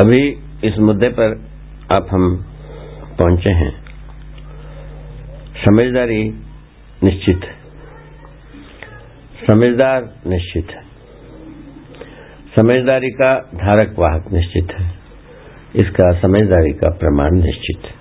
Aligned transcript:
अभी 0.00 0.38
इस 0.64 0.78
मुद्दे 0.78 1.08
पर 1.08 1.48
आप 1.96 2.06
हम 2.10 2.36
पहुँचे 3.18 3.54
हैं। 3.54 3.84
समझदारी 5.64 6.24
निश्चित 7.04 7.40
समझदार 9.50 10.14
निश्चित 10.26 10.66
है। 10.70 10.82
समझदारी 12.56 13.10
का 13.10 13.34
धारक 13.40 13.96
वाहक 13.98 14.32
निश्चित 14.32 14.68
है। 14.78 14.90
इसका 15.76 16.20
समझदारी 16.20 16.72
का 16.72 16.96
प्रमाण 16.96 17.30
निश्चित 17.32 17.82
है। 17.84 17.96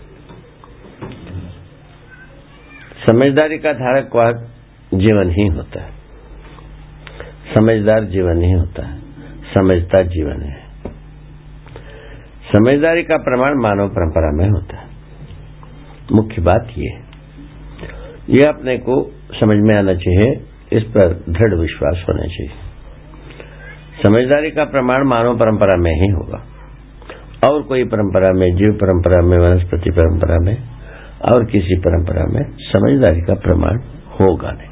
समझदारी 3.05 3.57
का 3.57 3.73
धारक 3.73 4.15
वाहक 4.15 4.51
जीवन 4.93 5.29
ही 5.29 5.47
होता 5.47 5.81
है। 5.81 5.91
समझदार 7.55 8.03
जीवन 8.03 8.41
ही 8.41 8.51
होता 8.51 8.87
है। 8.87 8.99
समझता 9.53 10.03
जीवन 10.03 10.41
है। 10.41 10.64
समझदारी 12.51 13.03
का 13.03 13.17
प्रमाण 13.17 13.53
मानव 13.61 13.89
परंपरा 13.89 14.31
में 14.37 14.49
होता 14.49 14.77
है। 14.77 14.87
मुख्य 16.13 16.41
बात 16.41 16.67
यह 16.77 17.01
यह 18.29 18.45
अपने 18.47 18.77
को 18.77 19.11
समझ 19.39 19.57
में 19.57 19.75
आना 19.75 19.93
चाहिए, 19.93 20.45
इस 20.77 20.83
पर 20.83 21.23
दृढ़ 21.29 21.59
विश्वास 21.59 22.05
होना 22.09 22.23
चाहिए। 22.23 22.51
समझदारी 24.05 24.51
का 24.51 24.65
प्रमाण 24.65 25.03
मानव 25.07 25.37
परंपरा 25.37 25.77
में 25.77 25.91
ही 25.91 26.07
होगा। 26.07 26.45
और 27.49 27.61
कोई 27.61 27.83
परंपरा 27.83 28.33
में, 28.33 28.55
जीव 28.55 28.73
परंपरा 28.73 29.21
में, 29.21 29.37
वनस्पति 29.37 29.91
परंपरा 29.91 30.37
में, 30.41 30.57
और 31.33 31.45
किसी 31.45 31.75
परंपरा 31.75 32.25
में 32.25 32.51
समझदारी 32.59 33.21
का 33.21 33.33
प्रमाण 33.33 33.77
होगा 34.19 34.51
नहीं। 34.51 34.69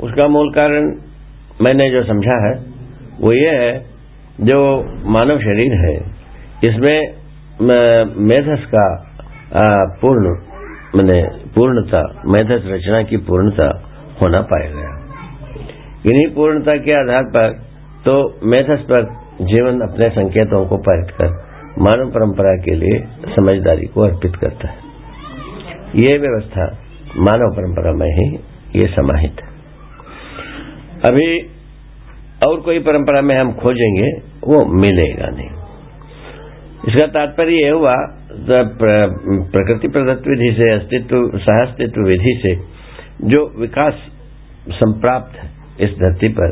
उसका 0.00 0.28
मूल 0.28 0.52
कारण 0.54 0.96
मैंने 1.60 1.90
जो 1.90 2.04
समझा 2.04 2.48
है, 2.48 2.64
वो 3.20 3.32
ये 3.32 3.50
है 3.50 3.93
जो 4.38 4.58
मानव 5.10 5.38
शरीर 5.40 5.74
है, 5.80 5.94
इसमें 6.64 6.98
मेधस 8.26 8.64
का 8.68 8.86
पूर्ण, 10.00 10.30
मैंने 10.96 11.22
पूर्णता, 11.54 12.00
मेधस 12.26 12.62
रचना 12.66 13.02
की 13.02 13.16
पूर्णता 13.26 13.66
होना 14.22 14.40
पाया 14.42 14.70
गया। 14.70 14.92
इन्हीं 16.06 16.26
पूर्णता 16.34 16.76
के 16.76 16.92
आधार 16.92 17.24
पर 17.30 17.52
तो 18.04 18.14
मेधस 18.46 18.82
पर 18.90 19.04
जीवन 19.42 19.80
अपने 19.80 20.08
संकेतों 20.10 20.64
को 20.66 20.76
परख 20.78 21.10
कर 21.12 21.30
मानव 21.80 22.10
परंपरा 22.10 22.54
के 22.56 22.74
लिए 22.74 22.98
समझदारी 23.34 23.86
को 23.86 24.00
अर्पित 24.00 24.36
करता 24.36 24.68
है। 24.68 24.76
ये 25.96 26.18
व्यवस्था 26.18 26.66
मानव 27.20 27.54
परंपरा 27.56 27.92
में 27.92 28.08
ही 28.08 28.26
ये 28.76 28.88
समाहित 28.88 29.42
है। 29.42 29.48
अभी 31.04 31.28
और 32.48 32.60
कोई 32.60 32.78
परंपरा 32.78 33.20
में 33.20 33.34
हम 33.36 33.52
खोजेंगे, 33.52 34.08
वो 34.44 34.64
मिलेगा 34.80 35.28
नहीं। 35.30 35.50
इसका 36.88 37.06
तात्पर्य 37.06 37.52
यह 37.52 37.72
हुआ 37.72 37.94
प्रकृति 39.52 39.88
प्रदत्त 39.88 40.28
विधि 40.28 40.54
से, 40.58 40.70
अस्तित्व, 40.72 41.38
सहअस्तित्व 41.38 42.00
विधि 42.00 42.40
से, 42.42 42.54
जो 43.26 43.60
विकास 43.60 43.94
संप्राप्त 44.70 45.34
इस 45.80 45.90
धरती 45.90 46.28
पर, 46.28 46.50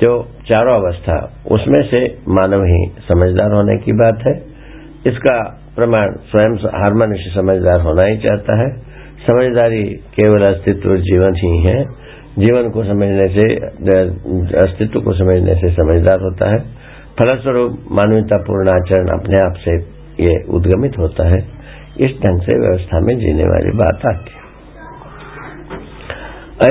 जो 0.00 0.28
चारों 0.46 0.74
अवस्था, 0.74 1.16
उसमें 1.50 1.82
से 1.82 2.18
मानव 2.28 2.64
ही 2.64 2.90
समझदार 3.08 3.52
होने 3.52 3.76
की 3.76 3.92
बात 3.92 4.18
है। 4.26 4.34
इसका 5.06 5.38
प्रमाण 5.76 6.12
स्वयं 6.30 6.54
हर 6.82 6.94
मनुष्य 6.94 7.30
समझदार 7.34 7.80
होना 7.80 8.04
ही 8.04 8.16
चाहता 8.18 8.60
है। 8.60 8.68
समझदारी 9.26 9.84
केवल 10.16 10.42
अस्तित्व 10.42 10.96
जीवन 10.96 11.34
ही 11.36 11.56
है। 11.70 12.07
जीवन 12.38 12.70
को 12.70 12.84
समझने 12.84 13.28
से 13.28 13.54
अस्तित्व 14.58 15.00
को 15.00 15.12
समझने 15.12 15.54
से 15.54 15.70
समझदार 15.72 16.20
होता 16.20 16.50
है। 16.50 16.58
फलस्वरूप 17.18 17.84
मानवतापूर्ण 17.92 18.68
आचरण 18.68 19.08
अपने 19.08 19.42
आप 19.42 19.54
से 19.54 19.76
ये 20.24 20.44
उद्गमित 20.44 20.98
होता 20.98 21.28
है। 21.28 21.58
इस 22.00 22.10
ढंग 22.10 22.40
से 22.40 22.58
व्यवस्था 22.60 23.00
में 23.00 23.18
जीने 23.18 23.42
वाली 23.42 23.76
बात 23.76 24.06
आती 24.06 24.32
है। 24.32 24.38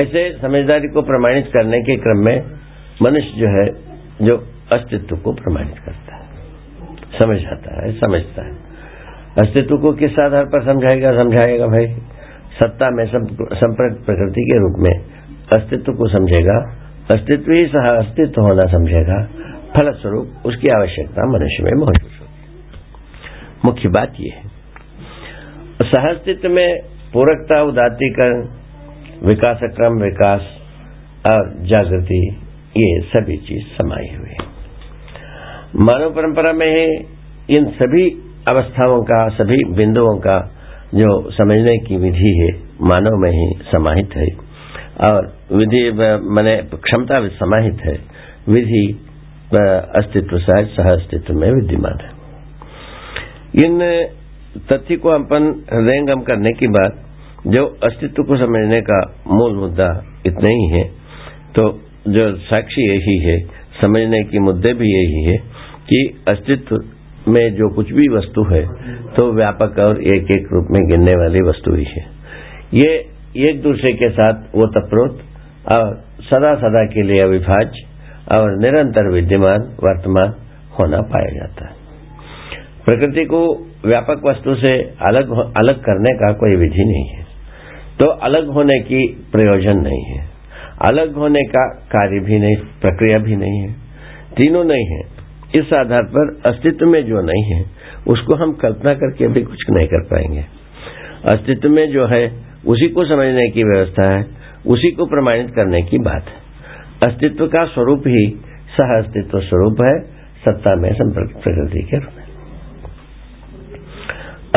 ऐसे 0.02 0.38
समझदारी 0.42 0.88
को 0.88 1.02
प्रमाणित 1.02 1.50
करने 1.54 1.80
के 1.80 1.96
क्रम 1.96 2.18
में 2.18 2.42
मनुष्य 3.02 3.32
जो 3.36 3.48
है, 3.48 3.66
जो 4.26 4.36
अस्तित्व 4.72 5.16
को 5.16 5.32
प्रमाणित 5.32 5.78
करता 5.78 6.16
है। 6.16 6.24
समझाता 7.18 7.84
है, 7.84 7.92
समझता 7.92 8.42
है। 8.42 8.52
अस्तित्व 9.38 9.76
को 9.76 9.92
किस 9.92 10.18
आधार 10.18 10.44
पर 10.44 10.64
समझाएगा? 10.64 11.12
समझाएगा 11.22 11.66
भाई, 11.66 11.86
सत्ता 12.52 12.90
में 12.90 13.04
संपर्क 13.06 13.96
प्रकृति 14.06 14.42
के 14.42 14.58
रूप 14.58 14.74
में। 14.78 15.17
अस्तित्व 15.56 15.92
को 15.92 16.08
समझेगा, 16.08 16.58
अस्तित्व 17.10 17.52
ही 17.52 17.66
सह 17.66 17.88
अस्तित्व 17.90 18.42
होना 18.42 18.64
समझेगा, 18.66 19.22
फलस्वरूप 19.76 20.46
उसकी 20.46 20.68
आवश्यकता 20.68 21.26
मनुष्य 21.32 21.62
में 21.62 21.70
मौजूद 21.78 22.10
होगी 22.20 22.28
मुख्य 23.64 23.88
बात 23.88 24.12
यह 24.20 24.34
है। 24.34 24.42
सहअस्तित्व 25.82 26.48
में 26.48 26.78
पूरकता 27.12 27.62
उदातीकरण 27.62 28.48
विकास 29.24 29.60
क्रम 29.62 29.92
विकास 29.92 30.40
और 31.32 31.54
जागृति, 31.60 32.36
ये 32.76 33.00
सभी 33.00 33.36
चीज़ 33.36 33.64
समाई 33.78 34.08
हुई 34.18 34.30
है। 34.30 34.46
मानव 35.76 36.10
परंपरा 36.10 36.52
में 36.52 36.66
ही 36.66 37.04
इन 37.56 37.64
सभी 37.64 38.10
अवस्थाओं 38.48 39.02
का, 39.02 39.28
सभी 39.28 39.64
बिंदुओं 39.64 40.18
का 40.18 40.38
जो 40.94 41.30
समझने 41.30 41.78
की 41.78 41.96
विधि 41.96 42.38
है, 42.38 42.48
मानव 42.82 43.16
में 43.16 43.30
ही 43.30 43.58
समाहित 43.72 44.16
है। 44.16 44.47
और 45.00 45.26
विधि 45.52 45.82
मैंने 45.92 46.56
क्षमता 46.76 47.26
समाहित 47.36 47.80
है। 47.82 47.98
विधि 48.48 48.86
अस्तित्व 49.96 50.38
सहज 50.38 50.66
सह 50.70 50.92
अस्तित्व 50.92 51.34
में 51.34 51.50
विद्यमान 51.50 52.00
है। 52.00 52.10
इन 53.58 53.78
तथ्य 54.64 54.96
को 54.96 55.08
अपन 55.10 55.46
हृदयंगम 55.72 56.20
करने 56.22 56.52
के 56.54 56.70
बाद 56.70 57.04
जो 57.46 57.64
अस्तित्व 57.84 58.22
को 58.22 58.36
समझने 58.36 58.80
का 58.82 59.00
मूल 59.30 59.56
मुद्दा 59.56 59.88
इतना 60.26 60.48
ही 60.50 60.66
है। 60.70 60.84
तो 61.54 61.70
जो 62.08 62.24
साक्षी 62.42 62.82
यही 62.84 63.16
है, 63.20 63.38
समझने 63.80 64.22
के 64.24 64.38
मुद्दे 64.40 64.72
भी 64.74 64.88
यही 64.88 65.22
है 65.24 65.36
कि 65.88 66.00
अस्तित्व 66.28 66.76
में 67.28 67.54
जो 67.54 67.68
कुछ 67.74 67.92
भी 67.92 68.08
वस्तु 68.08 68.44
है 68.46 68.62
तो 69.14 69.32
व्यापक 69.34 69.78
और 69.78 70.02
एक 70.08 70.30
एक 70.32 70.52
रूप 70.52 70.68
में 70.72 70.80
गिनने 70.88 71.14
वाली 71.18 71.40
वस्तु 71.42 71.74
ही 71.74 71.84
है। 71.86 72.04
ये 72.74 72.90
एक 73.36 73.62
दूसरे 73.62 73.92
के 73.92 74.10
साथ 74.10 74.34
वो 74.34 74.66
तत्प्रोत, 74.66 75.20
और 75.78 76.04
सदा 76.20 76.54
सदा 76.54 76.84
के 76.84 77.02
लिए 77.02 77.22
अविभाज्य, 77.22 77.88
और 78.36 78.58
निरंतर 78.58 79.12
विद्यमान, 79.12 79.60
वर्तमान 79.60 80.34
होना 80.80 81.00
पाया 81.00 81.34
जाता 81.34 81.64
है। 81.64 81.72
प्रकृति 82.84 83.24
को 83.24 83.66
व्यापक 83.86 84.22
वस्तु 84.26 84.54
से 84.54 84.78
अलग 84.82 85.30
अलग 85.62 85.80
करने 85.80 86.14
का 86.16 86.32
कोई 86.32 86.60
विधि 86.60 86.84
नहीं 86.84 87.08
है। 87.08 87.22
तो 88.00 88.10
अलग 88.10 88.46
होने 88.46 88.80
की 88.80 89.28
प्रयोजन 89.32 89.78
नहीं 89.78 90.04
है। 90.04 90.28
अलग 90.86 91.14
होने 91.14 91.42
का 91.42 91.68
कार्य 91.68 92.20
भी 92.20 92.38
नहीं, 92.38 92.56
प्रक्रिया 92.56 93.22
भी 93.22 93.36
नहीं 93.36 93.60
है। 93.60 93.72
तीनों 94.36 94.64
नहीं 94.64 94.86
है। 94.86 95.00
इस 95.54 95.72
आधार 95.72 96.02
पर 96.02 96.40
अस्तित्व 96.46 96.86
में 96.86 97.04
जो 97.04 97.20
नहीं 97.20 97.42
है, 97.42 97.64
उसको 98.08 98.34
हम 98.34 98.52
कल्पना 98.52 98.94
करके 98.94 99.28
भी 99.28 99.42
कुछ 99.42 99.58
नहीं 99.70 99.86
कर 99.86 100.02
पाएँगे। 100.02 100.44
अस्तित्व 101.24 101.68
में 101.68 101.90
जो 101.90 102.06
है 102.06 102.47
उसी 102.66 102.88
को 102.88 103.04
समझने 103.04 103.50
की 103.50 103.62
व्यवस्था 103.62 104.10
है, 104.10 104.26
उसी 104.66 104.90
को 104.90 105.06
प्रमाणित 105.06 105.50
करने 105.50 105.82
की 105.82 105.98
बात 105.98 106.22
है। 106.22 106.46
अस्तित्व 107.06 107.46
का 107.46 107.64
स्वरूप 107.64 108.02
ही 108.06 108.40
सह 108.76 108.98
अस्तित्व 108.98 109.40
स्वरूप 109.40 109.76
है, 109.82 110.00
सत्ता 110.38 110.74
में 110.76 110.92
संपर्क, 110.94 111.30
प्रकृति 111.44 111.82
के 111.82 111.96
रूप 111.96 112.12
में। 112.16 112.24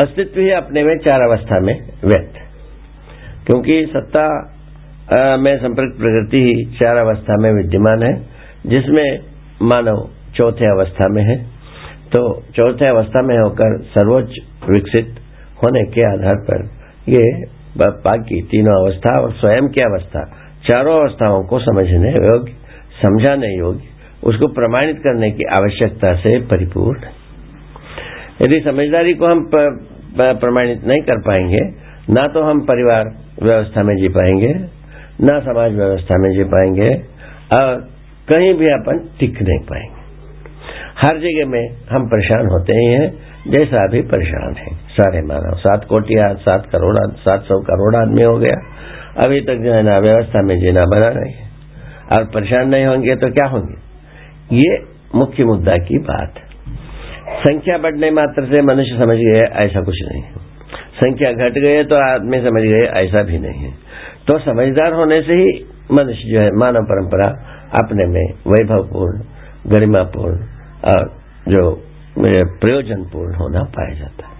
अस्तित्व 0.02 0.40
ही 0.40 0.50
अपने 0.50 0.82
में 0.84 0.98
चार 0.98 1.20
अवस्था 1.20 1.60
में 1.60 1.74
व्यक्त 2.04 2.38
क्योंकि 3.46 3.86
सत्ता 3.86 4.26
में 5.36 5.56
संपर्क, 5.58 5.96
प्रकृति 5.96 6.36
ही 6.36 6.64
चार 6.78 6.96
अवस्था 6.96 7.36
में 7.36 7.52
विद्यमान 7.52 8.02
है, 8.02 8.14
जिसमें 8.66 9.18
मानव 9.62 10.08
चौथे 10.34 10.66
अवस्था 10.66 11.08
में 11.08 11.22
है। 11.22 11.36
तो 12.12 12.42
चौथे 12.56 12.86
अवस्था 12.86 13.22
में 13.22 13.36
होकर 13.36 13.82
सर्वोच्च 13.82 14.38
विकसित 14.70 15.06
होने 15.64 15.84
के 15.84 16.04
आधार 16.12 16.44
पर 16.50 16.64
ये 17.08 17.44
बाकी 17.76 18.40
तीनों 18.42 18.74
अवस्था 18.80 19.20
और 19.20 19.32
स्वयं 19.32 19.68
की 19.68 19.84
अवस्था, 19.84 20.24
चारों 20.68 20.98
अवस्थाओं 21.00 21.42
को 21.44 21.58
समझने 21.58 22.10
योग्य, 22.10 22.52
समझाने 22.98 23.48
योग्य, 23.58 23.86
उसको 24.24 24.48
प्रमाणित 24.48 24.98
करने 24.98 25.30
की 25.30 25.44
आवश्यकता 25.56 26.14
से 26.16 26.38
परिपूर्ण। 26.46 27.00
यदि 28.42 28.60
समझदारी 28.60 29.14
को 29.14 29.26
हम 29.26 29.40
प्रमाणित 29.52 30.84
नहीं 30.84 31.02
कर 31.02 31.20
पाएँगे, 31.20 31.62
ना 32.10 32.26
तो 32.28 32.42
हम 32.42 32.60
परिवार 32.60 33.10
व्यवस्था 33.42 33.82
में 33.82 33.94
जी 33.96 34.08
पाएँगे, 34.08 34.52
ना 35.22 35.38
समाज 35.40 35.74
व्यवस्था 35.74 36.18
में 36.18 36.30
जी 36.30 36.44
पाएँगे, 36.48 36.94
और 37.58 37.74
कहीं 38.28 38.54
भी 38.54 38.66
अपन 38.66 38.98
टिक 39.20 39.42
नहीं 39.42 39.58
पाएँगे। 39.66 40.00
हर 40.96 41.18
जगह 41.18 41.46
में 41.46 41.62
हम 41.90 42.06
परेशान 42.06 42.46
होते 42.46 42.72
ही 42.72 42.86
हैं 42.86 43.08
जैसा 43.48 43.84
अभी 43.84 44.00
परेशान 44.02 44.54
है। 44.54 44.74
सारे 44.74 45.22
मानव, 45.22 45.56
सात 45.56 45.84
कोटि 45.88 46.14
सात 46.18 46.66
करोड़, 46.66 47.10
सात 47.10 47.42
सौ 47.42 47.60
करोड़ 47.60 47.96
आदमी 47.96 48.22
हो 48.22 48.38
गया। 48.38 48.72
अभी 49.26 49.40
तक 49.40 49.54
जो 49.54 49.72
है 49.72 49.82
ना, 49.82 49.92
व्यवस्था 50.00 50.42
में 50.42 50.60
जीना 50.60 50.84
बना 50.84 51.10
नहीं 51.10 51.34
है। 51.34 51.50
और 52.12 52.24
परेशान 52.24 52.68
नहीं 52.68 52.84
होंगे 52.84 53.16
तो 53.16 53.30
क्या 53.30 53.48
होंगे? 53.48 53.74
ये 54.56 54.78
मुख्य 55.14 55.44
मुद्दा 55.44 55.72
की 55.72 55.98
बात। 55.98 56.34
संख्या 57.28 57.78
बढ़ने 57.78 58.10
मात्र 58.10 58.44
से 58.44 58.62
मनुष्य 58.62 58.96
समझ 58.98 59.16
गए, 59.16 59.40
ऐसा 59.40 59.80
कुछ 59.80 59.94
नहीं 60.12 60.22
है। 60.22 60.32
संख्या 60.94 61.32
घट 61.32 61.52
गए 61.58 61.84
तो 61.84 61.94
आदमी 61.94 62.38
समझ 62.38 62.62
गए, 62.62 62.82
ऐसा 62.82 63.22
भी 63.22 63.38
नहीं 63.38 63.60
है। 63.60 63.72
तो 64.28 64.38
समझदार 64.38 64.92
होने 64.92 65.22
से 65.22 65.32
ही 65.32 65.66
मनुष्य 65.92 66.30
जो 66.30 66.40
है, 66.40 66.50
मानव 66.52 66.82
परंपरा 66.82 67.30
अपने 67.82 68.06
में 68.06 68.32
वैभवपूर्ण, 68.46 69.20
गरिमापूर्ण 69.70 70.36
और 70.84 71.16
जो 71.48 71.84
प्रयोजनपूर्ण 72.18 73.34
होना 73.34 73.62
पाया 73.62 73.94
जाता 73.94 74.26
है। 74.26 74.32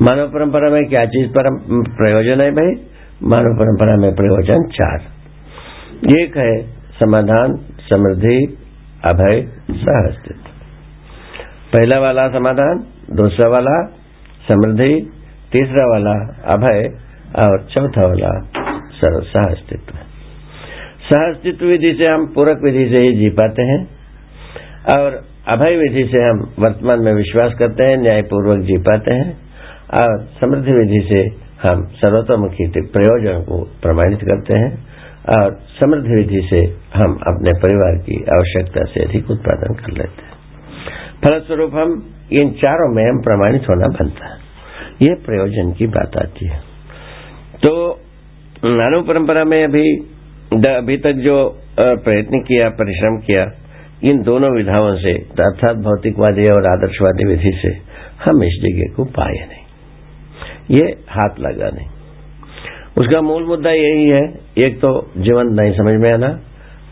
मानव 0.00 0.28
परंपरा 0.28 0.70
में 0.70 0.88
क्या 0.88 1.04
चीज़ 1.04 1.30
पर 1.30 1.50
प्रयोजन 1.96 2.40
है 2.40 2.50
भाई? 2.50 2.86
मानव 3.22 3.54
परंपरा 3.54 3.96
में 3.96 4.14
प्रयोजन 4.14 4.68
चार। 4.68 5.00
एक 6.20 6.36
है 6.36 6.62
समाधान, 6.72 7.56
समृद्धि, 7.90 8.58
अभय 9.04 9.42
सहअस्तित्व 9.70 10.48
पहला 11.72 11.98
वाला 11.98 12.28
समाधान, 12.28 12.86
दूसरा 13.16 13.48
वाला 13.48 13.86
समृद्धि, 14.48 15.10
तीसरा 15.52 15.84
वाला 15.90 16.12
अभय, 16.44 16.88
और 17.38 17.66
चौथा 17.70 18.06
वाला 18.06 18.40
सहअस्तित्व 19.22 19.98
सहअस्तित्व 21.02 21.66
विधि 21.66 21.94
से 21.98 22.06
हम 22.06 22.26
पूरक 22.26 22.60
विधि 22.64 22.88
से 22.88 22.98
ही 22.98 23.16
जी 23.16 23.28
पाते 23.28 23.62
हैं। 23.62 23.88
और 24.98 25.31
अभय 25.48 25.76
विधि 25.76 26.04
से 26.12 26.18
हम 26.22 26.40
वर्तमान 26.58 27.00
में 27.00 27.12
विश्वास 27.14 27.52
करते 27.58 27.88
हैं, 27.88 27.96
न्यायपूर्वक 27.96 28.58
जी 28.58 28.76
पाते 28.78 29.14
हैं, 29.14 29.30
और 29.94 30.24
समृद्धि 30.40 30.72
विधि 30.72 31.14
से 31.14 31.22
हम 31.62 31.82
सर्वतोमुखी 31.84 32.66
प्रयोजन 32.80 33.42
को 33.42 33.64
प्रमाणित 33.82 34.18
करते 34.18 34.60
हैं, 34.60 34.70
और 35.38 35.58
समृद्धि 35.80 36.14
विधि 36.14 36.46
से 36.50 36.60
हम 36.94 37.12
अपने 37.14 37.58
परिवार 37.58 37.96
की 37.96 38.24
आवश्यकता 38.34 38.84
से 38.84 39.04
अधिक 39.04 39.30
उत्पादन 39.30 39.74
कर 39.74 39.92
लेते 39.92 40.22
हैं। 40.22 40.32
फलस्वरूप 41.24 41.74
हम 41.74 41.92
इन 42.32 42.50
चारों 42.50 42.94
में 42.94 43.04
हम 43.04 43.20
प्रमाणित 43.20 43.62
होना 43.62 43.86
बनता 43.86 44.26
है। 44.26 44.38
ये 45.02 45.14
प्रयोजन 45.14 45.72
की 45.72 45.86
बात 45.86 46.16
आती 46.16 46.46
है। 46.46 46.58
तो 47.66 48.00
मानव 48.64 49.02
परंपरा 49.02 49.44
में 49.44 49.64
अभी 49.64 49.84
अभी 50.68 50.96
तक 50.96 51.12
जो 51.12 51.58
प्रयत्न 51.80 52.40
किया, 52.40 52.68
परिश्रम 52.68 53.16
किया 53.16 53.44
इन 54.02 54.22
दोनों 54.22 54.50
विधाओं 54.56 54.94
से, 54.96 55.12
अर्थात 55.42 55.76
भौतिकवादी 55.76 56.46
और 56.48 56.66
आदर्शवादी 56.72 57.24
विधि 57.24 57.52
से, 57.62 57.72
हम 58.24 58.42
इस 58.42 58.60
जगह 58.62 58.94
को 58.96 59.04
पाए 59.04 59.46
नहीं। 59.48 60.78
ये 60.78 60.84
हाथ 61.08 61.40
लगा 61.40 61.68
नहीं 61.68 61.86
उसका 62.98 63.20
मूल 63.20 63.44
मुद्दा 63.44 63.70
यही 63.70 64.08
है, 64.08 64.22
एक 64.58 64.76
तो 64.76 64.88
जीवन 65.16 65.46
नहीं 65.46 65.72
समझ 65.72 65.92
में 65.92 66.12
आना, 66.12 66.28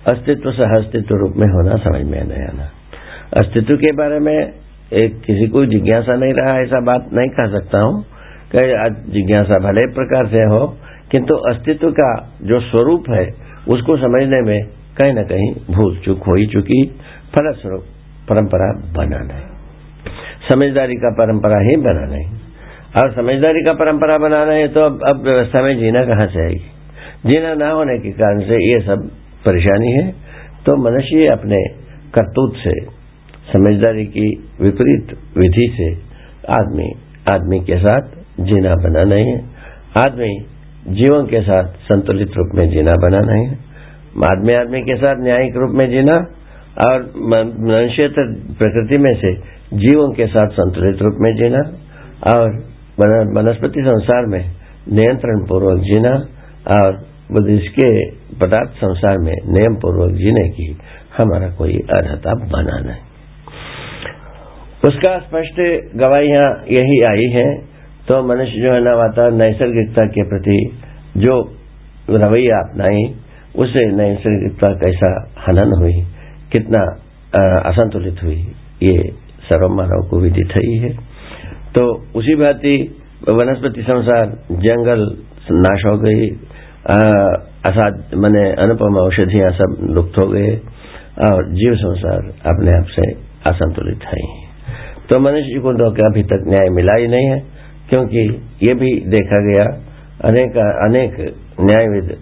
अस्तित्व 0.06 0.50
से 0.52 0.62
अस्तित्व 0.76 1.14
रूप 1.14 1.34
में 1.36 1.46
होना 1.46 1.76
समझ 1.76 2.02
में 2.06 2.22
नहीं 2.24 2.42
आना। 2.42 2.70
अस्तित्व 3.36 3.76
के 3.76 3.92
बारे 3.92 4.18
में 4.18 4.34
एक 4.92 5.20
किसी 5.20 5.46
को 5.46 5.64
जिज्ञासा 5.66 6.14
नहीं 6.14 6.32
रहा, 6.32 6.56
ऐसा 6.60 6.80
बात 6.80 7.10
नहीं 7.12 7.28
कह 7.28 7.50
सकता 7.58 7.78
हूँ, 7.78 8.02
कि 8.54 8.62
जिज्ञासा 9.12 9.58
भले 9.58 9.86
प्रकार 9.94 10.26
से 10.26 10.42
हो, 10.42 10.66
किंतु 11.10 11.34
अस्तित्व 11.34 11.90
का 11.90 12.10
जो 12.42 12.60
स्वरूप 12.60 13.04
है, 13.10 13.26
उसको 13.68 13.96
समझने 13.96 14.40
में 14.40 14.79
कहीं 15.00 15.12
न 15.14 15.22
कहीं 15.24 15.50
भूल 15.70 15.96
चूक, 15.98 16.18
हो 16.18 16.34
ही 16.36 16.46
चुकी 16.48 16.84
फलस्वरूप 17.34 17.84
परंपरा 18.28 18.68
बना 18.96 19.20
नहीं। 19.24 19.46
समझदारी 20.48 20.94
का 20.96 21.10
परंपरा 21.16 21.58
ही 21.60 21.76
बना 21.82 22.06
नहीं। 22.06 22.28
और 22.94 23.10
समझदारी 23.14 23.60
का 23.64 23.72
परंपरा 23.74 24.16
बनाना 24.18 24.52
है 24.52 24.68
तो 24.68 24.80
अब 24.82 25.02
अब 25.08 25.22
व्यवस्था 25.24 25.62
में 25.62 25.74
जीना 25.78 26.04
कहाँ 26.04 26.26
से 26.26 26.44
आएगी? 26.44 26.70
जीना 27.26 27.54
ना 27.54 27.70
होने 27.70 27.98
के 27.98 28.10
कारण 28.12 28.40
से 28.42 28.56
ये 28.62 28.80
सब 28.80 29.08
परेशानी 29.44 29.92
है 29.92 30.06
तो 30.66 30.76
मनुष्य 30.84 31.26
अपने 31.28 31.60
करतूत 32.14 32.56
से, 32.56 32.72
समझदारी 33.52 34.04
की 34.06 34.26
विपरीत 34.60 35.16
विधि 35.38 35.66
से 35.76 35.88
आदमी 36.52 36.88
आदमी 37.26 37.58
के 37.64 37.78
साथ 37.78 38.10
जीना 38.42 38.74
बनाना 38.82 39.20
है। 39.20 39.38
आदमी 39.98 40.30
जीवन 40.94 41.26
के 41.26 41.40
साथ 41.42 41.72
संतुलित 41.86 42.36
रूप 42.36 42.50
में 42.54 42.68
जीना 42.70 42.96
बनाना 43.02 43.34
है। 43.34 43.69
आदमी 44.18 44.54
आदमी 44.54 44.80
के 44.82 44.96
साथ 44.96 45.16
न्यायिक 45.18 45.56
रूप 45.56 45.70
में 45.70 45.90
जीना 45.90 46.16
और 46.88 47.02
मनुष्य 47.16 48.08
प्रकृति 48.58 48.98
में 48.98 49.14
से 49.14 49.34
जीवों 49.76 50.12
के 50.12 50.26
साथ 50.26 50.46
संतुलित 50.46 51.02
रूप 51.02 51.14
में 51.20 51.36
जीना 51.36 51.60
और 52.34 52.50
वनस्पति 53.36 53.80
संसार 53.80 54.26
में 54.26 54.50
नियंत्रण 54.92 55.46
पूर्वक 55.46 55.82
जीना 55.82 56.10
और 56.80 57.10
के 57.68 58.10
पदार्थ 58.10 58.68
संसार 58.68 59.18
में 59.18 59.32
नियम 59.32 59.74
पूर्वक 59.74 60.10
जीने 60.16 60.48
की 60.48 60.78
हमारा 61.18 61.50
कोई 61.50 61.72
अर्हता 61.72 62.34
बना 62.34 62.78
नहीं। 62.78 62.98
उसका 64.88 65.18
स्पष्ट 65.18 65.60
गवाहियाँ 65.96 66.64
यही 66.68 67.02
आई 67.02 67.30
है। 67.32 67.56
तो 68.08 68.22
मनुष्य 68.22 68.60
जो 68.60 68.72
है 68.72 68.80
ना, 68.80 68.96
वातावरण 68.96 69.34
नैसर्गिकता 69.34 70.06
के 70.06 70.22
प्रति 70.22 70.78
जो 71.16 71.56
रवैया 72.10 72.56
अपनाई 72.56 73.14
उसे 73.54 73.84
नैसर्गिकता 73.92 74.68
कैसा 74.76 75.10
हनन 75.40 75.72
हुई, 75.80 75.94
कितना 76.52 76.80
असंतुलित 77.64 78.22
हुई, 78.22 78.36
ये 78.82 78.96
सर्व 79.44 79.68
मानव 79.74 80.08
को 80.10 80.20
विदित 80.20 80.56
ही 80.56 80.76
है। 80.78 80.92
तो 81.74 81.82
उसी 82.14 82.34
भांति 82.34 82.76
वनस्पति 83.30 83.82
संसार, 83.82 84.26
जंगल 84.60 85.00
नाश 85.58 85.84
हो 85.86 85.96
गई 85.98 86.28
असाध, 87.66 88.14
मैंने 88.16 88.44
अनुपम 88.62 88.96
औषधियाँ 88.98 89.50
सब 89.52 89.76
लुप्त 89.90 90.18
हो 90.20 90.26
गए, 90.28 90.54
और 91.20 91.48
जीव 91.52 91.74
संसार 91.76 92.28
अपने 92.46 92.72
आप 92.72 92.86
से 92.90 93.10
असंतुलित 93.50 94.04
है। 94.04 94.22
तो 95.10 95.18
मनुष्य 95.20 95.60
को 95.60 95.72
तो 95.74 95.90
अभी 96.06 96.22
तक 96.24 96.44
न्याय 96.48 96.68
मिला 96.70 96.94
ही 96.94 97.06
नहीं 97.08 97.26
है, 97.26 97.38
क्योंकि 97.90 98.22
ये 98.62 98.74
भी 98.74 98.90
देखा 99.10 99.40
गया, 99.44 99.66
अनेक 100.24 100.56
अनेक 100.58 101.20
न्यायविद 101.60 102.16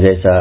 जैसा 0.00 0.34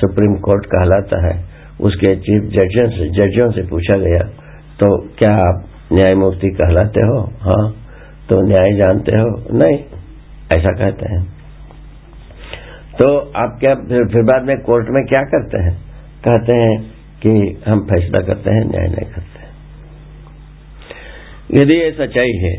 सुप्रीम 0.00 0.34
कोर्ट 0.34 0.66
कहलाता 0.66 1.26
है। 1.26 1.44
उसके 1.80 2.16
चीफ 2.16 2.42
जजों 2.42 2.88
से 2.90 3.08
जजों 3.08 3.50
से 3.50 3.62
पूछा 3.62 3.96
गया 3.96 4.24
तो 4.80 5.08
क्या 5.18 5.32
आप 5.32 5.64
न्यायमूर्ति 5.92 6.48
कहलाते 6.48 7.00
हो? 7.00 7.22
हाँ। 7.40 7.72
तो 8.28 8.48
न्याय 8.48 8.72
जानते 8.72 9.12
हो? 9.12 9.58
नहीं। 9.58 9.78
ऐसा 10.56 10.72
कहते 10.72 11.14
हैं। 11.14 11.22
तो 12.98 13.18
आप 13.18 13.56
क्या 13.60 13.74
फिर, 13.74 14.08
फिर 14.08 14.22
बाद 14.22 14.42
में 14.42 14.56
कोर्ट 14.56 14.86
में 14.90 15.04
क्या 15.04 15.22
करते 15.22 15.62
हैं? 15.62 15.74
कहते 16.28 16.52
हैं 16.52 16.92
कि 17.22 17.62
हम 17.68 17.80
फैसला 17.80 18.20
करते 18.20 18.50
हैं 18.50 18.64
न्याय 18.64 18.86
नहीं 18.86 19.10
करते 19.10 19.32
यदि 21.60 21.74
ये 21.74 21.90
सच्चाई 21.92 22.32
है 22.32 22.54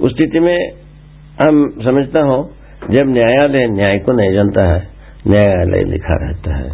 उस 0.00 0.12
स्थिति 0.12 0.40
में 0.40 0.70
हम 1.46 1.68
समझता 1.84 2.20
हूँ 2.20 2.50
जब 2.90 3.08
न्यायालय 3.08 3.66
न्याय 3.66 3.98
को 3.98 4.12
नहीं 4.12 4.32
जानता 4.32 4.74
है 4.74 4.93
न्यायालय 5.28 5.84
लिखा 5.84 6.14
रहता 6.14 6.56
है। 6.56 6.70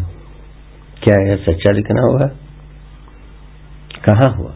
क्या 1.03 1.29
यह 1.29 1.37
सच्चा 1.37 1.73
लिखना 1.73 2.03
होगा 2.03 2.27
कहाँ 4.05 4.37
हुआ? 4.37 4.55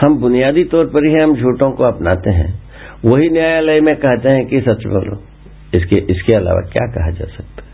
हम 0.00 0.18
बुनियादी 0.20 0.64
तौर 0.64 0.84
पर 0.84 1.06
ही 1.06 1.22
हम 1.22 1.34
झूठों 1.36 1.70
को 1.70 1.84
अपनाते 1.84 2.30
हैं। 2.30 2.62
वही 3.04 3.30
न्यायालय 3.30 3.80
में 3.80 3.96
कहते 3.96 4.28
हैं 4.28 4.46
कि 4.46 4.60
सच 4.60 4.86
बोलो। 4.86 5.22
इसके 5.74 5.96
इसके 5.96 6.36
अलावा 6.36 6.60
क्या 6.60 6.86
कहा 6.86 7.10
जा 7.10 7.24
सकता 7.24 7.62
है? 7.62 7.72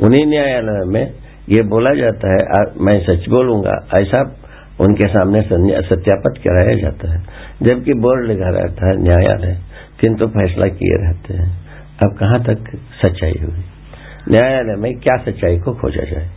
उन्हीं 0.00 0.26
न्यायालय 0.26 0.84
में 0.86 1.12
ये 1.48 1.62
बोला 1.62 1.94
जाता 1.94 2.32
है 2.32 2.60
आ, 2.60 2.64
मैं 2.80 3.00
सच 3.00 3.28
बोलूँगा। 3.28 3.88
ऐसा 3.94 4.36
उनके 4.80 5.08
सामने 5.08 5.42
सत्यापत 5.82 6.34
कराया 6.38 6.74
जाता 6.76 7.12
है। 7.12 7.24
जबकि 7.62 7.92
बोर्ड 7.94 8.28
लिखा 8.28 8.48
रहता 8.48 8.86
है 8.86 9.02
न्यायालय 9.02 9.58
किंतु 10.00 10.26
फैसला 10.26 10.66
किए 10.66 11.06
रहते 11.06 11.34
हैं। 11.34 11.60
अब 12.04 12.16
कहाँ 12.18 12.42
तक 12.42 12.78
सच्चाई 13.02 13.34
हुई? 13.42 13.64
न्यायालय 14.30 14.74
में 14.76 14.92
क्या 14.94 15.16
सच्चाई 15.16 15.58
को 15.58 15.72
खोजा 15.72 16.04
जाए। 16.04 16.28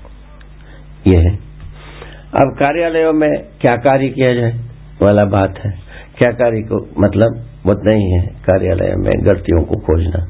ये 1.08 1.20
है। 1.20 1.36
अब 2.36 2.56
कार्यालयों 2.60 3.14
में 3.14 3.32
क्या 3.62 3.76
कार्य 3.78 4.08
किया 4.10 4.34
जाए, 4.34 4.54
वाला 5.02 5.24
बात 5.26 5.60
है। 5.66 5.72
क्या 6.18 6.32
कार्य 6.32 6.62
को 6.62 6.78
मतलब 7.02 7.46
वो 7.66 7.74
नहीं 7.86 8.12
है 8.12 8.28
कार्यालय 8.28 8.96
में 8.96 9.26
गलतियों 9.26 9.64
को 9.64 9.76
खोजना। 9.80 10.26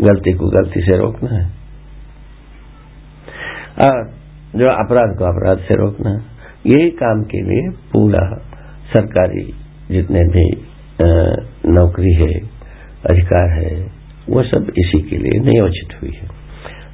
गलती 0.00 0.32
को 0.32 0.48
गलती 0.48 0.80
से 0.80 0.96
रोकना 0.98 1.30
है। 1.34 1.44
और 3.80 4.04
जो 4.56 4.70
अपराध 4.74 5.16
को 5.18 5.24
अपराध 5.24 5.58
से 5.58 5.74
रोकना। 5.74 6.10
यही 6.66 6.90
काम 6.90 7.22
के 7.22 7.40
लिए 7.40 7.70
पूरा 7.92 8.22
सरकारी 8.92 9.44
जितने 9.90 10.20
भी 10.28 10.44
नौकरी 11.70 12.12
है, 12.14 12.32
अधिकार 13.10 13.48
है, 13.50 13.80
वो 14.30 14.42
सब 14.42 14.72
इसी 14.78 15.00
के 15.02 15.16
लिए 15.16 15.40
नियोजित 15.40 16.02
हुई 16.02 16.12
है। 16.14 16.33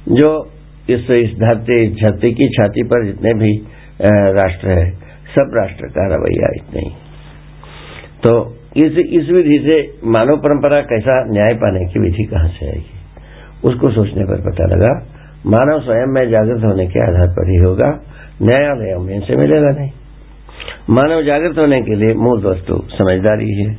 जो 0.09 0.29
इस 0.89 1.09
इस 1.11 1.33
धरती 1.39 1.81
इस 1.83 1.91
धरती 1.95 2.31
की 2.31 2.47
छाती 2.49 2.83
पर 2.83 3.05
जितने 3.05 3.33
भी 3.33 3.51
राष्ट्र 4.35 4.69
है, 4.69 4.89
सब 5.35 5.51
राष्ट्र 5.55 5.87
का 5.87 6.05
रवैया 6.05 6.49
इतना 6.55 6.79
ही। 6.79 6.91
तो 8.23 8.33
इस 8.77 8.97
इस 8.97 9.29
विधि 9.29 9.59
से 9.59 9.77
मानव 10.07 10.37
परंपरा 10.37 10.81
कैसा 10.81 11.23
न्याय 11.31 11.53
पाने 11.53 11.85
की 11.85 11.99
विधि 11.99 12.23
कहाँ 12.23 12.49
से 12.49 12.65
आएगी? 12.65 12.99
उसको 13.63 13.89
सोचने 13.91 14.23
पर 14.23 14.41
पता 14.41 14.65
लगा, 14.65 14.91
मानव 15.45 15.79
स्वयं 15.79 16.13
में 16.13 16.29
जागृत 16.29 16.63
होने 16.63 16.85
के 16.87 16.99
आधार 16.99 17.27
पर 17.27 17.49
ही 17.49 17.57
होगा, 17.57 17.89
न्यायालय 18.41 18.97
में 18.99 19.13
इनसे 19.15 19.35
मिलेगा 19.35 19.69
नहीं। 19.69 19.89
मानव 20.89 21.21
जागृत 21.23 21.57
होने 21.57 21.81
के 21.81 21.95
लिए 21.95 22.13
मूल 22.13 22.43
वस्तु 22.45 22.81
समझदारी 22.91 23.51
है। 23.61 23.69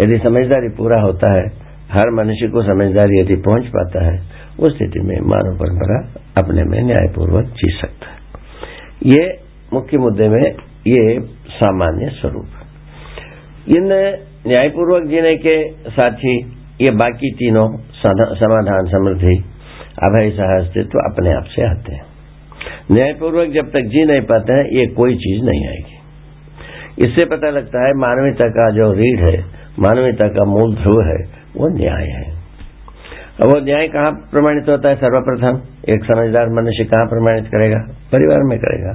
यदि 0.00 0.18
समझदारी 0.18 0.68
पूरा 0.68 1.00
होता 1.00 1.32
है, 1.32 1.46
हर 1.92 2.10
मनुष्य 2.10 2.48
को 2.48 2.62
समझदारी 2.62 3.20
यदि 3.20 3.36
पहुँच 3.36 3.66
पाता 3.66 4.04
है 4.04 4.29
उस 4.60 4.76
स्थिति 4.76 5.00
में 5.00 5.20
मानव 5.20 5.58
परंपरा 5.58 6.20
अपने 6.42 6.64
में 6.64 6.82
न्यायपूर्वक 6.82 7.44
जी 7.44 7.78
सकता 7.80 8.06
है। 8.06 8.18
ये 9.06 9.38
मुख्य 9.72 9.98
मुद्दे 9.98 10.28
में 10.28 10.54
ये 10.86 11.20
सामान्य 11.48 12.08
स्वरूप। 12.08 12.46
इन 13.68 13.88
न्यायपूर्वक 14.46 15.02
जीने 15.02 15.36
के 15.36 15.70
साथ 15.70 16.10
ही 16.10 16.38
ये 16.80 16.92
बाकी 16.92 17.30
तीनों 17.30 17.76
समाधान 18.34 18.86
समृद्धि, 18.86 19.44
अभय 19.98 20.30
सह 20.30 20.58
अस्तित्व 20.58 20.98
अपने 20.98 21.32
आप 21.32 21.44
से 21.44 21.62
आते 21.62 21.94
हैं। 21.94 22.04
न्यायपूर्वक 22.92 23.48
जब 23.48 23.70
तक 23.70 23.80
जी 23.80 24.04
नहीं 24.04 24.20
पाते 24.20 24.52
हैं, 24.52 24.64
ये 24.64 24.86
कोई 24.86 25.16
चीज़ 25.16 25.44
नहीं 25.44 25.68
आएगी। 25.68 25.96
इससे 27.04 27.24
पता 27.24 27.50
लगता 27.50 27.86
है 27.86 27.92
मानवीयता 27.92 28.48
का 28.48 28.70
जो 28.70 28.92
रीढ़ 28.92 29.20
है, 29.20 29.44
मानवीयता 29.78 30.28
का 30.28 30.44
मूल 30.44 30.76
ध्रुव 30.76 31.00
है, 31.00 31.18
वो 31.56 31.68
न्याय 31.78 32.06
है। 32.06 32.39
अब 33.40 33.46
वो 33.46 33.60
न्याय 33.60 33.88
कहाँ 33.88 34.12
प्रमाणित 34.12 34.68
होता 34.68 34.88
है? 34.88 34.94
सर्वप्रथम। 34.94 35.60
एक 35.88 36.04
समझदार 36.04 36.48
मनुष्य 36.48 36.84
कहाँ 36.84 37.06
प्रमाणित 37.06 37.44
करेगा? 37.44 37.78
परिवार 38.12 38.38
में 38.40 38.58
करेगा। 38.58 38.90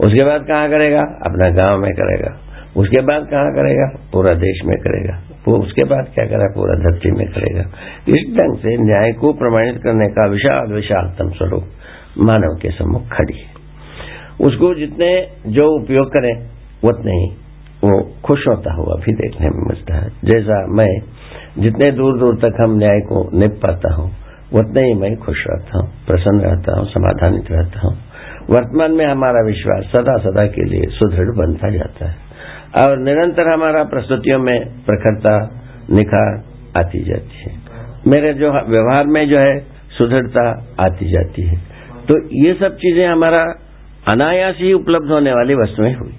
उसके 0.00 0.24
बाद 0.24 0.44
कहाँ 0.48 0.68
करेगा? 0.68 1.00
अपना 1.00 1.50
गाँव 1.50 1.78
में 1.78 1.92
करेगा। 1.92 2.40
उसके 2.76 3.02
बाद 3.02 3.26
कहाँ 3.30 3.52
करेगा? 3.52 4.08
पूरा 4.12 4.34
देश 4.34 4.60
में 4.64 4.78
करेगा। 4.78 5.18
उसके 5.52 5.88
बाद 5.88 6.06
क्या 6.14 6.24
करेगा? 6.24 6.52
पूरा 6.54 6.74
धरती 6.74 7.10
में 7.10 7.26
करेगा। 7.26 7.60
इस 8.08 8.36
ढंग 8.38 8.58
से 8.58 8.76
न्याय 8.76 9.12
को 9.12 9.32
प्रमाणित 9.32 9.80
करने 9.84 10.08
का 10.08 10.26
विशाल, 10.26 10.72
विशालतम 10.72 11.28
स्वरूप 11.28 11.64
मानव 12.18 12.58
के 12.62 12.70
सम्मुख 12.70 13.02
खड़ी 13.12 13.38
है। 13.38 13.54
उसको 14.40 14.74
जितने 14.74 15.28
जो 15.46 15.82
उपयोग 15.82 16.06
करें, 16.06 16.46
उतने 16.84 17.12
ही 17.12 17.43
वो 17.84 17.96
खुश 18.24 18.46
होता 18.48 18.74
हुआ 18.74 18.94
भी 18.96 19.12
देखने 19.12 19.48
में 19.48 19.62
मिलता 19.68 19.96
है। 19.96 20.10
जैसा 20.24 20.58
मैं 20.72 20.90
जितने 21.58 21.90
दूर 21.90 22.18
दूर 22.18 22.36
तक 22.36 22.60
हम 22.60 22.76
न्याय 22.78 23.00
को 23.00 23.18
निप 23.38 23.58
पाता 23.62 23.94
हूँ, 23.94 24.10
उतने 24.54 24.82
ही 24.82 24.94
मैं 24.94 25.16
खुश 25.16 25.44
रहता 25.48 25.78
हूँ, 25.78 25.88
प्रसन्न 26.06 26.40
रहता 26.40 26.78
हूँ, 26.78 26.86
समाधानित 26.86 27.50
रहता 27.50 27.86
हूँ। 27.86 27.94
वर्तमान 28.50 28.92
में 28.92 29.04
हमारा 29.06 29.44
विश्वास 29.46 29.84
सदा 29.92 30.16
सदा 30.18 30.46
के 30.46 30.64
लिए 30.64 30.90
सुदृढ़ 30.90 31.30
बनता 31.36 31.70
जाता 31.70 32.10
है 32.10 32.16
और 32.82 32.98
निरंतर 32.98 33.52
हमारा 33.52 33.82
प्रस्तुतियों 33.84 34.38
में 34.38 34.58
प्रखरता, 34.86 35.36
निखार 35.90 36.42
आती 36.78 37.04
जाती 37.04 37.42
है। 37.42 37.52
मेरे 38.06 38.32
जो 38.34 38.50
व्यवहार 38.70 39.06
में 39.06 39.28
जो 39.28 39.38
है 39.38 39.54
सुदृढ़ता 39.98 40.48
आती 40.80 41.12
जाती 41.12 41.42
है। 41.42 41.56
तो 42.08 42.18
ये 42.36 42.54
सब 42.54 42.76
चीज़ें 42.76 43.06
हमारा 43.06 43.42
अनायास 44.12 44.54
ही 44.58 44.72
उपलब्ध 44.72 45.10
होने 45.10 45.32
वाली 45.32 45.54
वस्तुएँ 45.54 45.94
हुई। 45.94 46.14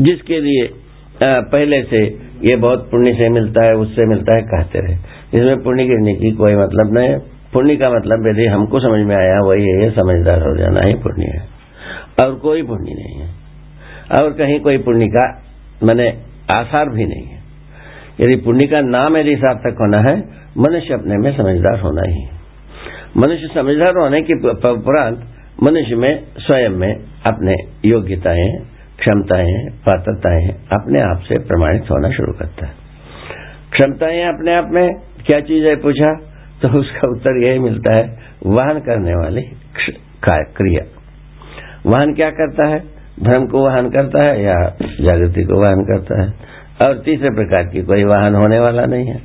जिसके 0.00 0.40
लिए 0.40 0.70
पहले 1.22 1.82
से 1.82 2.04
ये 2.42 2.56
बहुत 2.56 2.90
पुण्य 2.90 3.14
से 3.14 3.28
मिलता 3.28 3.64
है, 3.64 3.72
उससे 3.74 4.06
मिलता 4.06 4.34
है, 4.34 4.42
कहते 4.42 4.78
रहे। 4.78 4.96
इसमें 5.38 5.62
पुण्य 5.62 5.84
गिरने 5.84 6.14
की 6.14 6.30
कोई 6.30 6.54
मतलब 6.54 6.94
नहीं 6.94 7.08
है। 7.08 7.18
पुण्य 7.52 7.76
का 7.76 7.90
मतलब 7.90 8.26
यदि 8.26 8.46
हमको 8.46 8.80
समझ 8.80 9.06
में 9.06 9.16
आया, 9.16 9.40
वही 9.40 9.64
है 9.64 9.90
समझदार 9.90 10.42
हो 10.42 10.56
जाना 10.56 10.80
ही 10.80 10.94
पुण्य 10.94 11.26
है। 11.26 11.48
और 12.24 12.34
कोई 12.34 12.62
पुण्य 12.62 12.94
नहीं 12.94 13.20
है। 13.20 13.30
और 14.22 14.32
कहीं 14.32 14.60
कोई 14.60 14.78
पुण्य 14.78 15.06
का, 15.06 15.42
मैंने 15.82 16.08
आसार 16.56 16.88
भी 16.88 17.04
नहीं 17.04 17.26
है। 17.26 17.40
यदि 18.20 18.36
पुण्य 18.36 18.66
का 18.66 18.80
नाम 18.80 19.16
यदि 19.16 19.36
सार्थक 19.36 19.76
होना 19.80 19.98
है, 19.98 20.24
मनुष्य 20.58 20.94
अपने 20.94 21.16
में 21.16 21.36
समझदार 21.36 21.80
होना 21.80 22.02
ही 22.06 22.26
मनुष्य 23.16 23.48
समझदार 23.54 23.94
होने 23.98 24.22
के 24.22 24.48
उपरांत 24.50 25.24
मनुष्य 25.62 25.96
में, 25.96 26.24
स्वयं 26.38 26.70
में 26.70 26.94
अपने 27.26 27.54
योग्यताएँ 27.84 28.58
क्षमताएँ 29.00 29.66
पात्रताएँ 29.86 30.48
अपने 30.48 31.02
आप 31.02 31.20
से 31.20 31.38
प्रमाणित 31.38 31.82
होना 31.82 32.10
शुरू 32.10 32.32
करता 32.32 32.66
है। 32.66 32.72
क्षमताएँ 33.72 34.22
अपने 34.22 34.54
आप 34.54 34.68
में 34.70 34.94
क्या 35.26 35.40
चीज़ 35.40 35.66
है 35.66 35.76
पूछा? 35.76 36.14
तो 36.62 36.68
उसका 36.68 37.08
उत्तर 37.08 37.46
यही 37.46 37.58
मिलता 37.58 37.94
है 37.94 38.18
वाहन 38.46 38.78
करने 38.78 39.12
वाली 39.12 39.42
क्रिया। 40.24 41.00
वाहन 41.86 42.14
क्या 42.14 42.30
करता 42.30 42.68
है? 42.68 42.80
भ्रम 43.22 43.46
को 43.46 43.64
वाहन 43.64 43.90
करता 43.90 44.22
है 44.22 44.42
या 44.42 44.54
जागृति 45.00 45.42
को 45.42 45.62
वाहन 45.62 45.84
करता 45.84 46.22
है? 46.22 46.50
और 46.82 46.98
तीसरे 46.98 47.30
प्रकार 47.30 47.62
की 47.62 47.82
कोई 47.82 48.04
वाहन 48.04 48.34
होने 48.34 48.58
वाला 48.58 48.84
नहीं 48.84 49.06
है। 49.06 49.20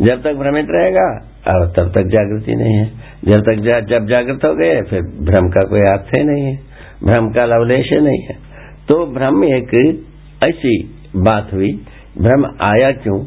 जब 0.00 0.22
तक 0.22 0.32
भ्रमित 0.34 0.66
रहेगा 0.70 1.28
और 1.48 1.66
तब 1.66 1.92
तक 1.94 2.02
जागृति 2.02 2.54
नहीं 2.54 2.74
है। 2.74 2.86
जब 3.24 3.40
तक 3.40 3.54
जा, 3.54 3.80
जब 3.80 4.06
जागृत 4.06 4.44
हो 4.44 4.54
गए 4.54 4.82
फिर 4.82 5.02
भ्रम 5.02 5.48
का 5.48 5.62
कोई 5.62 5.80
अर्थ 5.80 6.06
ही 6.18 6.24
नहीं 6.24 6.44
है। 6.44 6.56
भ्रम 7.04 7.30
का 7.30 7.44
लवलेश 7.44 7.92
नहीं 7.92 8.22
है। 8.22 8.45
तो 8.88 8.96
भ्रम 9.06 9.44
एक 9.44 9.74
ऐसी 10.44 10.72
बात 11.16 11.52
हुई। 11.52 11.70
भ्रम 12.18 12.44
आया 12.66 12.90
क्यों? 12.92 13.18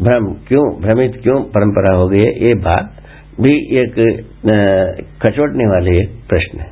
भ्रम 0.00 0.26
क्यों? 0.48 0.64
भ्रमित 0.80 1.20
क्यों? 1.22 1.40
परंपरा 1.54 1.94
हो 1.96 2.08
गई 2.08 2.24
है। 2.26 2.32
ये 2.46 2.54
बात 2.54 2.92
भी 3.40 3.54
एक 3.78 3.96
खचोटने 5.22 5.66
वाले 5.66 5.90
एक 6.02 6.14
प्रश्न 6.28 6.58
है। 6.58 6.70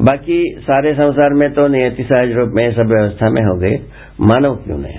बाकी 0.00 0.38
सारे 0.60 0.92
संसार 0.94 1.34
में 1.34 1.48
तो 1.52 1.66
नियति 1.68 2.02
सहज 2.02 2.32
रूप 2.32 2.50
में 2.54 2.70
सब 2.72 2.88
व्यवस्था 2.88 3.30
में 3.30 3.42
हो 3.42 3.58
गए। 3.58 3.78
मानव 4.20 4.56
क्यों 4.56 4.78
नहीं? 4.78 4.98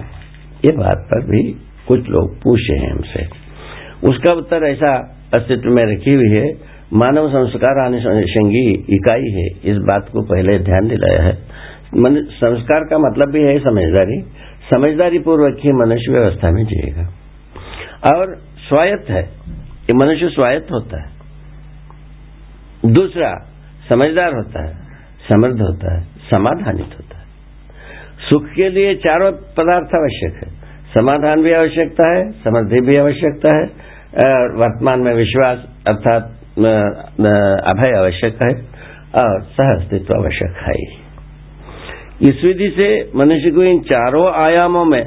ये 0.65 0.75
बात 0.77 1.07
पर 1.12 1.25
भी 1.25 1.43
कुछ 1.88 2.09
लोग 2.09 2.36
पूछे 2.36 2.74
हैं 2.74 2.91
हमसे। 2.91 3.25
उसका 4.07 4.31
उत्तर 4.33 4.63
ऐसा 4.63 4.93
अस्तित्व 5.33 5.69
में 5.69 5.83
रखी 5.86 6.13
हुई 6.13 6.29
है, 6.31 6.47
मानव 6.93 7.27
संस्कार 7.29 7.86
अनुषंगी 7.86 8.65
इकाई 8.89 9.31
है। 9.31 9.47
इस 9.71 9.77
बात 9.88 10.09
को 10.13 10.21
पहले 10.25 10.57
ध्यान 10.59 10.88
दिलाया 10.88 11.21
है। 11.24 11.36
संस्कार 11.96 12.79
का 12.79 12.98
मतलब 12.98 13.32
भी 13.32 13.44
है 13.44 13.60
समझदारी। 13.60 14.22
समझदारी 14.74 15.20
पूर्वक 15.20 15.58
ही 15.60 15.72
मनुष्य 15.72 16.12
व्यवस्था 16.12 16.51
में 16.51 16.63
जिएगा। 16.63 17.10
और 18.15 18.36
स्वायत्त 18.38 19.10
है। 19.10 19.24
ये 19.89 19.94
मनुष्य 19.94 20.29
स्वायत्त 20.29 20.72
होता 20.72 21.01
है। 21.01 21.10
दूसरा, 22.86 23.34
समझदार 23.89 24.34
होता 24.34 24.67
है। 24.67 24.75
समृद्ध 25.29 25.62
होता 25.62 25.96
है। 25.96 26.03
समाधानित 26.03 26.86
होता 26.86 27.17
है। 27.20 27.25
सुख 28.29 28.46
के 28.56 28.70
लिए 28.70 28.96
चारों 28.96 29.32
पदार्थ 29.32 29.96
आवश्यक 29.96 30.34
है। 30.34 30.58
समाधान 30.94 31.41
भी 31.41 31.51
आवश्यकता 31.51 32.17
है, 32.17 32.32
समृद्धि 32.32 32.82
भी 32.82 32.98
आवश्यकता 32.98 33.56
है 33.56 33.63
वर्तमान 34.56 35.00
में 35.00 35.13
विश्वास 35.13 35.58
अर्थात 35.88 36.24
अभय 37.63 37.98
आवश्यक 37.98 38.38
है, 38.41 38.50
और 39.24 39.41
सह 39.41 39.75
अस्तित्व 39.75 40.13
आवश्यक 40.13 40.51
ही। 40.51 41.06
इस 42.21 42.43
विधि 42.43 42.69
से 42.77 42.88
मनुष्य 43.15 43.50
को 43.51 43.63
इन 43.63 43.79
चारों 43.83 44.25
आयामों 44.36 44.86
में 44.86 45.03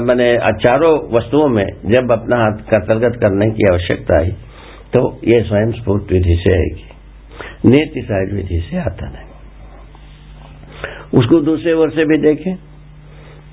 मैंने 0.00 0.28
चारों 0.58 0.92
वस्तुओं 1.12 1.48
में 1.48 1.66
जब 1.86 2.12
अपना 2.12 2.36
हाथ 2.36 2.62
कर्तलगत 2.70 3.18
करने 3.20 3.46
की 3.50 3.66
आवश्यकता 3.72 4.18
आई 4.18 4.30
तो 4.94 5.02
ये 5.24 5.40
स्वयं 5.42 5.72
स्फूर्त 5.72 6.12
विधि 6.12 6.36
से 6.44 6.52
आएगी। 6.52 6.86
नीति 7.66 8.00
सहज 8.00 8.32
विधि 8.36 8.58
से 8.70 8.76
आता 8.80 9.08
नहीं। 9.08 9.28
उसको 11.18 11.40
दूसरे 11.40 11.72
ओर 11.74 11.90
से 11.90 12.04
भी 12.04 12.18
देखें 12.18 12.54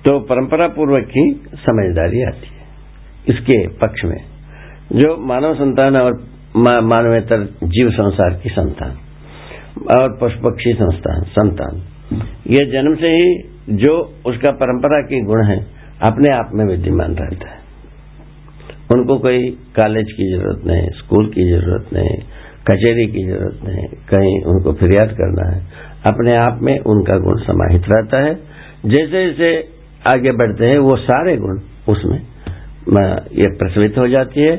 तो 0.06 0.20
परंपरा 0.26 0.68
पूर्वक 0.70 1.08
ही 1.12 1.26
समझदारी 1.60 2.24
आती 2.24 2.50
है। 2.50 2.66
इसके 3.28 3.58
पक्ष 3.78 4.04
में, 4.06 4.22
जो 4.94 5.16
मानव 5.28 5.54
संतान 5.56 5.98
और 5.98 6.18
मानवेतर 6.86 7.44
जीव 7.66 7.90
संसार 7.92 8.40
की 8.44 8.50
संतान 8.50 8.94
और 9.96 10.18
पशु 10.22 10.38
पक्षी 10.42 10.74
संस्थान, 10.74 11.24
संतान 11.32 11.82
ये 12.50 12.66
जन्म 12.72 12.96
से 12.96 13.10
ही 13.12 13.78
जो 13.78 13.94
उसका 14.26 14.52
परंपरा 14.60 15.00
के 15.04 15.22
गुण 15.26 15.46
है, 15.46 15.58
अपने 16.04 16.34
आप 16.34 16.52
में 16.54 16.66
विद्यमान 16.66 17.16
रहता 17.16 17.50
है। 17.50 17.60
उनको 18.92 19.18
कोई 19.20 19.50
कॉलेज 19.76 20.12
की 20.12 20.30
ज़रूरत 20.32 20.62
नहीं 20.68 20.90
स्कूल 20.98 21.28
की 21.30 21.50
ज़रूरत 21.50 21.90
नहीं, 21.94 22.16
कचहरी 22.68 23.06
की 23.08 23.26
ज़रूरत 23.26 23.60
नहीं, 23.64 23.88
कहीं 24.10 24.36
उनको 24.46 24.74
फिरियाद 24.76 25.12
करना 25.18 25.50
है। 25.50 25.60
अपने 26.06 26.36
आप 26.38 26.60
में 26.62 26.78
उनका 26.88 27.18
गुण 27.20 27.42
समाहित 27.42 27.90
रहता 27.90 28.24
है। 28.26 28.34
जैसे 28.86 29.26
जैसे 29.26 29.52
आगे 30.08 30.32
बढ़ते 30.34 30.66
हैं, 30.66 30.80
वो 30.80 30.96
सारे 31.04 31.36
गुण 31.38 31.60
उसमें 31.90 32.20
ये 33.38 33.48
प्रचलित 33.58 33.98
हो 33.98 34.08
जाती 34.08 34.42
है 34.42 34.56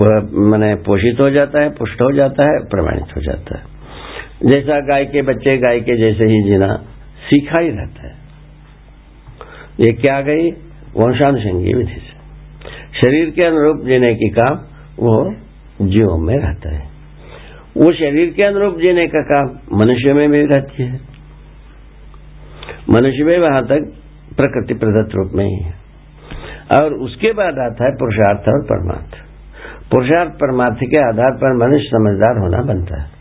मैंने 0.00 0.74
पोषित 0.84 1.20
हो 1.20 1.30
जाता 1.30 1.60
है, 1.60 1.68
पुष्ट 1.70 2.02
हो 2.02 2.10
जाता 2.12 2.46
है, 2.46 2.58
प्रमाणित 2.66 3.16
हो 3.16 3.20
जाता 3.22 3.58
है। 3.58 3.69
जैसा 4.46 4.80
गाय 4.80 5.04
के 5.04 5.22
बच्चे 5.22 5.58
गाय 5.58 5.80
के 5.80 5.96
जैसे 5.96 6.24
ही 6.24 6.42
जीना, 6.42 6.76
सीखा 7.30 7.62
ही 7.62 7.68
रहता 7.68 8.06
है। 8.06 8.12
ये 9.80 9.92
क्या 9.92 10.20
गई? 10.20 10.50
वंशानुषंगी 10.96 11.74
विधि 11.74 11.92
से। 11.92 12.20
शरीर 13.00 13.30
के 13.30 13.42
अनुरूप 13.42 13.86
जीने 13.86 14.14
की 14.14 14.28
काम 14.28 14.54
वो 14.98 15.34
जीवों 15.82 16.26
में 16.26 16.36
रहता 16.36 16.76
है। 16.76 16.90
वो 17.76 17.92
शरीर 17.92 18.30
के 18.30 18.42
अनुरूप 18.42 18.78
जीने 18.78 19.06
का 19.06 19.22
काम 19.22 19.78
मनुष्य 19.78 20.12
में 20.12 20.30
भी 20.30 20.46
रहती 20.46 20.82
है। 20.82 20.92
मनुष्य 22.90 23.24
में 23.24 23.38
वहाँ 23.38 23.62
तक 23.62 23.92
प्रकृति 24.36 24.74
प्रदत्त 24.74 25.14
रूप 25.14 25.32
में 25.34 25.44
ही 25.44 25.64
है। 25.64 25.74
और 26.80 26.94
उसके 26.94 27.32
बाद 27.32 27.58
आता 27.58 27.84
है 27.84 27.90
पुरुषार्थ 27.90 28.40
और 28.40 28.64
परमार्थ। 28.64 29.14
पुरुषार्थ 29.90 30.30
परमार्थ 30.30 30.78
के 30.82 30.96
आधार 30.96 31.30
पर 31.30 31.56
मनुष्य 31.56 31.88
समझदार 31.88 32.38
होना 32.38 32.74
बनता 32.74 33.02
है। 33.02 33.19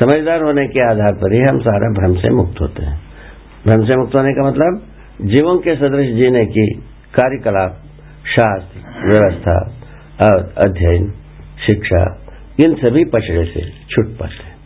समझदार 0.00 0.42
होने 0.42 0.66
के 0.66 0.90
आधार 0.90 1.14
पर 1.14 1.32
ही 1.32 1.40
हम 1.40 1.58
सारे 1.58 2.00
भ्रम 2.00 2.22
से 2.22 2.30
मुक्त 2.30 2.60
होते 2.60 2.84
हैं। 2.84 3.00
भ्रम 3.66 3.86
से 3.86 3.96
मुक्त 3.96 4.14
होने 4.14 4.32
का 4.32 4.48
मतलब 4.48 4.82
जीवों 5.22 5.58
के 5.58 5.74
सदृश 5.76 6.06
जीने 6.06 6.46
की 6.46 6.66
कार्यकलाप, 7.14 7.82
शास्त्र, 8.26 8.78
व्यवस्था, 9.06 9.74
और 10.22 10.54
अध्ययन, 10.66 11.10
शिक्षा, 11.66 12.26
इन 12.60 12.74
सभी 12.74 13.04
पचड़े 13.04 13.44
से 13.44 13.60
छुट 13.90 14.06
पाते 14.06 14.44
हैं। 14.44 14.56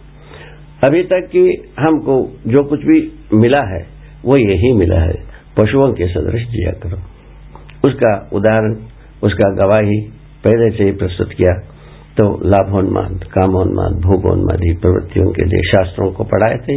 अभी 0.84 1.02
तक 1.02 1.28
कि 1.32 1.72
हमको 1.78 2.36
जो 2.46 2.64
कुछ 2.64 2.80
भी 2.80 3.12
मिला 3.34 3.62
है, 3.62 3.86
वो 4.24 4.36
यही 4.36 4.72
मिला 4.72 5.00
है। 5.00 5.14
पशुओं 5.56 5.92
के 5.92 6.06
सदृश 6.06 6.42
जिया 6.42 6.72
करो। 6.72 6.98
उसका 7.88 8.30
उदाहरण, 8.32 8.76
उसका 9.22 9.54
गवाही 9.54 10.00
पहले 10.44 10.70
से 10.70 10.84
ही 10.84 10.92
प्रस्तुत 10.92 11.32
किया। 11.32 11.71
तो 12.16 12.24
लाभोन्माद, 12.46 13.22
कामोन्माद, 13.32 13.92
भोगोन्मादी 14.02 14.72
प्रवृत्तियों 14.80 15.30
के 15.32 15.44
लिए 15.44 15.62
शास्त्रों 15.68 16.10
को 16.12 16.24
पढ़ाए 16.26 16.58
थे 16.64 16.76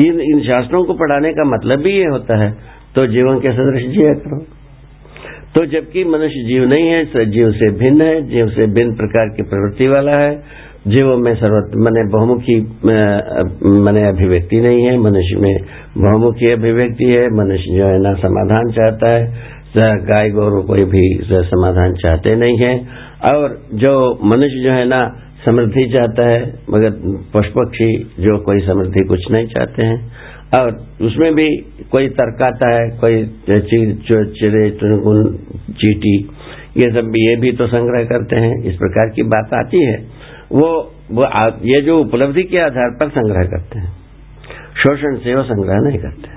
इन 0.00 0.20
इन 0.22 0.40
शास्त्रों 0.44 0.84
को 0.84 0.94
पढ़ाने 0.96 1.30
का 1.32 1.44
मतलब 1.48 1.82
भी 1.82 1.92
ये 1.92 2.08
होता 2.08 2.38
है 2.38 2.50
तो 2.94 3.06
जीवन 3.08 3.38
के 3.40 3.52
सदृश 3.52 3.84
जिया 3.90 4.12
करो। 4.20 4.38
तो 5.54 5.64
जबकि 5.68 6.04
मनुष्य 6.06 6.42
जीव 6.44 6.64
नहीं 6.66 6.88
है 6.88 7.24
जीव 7.32 7.50
से 7.52 7.70
भिन्न 7.78 8.02
है, 8.02 8.20
जीव 8.28 8.46
से 8.50 8.66
भिन्न 8.74 8.94
प्रकार 8.96 9.32
की 9.36 9.42
प्रवृत्ति 9.44 9.88
वाला 9.88 10.16
है। 10.18 10.32
जीवों 10.86 11.16
में 11.18 11.34
सर्वत, 11.36 11.74
मैंने 11.76 12.02
बहुमुखी 12.12 12.54
मैंने 12.84 14.06
अभिव्यक्ति 14.06 14.60
नहीं 14.60 14.84
है, 14.84 14.96
मनुष्य 14.98 15.36
में 15.40 15.54
बहुमुखी 15.98 16.50
अभिव्यक्ति 16.52 17.10
है, 17.10 17.26
मनुष्य 17.34 17.76
जो 17.76 17.84
है 17.86 17.98
ना 18.02 18.12
समाधान 18.22 18.72
चाहता 18.72 19.10
है 19.10 19.22
गाय 19.76 20.30
गौरव 20.30 20.62
कोई 20.62 20.84
भी 20.84 21.18
समाधान 21.24 21.94
चाहते 21.94 22.36
नहीं 22.36 22.58
है। 22.58 22.78
और 23.32 23.62
जो 23.74 24.18
मनुष्य 24.24 24.62
जो 24.64 24.70
है 24.70 24.88
ना, 24.88 25.16
समृद्धि 25.48 25.90
चाहता 25.92 26.28
है, 26.28 26.42
मगर 26.70 26.90
पशु 27.34 27.50
पक्षी 27.50 27.98
जो 27.98 28.38
कोई 28.38 28.60
समृद्धि 28.60 29.06
कुछ 29.06 29.20
नहीं 29.30 29.46
चाहते 29.46 29.82
हैं। 29.82 30.12
और 30.60 30.86
उसमें 31.02 31.34
भी 31.34 31.56
कोई 31.92 32.08
तर्क 32.08 32.42
आता 32.42 32.74
है, 32.74 32.90
कोई 32.90 33.24
चिड़े, 33.50 34.70
चुनगुन, 34.70 35.36
चीटी, 35.70 36.18
ये 36.76 36.92
सब 36.92 37.08
भी, 37.08 37.30
ये 37.30 37.36
भी 37.36 37.52
तो 37.52 37.66
संग्रह 37.66 38.04
करते 38.04 38.40
हैं, 38.40 38.64
इस 38.64 38.76
प्रकार 38.76 39.08
की 39.08 39.22
बात 39.22 39.54
आती 39.54 39.84
है। 39.84 39.96
वो 40.52 40.94
वो 41.12 41.24
ये 41.64 41.82
जो 41.82 41.98
उपलब्धि 42.00 42.42
के 42.42 42.58
आधार 42.58 42.96
पर 43.00 43.08
संग्रह 43.08 43.44
करते 43.44 43.78
हैं। 43.78 43.92
शोषण 44.82 45.16
से 45.16 45.34
वो 45.34 45.42
संग्रह 45.42 45.88
नहीं 45.88 45.98
करते। 45.98 46.31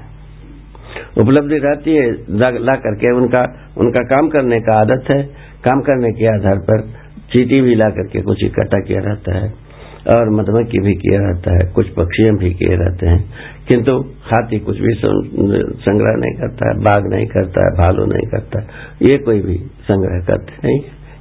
उपलब्धि 1.16 1.58
रहती 1.64 1.96
है 1.96 2.06
ला 2.62 2.76
करके 2.82 3.12
उनका 3.18 3.44
उनका 3.78 4.02
काम 4.08 4.30
करने 4.30 4.60
का 4.62 4.80
आदत 4.80 5.10
है, 5.10 5.22
काम 5.66 5.82
करने 5.82 6.12
के 6.14 6.26
आधार 6.30 6.58
पर 6.66 6.82
चीटी 7.32 7.62
भी 7.62 7.76
ला 7.76 7.90
करके 7.92 8.22
कुछ 8.24 8.44
इकट्ठा 8.44 8.80
किया 8.82 9.04
रहता 9.06 9.36
है, 9.36 9.48
और 10.08 10.30
मधुमक्खी 10.32 10.80
भी 10.82 10.94
किया 10.98 11.20
रहता 11.22 11.54
है, 11.54 11.64
कुछ 11.74 11.88
पक्षियों 11.94 12.36
भी 12.38 12.52
किए 12.56 12.76
रहते 12.78 13.08
हैं, 13.08 13.22
किंतु 13.68 13.96
हाथी 14.26 14.60
कुछ 14.66 14.78
भी 14.80 14.94
संग्रह 14.98 16.20
नहीं 16.20 16.36
करता 16.42 16.70
है 16.70 16.76
बाघ 16.84 17.00
नहीं 17.08 17.26
करता 17.30 17.64
है 17.66 17.72
भालू 17.80 18.06
नहीं 18.08 18.28
करता, 18.30 18.62
ये 19.04 19.18
कोई 19.24 19.42
भी 19.42 19.58
संग्रह 19.88 20.22
करते 20.28 20.68
नहीं 20.68 20.80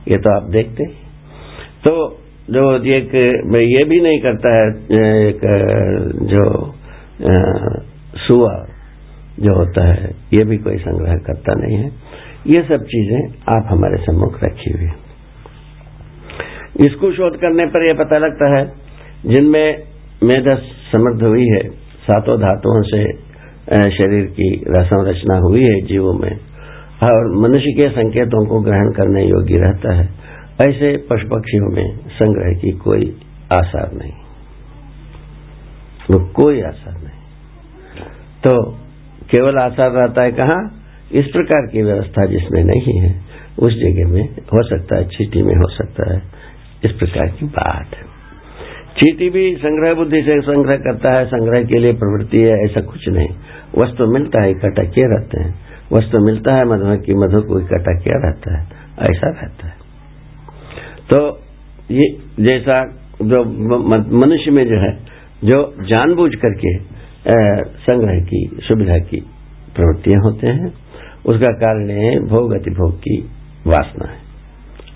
ये 0.09 0.19
तो 0.19 0.35
आप 0.35 0.51
देखते 0.53 0.85
हैं। 0.85 0.93
तो 1.85 1.93
जो 2.49 2.63
एक, 2.95 3.15
ये 3.57 3.85
भी 3.89 4.01
नहीं 4.03 4.21
करता 4.21 4.51
है, 4.55 4.67
एक, 5.29 5.41
जो 6.31 6.45
सुआ 8.21 8.55
जो 9.41 9.55
होता 9.55 9.85
है, 9.87 10.11
ये 10.35 10.45
भी 10.45 10.57
कोई 10.57 10.77
संग्रह 10.79 11.15
करता 11.27 11.55
नहीं 11.55 11.77
है। 11.77 11.91
ये 12.47 12.63
सब 12.63 12.85
चीज़ें 12.85 13.21
आप 13.57 13.67
हमारे 13.71 13.97
सम्मुख 13.97 14.39
रखी 14.45 14.71
हुई 14.71 14.89
इसको 16.87 17.13
शोध 17.13 17.37
करने 17.37 17.67
पर 17.67 17.87
यह 17.89 17.95
पता 17.95 18.19
लगता 18.19 18.47
है, 18.59 18.65
जिनमें 19.27 19.83
मेधा 20.23 20.55
समृद्ध 20.93 21.23
हुई 21.23 21.47
है, 21.47 21.69
सातों 22.05 22.37
धातुओं 22.41 22.83
से 22.83 23.03
शरीर 23.91 24.25
की 24.31 24.49
रचना 24.69 25.37
हुई 25.39 25.61
है 25.61 25.81
जीवों 25.83 26.15
में, 26.15 26.33
और 27.03 27.31
मनुष्य 27.43 27.73
के 27.73 27.89
संकेतों 27.89 28.47
को 28.47 28.61
ग्रहण 28.61 28.91
करने 28.93 29.25
योग्य 29.25 29.57
रहता 29.59 29.95
है, 29.95 30.09
ऐसे 30.63 30.97
पशु 31.11 31.29
पक्षियों 31.29 31.71
में 31.75 31.97
संग्रह 32.13 32.61
की 32.61 32.73
कोई 32.79 33.07
आसार 33.53 33.93
नहीं। 33.93 34.13
कोई 36.35 36.61
आसार 36.61 36.95
नहीं। 36.95 37.21
तो 38.47 38.53
केवल 39.31 39.59
आसार 39.59 39.91
रहता 39.91 40.23
है 40.23 40.33
कहा? 40.33 40.81
इस 41.13 41.25
प्रकार 41.27 41.67
की 41.73 41.83
व्यवस्था 41.83 42.27
जिसमें 42.27 42.65
नहीं 42.65 43.01
है, 43.01 43.21
उस 43.59 43.73
जगह 43.73 44.09
में 44.09 44.29
हो 44.29 44.63
सकता 44.63 44.97
है 44.97 45.05
चीटी 45.05 45.43
में 45.43 45.55
हो 45.55 45.69
सकता 45.69 46.13
है, 46.15 46.23
इस 46.85 46.93
प्रकार 46.93 47.27
की 47.29 47.47
बात 47.47 47.97
है। 47.97 48.15
चीटी 48.97 49.31
भी 49.31 49.55
संग्रह 49.55 49.95
बुद्धि 49.95 50.23
से 50.23 50.41
संग्रह 50.41 50.77
करता 50.77 51.13
है, 51.13 51.27
संग्रह 51.27 51.65
के 51.65 51.79
लिए 51.79 51.93
प्रवृत्ति 51.93 52.39
है, 52.39 52.65
ऐसा 52.65 52.81
कुछ 52.81 53.09
नहीं। 53.09 53.29
वस्तु 53.79 54.07
मिलता 54.07 54.43
है, 54.43 54.51
इकट्ठा 54.51 54.83
किए 54.83 55.05
रहते 55.05 55.43
हैं। 55.43 55.55
वस्तु 55.93 56.19
मिलता 56.19 56.55
है 56.55 56.65
मधु 56.65 56.97
की 57.03 57.15
मधु 57.15 57.41
को 57.41 57.61
इकट्ठा 57.61 57.93
किया 57.99 58.19
रहता 58.27 58.59
है, 58.59 58.67
ऐसा 59.01 59.29
रहता 59.29 59.67
है। 59.67 59.75
तो 61.11 61.41
ये 61.91 62.17
जैसा 62.41 62.85
जो 63.23 63.45
मनुष्य 64.17 64.51
में 64.51 64.67
जो 64.67 64.77
है, 64.77 64.99
जो 65.45 65.75
जानबूझ 65.83 66.35
करके 66.35 66.94
संग्रह 67.25 68.19
की, 68.23 68.41
सुविधा 68.63 68.99
की 69.01 69.21
प्रवृत्तियाँ 69.77 70.21
होते 70.23 70.47
हैं। 70.49 70.73
उसका 71.27 71.53
कारण 71.59 71.91
है 71.91 72.19
भोग 72.29 72.53
अतिभोग 72.53 72.97
की 72.99 73.17
वासना 73.67 74.09
है, 74.09 74.19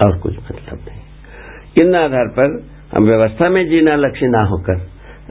और 0.01 0.19
कुछ 0.19 0.35
मतलब 0.41 0.79
नहीं। 0.89 1.83
इन 1.83 1.95
आधार 1.97 2.29
पर 2.35 2.59
हम 2.93 3.05
व्यवस्था 3.05 3.49
में 3.49 3.65
जीना 3.69 3.95
लक्ष्य 3.97 4.27
ना 4.29 4.47
होकर 4.49 4.79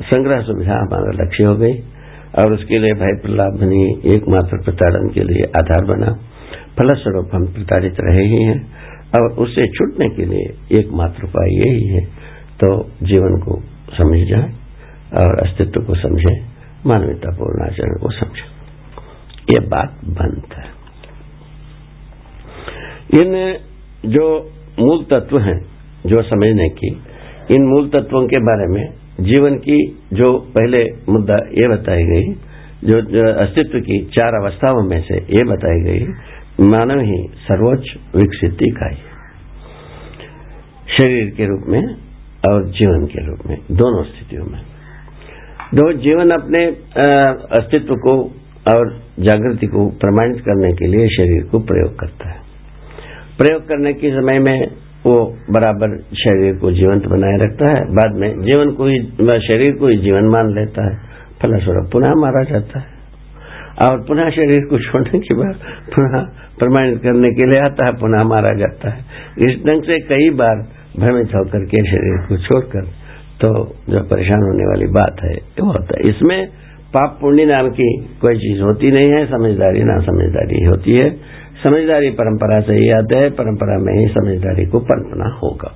संग्रह 0.05 0.41
सुविधा 0.43 0.75
हमारा 0.75 1.11
लक्ष्य 1.15 1.43
हो 1.43 1.55
गई, 1.57 1.77
और 2.39 2.53
उसके 2.53 2.79
लिए 2.79 2.93
भय 2.95 3.15
प्रलाभ 3.21 3.59
बनी 3.59 3.83
एकमात्र 4.15 4.61
प्रताड़न 4.63 5.07
के 5.09 5.23
लिए 5.23 5.51
आधार 5.57 5.85
बना। 5.85 6.11
फलस्वरूप 6.77 7.29
हम 7.33 7.45
प्रताड़ित 7.53 8.01
रहे 8.01 8.25
ही 8.25 8.43
हैं, 8.43 8.59
और 9.13 9.31
उससे 9.39 9.67
छूटने 9.69 10.09
के 10.09 10.25
लिए 10.25 10.79
एकमात्र 10.79 11.25
उपाय 11.25 11.55
यही 11.57 11.87
है 11.87 12.05
तो 12.59 12.69
जीवन 13.03 13.39
को 13.41 13.61
समझ 13.97 14.19
जाए, 14.27 14.51
और 15.15 15.39
अस्तित्व 15.39 15.83
को 15.83 15.95
समझे। 15.97 16.35
मानवतापूर्ण 16.87 17.65
आचरण 17.65 17.97
को 18.01 18.11
समझे। 18.11 18.45
ये 19.49 19.59
बात 19.67 19.99
बंद 20.05 20.43
है। 20.53 20.77
इन 23.13 23.57
जो 24.05 24.51
मूल 24.79 25.03
तत्व 25.03 25.39
हैं 25.39 25.59
जो 26.05 26.21
समझने 26.21 26.69
की 26.69 26.87
इन 27.51 27.65
मूल 27.67 27.89
तत्वों 27.89 28.27
के 28.27 28.41
बारे 28.41 28.67
में 28.67 28.93
जीवन 29.21 29.55
की 29.55 29.77
जो 30.13 30.37
पहले 30.55 30.83
मुद्दा 31.09 31.35
ये 31.35 31.67
बताई 31.67 32.03
गई 32.03 32.33
जो, 32.83 33.01
जो 33.01 33.33
अस्तित्व 33.33 33.79
की 33.79 34.05
चार 34.05 34.33
अवस्थाओं 34.43 34.81
में 34.89 35.01
से 35.01 35.15
ये 35.17 35.43
बताई 35.43 35.79
गई 35.81 36.05
मानव 36.61 36.99
ही 36.99 37.27
सर्वोच्च 37.37 38.15
विकसित 38.15 38.63
इकाई 38.63 38.97
शरीर 40.97 41.29
के 41.37 41.45
रूप 41.45 41.63
में 41.67 41.81
और 42.49 42.69
जीवन 42.69 43.05
के 43.05 43.25
रूप 43.27 43.39
में 43.47 43.57
दोनों 43.71 44.03
स्थितियों 44.03 44.45
में। 44.45 44.76
दो 45.73 45.93
जीवन 45.93 46.29
अपने 46.29 46.65
अस्तित्व 47.57 47.95
को 47.95 48.23
और 48.75 48.99
जागृति 49.19 49.67
को 49.67 49.89
प्रमाणित 49.89 50.41
करने 50.41 50.73
के 50.73 50.87
लिए 50.87 51.07
शरीर 51.07 51.43
को 51.43 51.59
प्रयोग 51.59 51.99
करता 51.99 52.29
है। 52.29 52.37
प्रयोग 53.37 53.63
करने 53.63 53.93
के 53.93 54.09
समय 54.09 54.39
में 54.39 54.67
वो 55.05 55.37
बराबर 55.51 55.97
शरीर 55.97 56.53
को 56.55 56.71
जीवंत 56.71 57.05
बनाए 57.05 57.37
रखता 57.37 57.69
है। 57.69 57.81
बाद 57.95 58.15
में 58.15 58.41
जीवन 58.41 58.71
को 58.71 58.85
ही 58.85 58.99
शरीर 59.47 59.71
को 59.71 59.87
ही 59.87 59.97
जीवन 59.97 60.25
मान 60.25 60.55
लेता 60.55 60.85
है। 60.85 60.97
फलस्वरूप 61.41 61.89
पुनः 61.91 62.13
मारा 62.17 62.43
जाता 62.43 62.79
है। 62.79 62.97
और 63.81 63.99
पुनः 64.07 64.29
शरीर 64.29 64.61
को 64.61 64.79
छोड़ने 64.79 65.19
के 65.19 65.35
बाद 65.35 65.55
पुनः 65.95 66.21
प्रमाणित 66.59 67.01
करने 67.03 67.29
के 67.29 67.49
लिए 67.49 67.59
आता 67.59 67.85
है, 67.85 67.91
पुनः 67.91 68.23
मारा 68.23 68.53
जाता 68.53 68.89
है। 68.89 68.99
इस 69.37 69.63
ढंग 69.67 69.83
से 69.83 69.99
कई 69.99 70.29
बार 70.29 70.55
भ्रमित 70.99 71.27
होकर 71.27 71.65
के 71.65 71.77
शरीर 71.77 72.25
को 72.27 72.37
छोड़कर 72.37 72.96
तो 73.41 73.49
जो 73.89 73.99
परेशान 74.05 74.43
होने 74.43 74.65
वाली 74.65 74.87
बात 74.93 75.23
है 75.23 75.33
वो 75.59 75.71
होता 75.71 75.97
है। 75.97 76.09
इसमें 76.09 76.47
पाप 76.93 77.17
पुण्य 77.21 77.45
नाम 77.45 77.69
की 77.69 77.89
कोई 78.21 78.37
चीज़ 78.37 78.61
होती 78.61 78.91
नहीं 78.91 79.11
है, 79.11 79.25
समझदारी 79.27 79.83
ना 79.83 79.97
समझदारी 80.01 80.63
होती 80.63 80.91
है। 80.93 81.09
समझदारी 81.63 82.09
परंपरा 82.11 82.59
से 82.61 82.73
ही 82.73 82.89
आते 82.91 83.15
है, 83.15 83.29
परंपरा 83.31 83.77
में 83.77 83.93
ही 83.93 84.07
समझदारी 84.09 84.65
को 84.65 84.79
पनपना 84.81 85.29
होगा। 85.43 85.71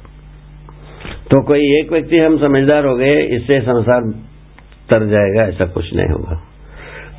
तो 1.31 1.41
कोई 1.43 1.67
एक 1.79 1.91
व्यक्ति 1.91 2.19
हम 2.19 2.37
समझदार 2.37 2.85
हो 2.85 2.95
गए, 2.95 3.21
इससे 3.35 3.59
संसार 3.61 4.09
तर 4.89 5.05
जाएगा, 5.07 5.43
ऐसा 5.43 5.65
कुछ 5.65 5.93
नहीं 5.95 6.09
होगा। 6.09 6.41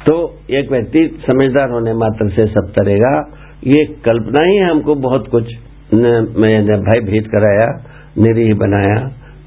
तो 0.07 0.15
एक 0.51 0.71
व्यक्ति 0.71 1.07
समझदार 1.27 1.71
होने 1.71 1.93
मात्र 1.95 2.29
से 2.31 2.47
सब 2.47 2.73
तरेगा, 2.73 3.15
ये 3.67 3.85
कल्पना 4.05 4.43
ही 4.43 4.57
हमको 4.61 4.95
बहुत 5.01 5.29
कुछ 5.29 5.55
भाई 5.95 7.01
भीत 7.03 7.27
कराया, 7.27 7.67
निरीह 8.19 8.55
बनाया 8.57 8.97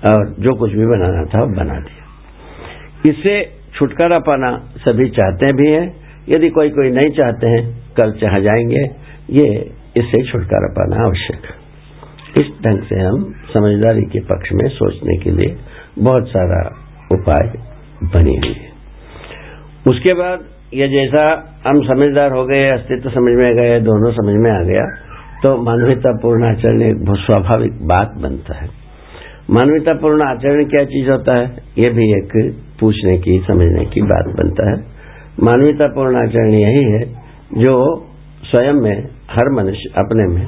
और 0.07 0.35
जो 0.39 0.53
कुछ 0.55 0.71
भी 0.71 0.85
बनाना 0.85 1.23
था 1.25 1.45
बना 1.45 1.79
दिया। 1.79 2.03
इससे 3.09 3.35
छुटकारा 3.73 4.19
पाना 4.19 4.51
सभी 4.77 5.09
चाहते 5.09 5.53
भी 5.53 5.71
हैं। 5.71 5.87
यदि 6.29 6.49
कोई 6.49 6.69
कोई 6.69 6.89
नहीं 6.89 7.11
चाहते 7.11 7.47
हैं, 7.47 7.63
कल 7.97 8.11
चाह 8.11 8.35
जाएँगे, 8.35 8.83
ये 9.29 9.47
इससे 9.97 10.23
छुटकारा 10.31 10.67
पाना 10.71 11.03
आवश्यक 11.05 11.53
इस 12.39 12.47
ढंग 12.65 12.81
से 12.81 12.99
हम 12.99 13.23
समझदारी 13.53 14.01
के 14.01 14.19
पक्ष 14.19 14.49
में 14.53 14.67
सोचने 14.69 15.17
के 15.17 15.31
लिए 15.31 15.55
बहुत 15.99 16.27
सारा 16.27 16.61
उपाय 17.11 17.47
बने 18.03 18.35
हुए 18.35 18.53
है। 18.53 18.71
उसके 19.87 20.13
बाद 20.13 20.45
ये 20.73 20.87
जैसा 20.87 21.23
हम 21.67 21.81
समझदार 21.81 22.31
हो 22.31 22.45
गए, 22.45 22.69
अस्तित्व 22.69 23.09
समझ 23.09 23.33
में 23.33 23.55
गए 23.55 23.79
दोनों 23.79 24.11
समझ 24.11 24.35
में 24.35 24.51
आ 24.51 24.61
गया 24.63 24.85
तो 25.43 25.57
मानवीयतापूर्ण 25.63 26.45
आचरण 26.45 26.81
एक 26.81 27.05
बहुत 27.05 27.19
स्वाभाविक 27.19 27.71
बात 27.87 28.13
बनता 28.17 28.55
है। 28.55 28.84
मानवीयतापूर्ण 29.49 30.23
आचरण 30.23 30.65
क्या 30.65 30.84
चीज़ 30.86 31.10
होता 31.10 31.34
है? 31.36 31.45
ये 31.77 31.89
भी 31.89 32.05
एक 32.12 32.31
पूछने 32.79 33.17
की, 33.17 33.38
समझने 33.47 33.86
की 33.86 34.01
बात 34.03 34.25
बनता 34.38 34.69
है। 34.69 34.77
मानवतापूर्ण 35.43 36.17
आचरण 36.17 36.53
यही 36.53 36.84
है 36.84 37.01
जो 37.58 37.75
स्वयं 38.43 38.73
में, 38.73 39.03
हर 39.31 39.51
मनुष्य 39.53 39.91
अपने 39.97 40.25
में 40.34 40.45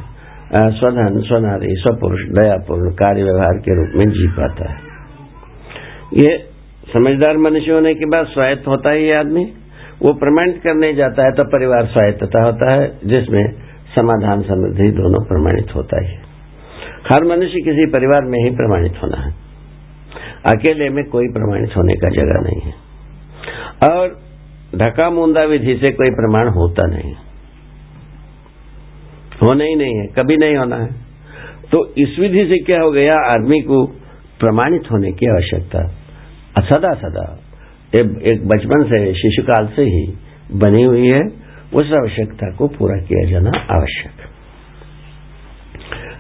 स्वधन, 0.72 1.20
स्वनारी, 1.22 1.74
स्वपुरुष, 1.76 2.22
दयापूर्ण 2.32 2.92
कार्य 2.94 3.24
व्यवहार 3.24 3.58
के 3.60 3.76
रूप 3.76 3.96
में 3.96 4.06
जी 4.10 4.28
पाता 4.32 4.72
है। 4.72 4.78
ये 6.18 6.38
समझदार 6.94 7.38
मनुष्य 7.38 7.72
होने 7.72 7.94
के 7.94 8.06
बाद 8.06 8.26
स्वायत्त 8.26 8.68
होता 8.68 8.92
ही 8.92 9.12
आदमी। 9.12 9.46
वो 10.02 10.14
प्रमाणित 10.14 10.62
करने 10.64 10.94
जाता 10.94 11.24
है 11.24 11.32
तो 11.32 11.44
परिवार 11.44 11.86
स्वायत्तता 11.86 12.44
होता 12.44 12.72
है, 12.74 12.88
जिसमें 13.06 13.46
समाधान 13.96 14.42
समृद्धि 14.42 14.92
दोनों 14.92 15.26
प्रमाणित 15.26 15.76
होता 15.76 16.02
ही। 16.02 16.16
हर 17.12 17.24
मनुष्य 17.24 17.60
किसी 17.60 17.86
परिवार 17.86 18.22
में 18.22 18.40
ही 18.40 18.50
प्रमाणित 18.50 18.94
होना 19.04 19.18
है। 19.18 19.32
अकेले 20.46 20.90
में 20.90 21.06
कोई 21.06 21.28
प्रमाणित 21.28 21.70
होने 21.78 21.94
का 21.94 22.08
जगह 22.08 22.50
नहीं 22.50 22.62
है। 22.62 22.88
और 23.92 24.20
ढका 24.76 25.10
मुंदा 25.10 25.44
विधि 25.44 25.76
से 25.76 25.92
कोई 25.92 26.10
प्रमाण 26.10 26.50
होता 26.50 26.88
नहीं। 26.88 27.14
होना 29.44 29.64
ही 29.64 29.76
नहीं 29.76 30.00
है, 30.00 30.08
कभी 30.08 30.38
नहीं 30.38 30.56
होना 30.56 30.76
है। 30.76 30.88
तो 31.72 31.94
इस 31.98 32.20
विधि 32.20 32.46
से 32.46 32.58
क्या 32.58 32.82
हो 32.82 32.92
गया 32.92 33.16
आदमी 33.16 33.62
को 33.62 33.86
प्रमाणित 34.40 34.82
होने 34.92 35.12
की 35.12 35.26
आवश्यकता। 35.26 35.88
सदा 36.62 36.94
सदा 36.94 37.40
एक 37.96 38.48
बचपन 38.48 38.84
से, 38.84 39.14
शिशुकाल 39.14 39.68
से 39.68 39.82
ही 39.82 40.14
बनी 40.52 40.84
हुई 40.84 41.08
है। 41.08 41.22
उस 41.74 41.92
आवश्यकता 41.92 42.56
को 42.56 42.68
पूरा 42.68 42.98
किया 43.02 43.32
जाना 43.32 43.50
आवश्यक। 43.50 44.12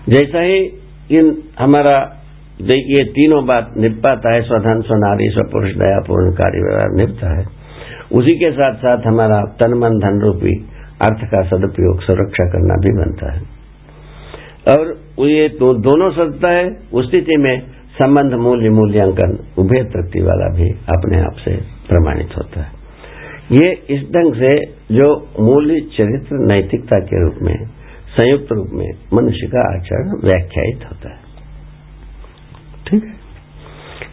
जैसा 0.09 0.39
ही 0.39 0.76
इन 1.11 1.43
हमारा 1.59 2.13
देखिए 2.61 3.05
तीनों 3.05 3.45
बात 3.45 3.73
निपटाता 3.77 4.33
है, 4.33 4.41
स्वधन 4.41 4.81
स्वनारी 4.81 5.29
स्वपुरुष, 5.29 5.71
दयापूर्ण, 5.71 6.31
कार्य 6.31 6.59
व्यवहार 6.59 6.89
निपता 6.95 7.39
है। 7.39 7.45
उसी 8.11 8.33
के 8.33 8.51
साथ 8.51 8.73
साथ 8.75 8.97
हमारा 9.07 9.41
तन 9.41 9.73
मन 9.73 9.89
धन 9.89 10.21
रूपी 10.21 10.65
अर्थ 11.01 11.31
का 11.31 11.41
सदुपयोग, 11.41 12.01
सुरक्षा 12.01 12.49
करना 12.49 12.73
भी 12.73 12.91
बनता 12.97 13.33
है। 13.33 13.57
और 14.77 14.97
ये 15.27 15.49
तो 15.49 15.73
दोनों 15.73 16.11
सदता 16.11 16.49
है, 16.49 16.77
उस 16.93 17.09
स्थिति 17.09 17.37
में 17.37 17.61
संबंध 18.01 18.33
मूल्य, 18.33 18.69
मूल्यांकन, 18.69 19.39
उभय 19.57 19.83
तृप्ति 19.83 20.21
वाला 20.21 20.55
भी 20.55 20.69
अपने 20.69 21.19
आप 21.19 21.35
से 21.45 21.55
प्रमाणित 21.89 22.29
होता 22.37 22.61
है। 22.61 22.77
ये 23.51 23.71
इस 23.89 24.01
ढंग 24.01 24.33
से 24.33 24.65
जो 24.95 25.27
मूल्य 25.39 25.79
चरित्र 25.79 26.27
नैतिकता 26.31 26.99
के 26.99 27.23
रूप 27.23 27.35
में 27.41 27.76
संयुक्त 28.19 28.47
रूप 28.51 28.67
में 28.73 28.89
मनुष्य 29.13 29.47
का 29.47 29.75
आचरण 29.75 30.09
व्याख्यायित 30.09 30.85
होता 30.85 31.09
है। 31.09 31.19
ठीक 32.87 33.03
है? 33.03 33.27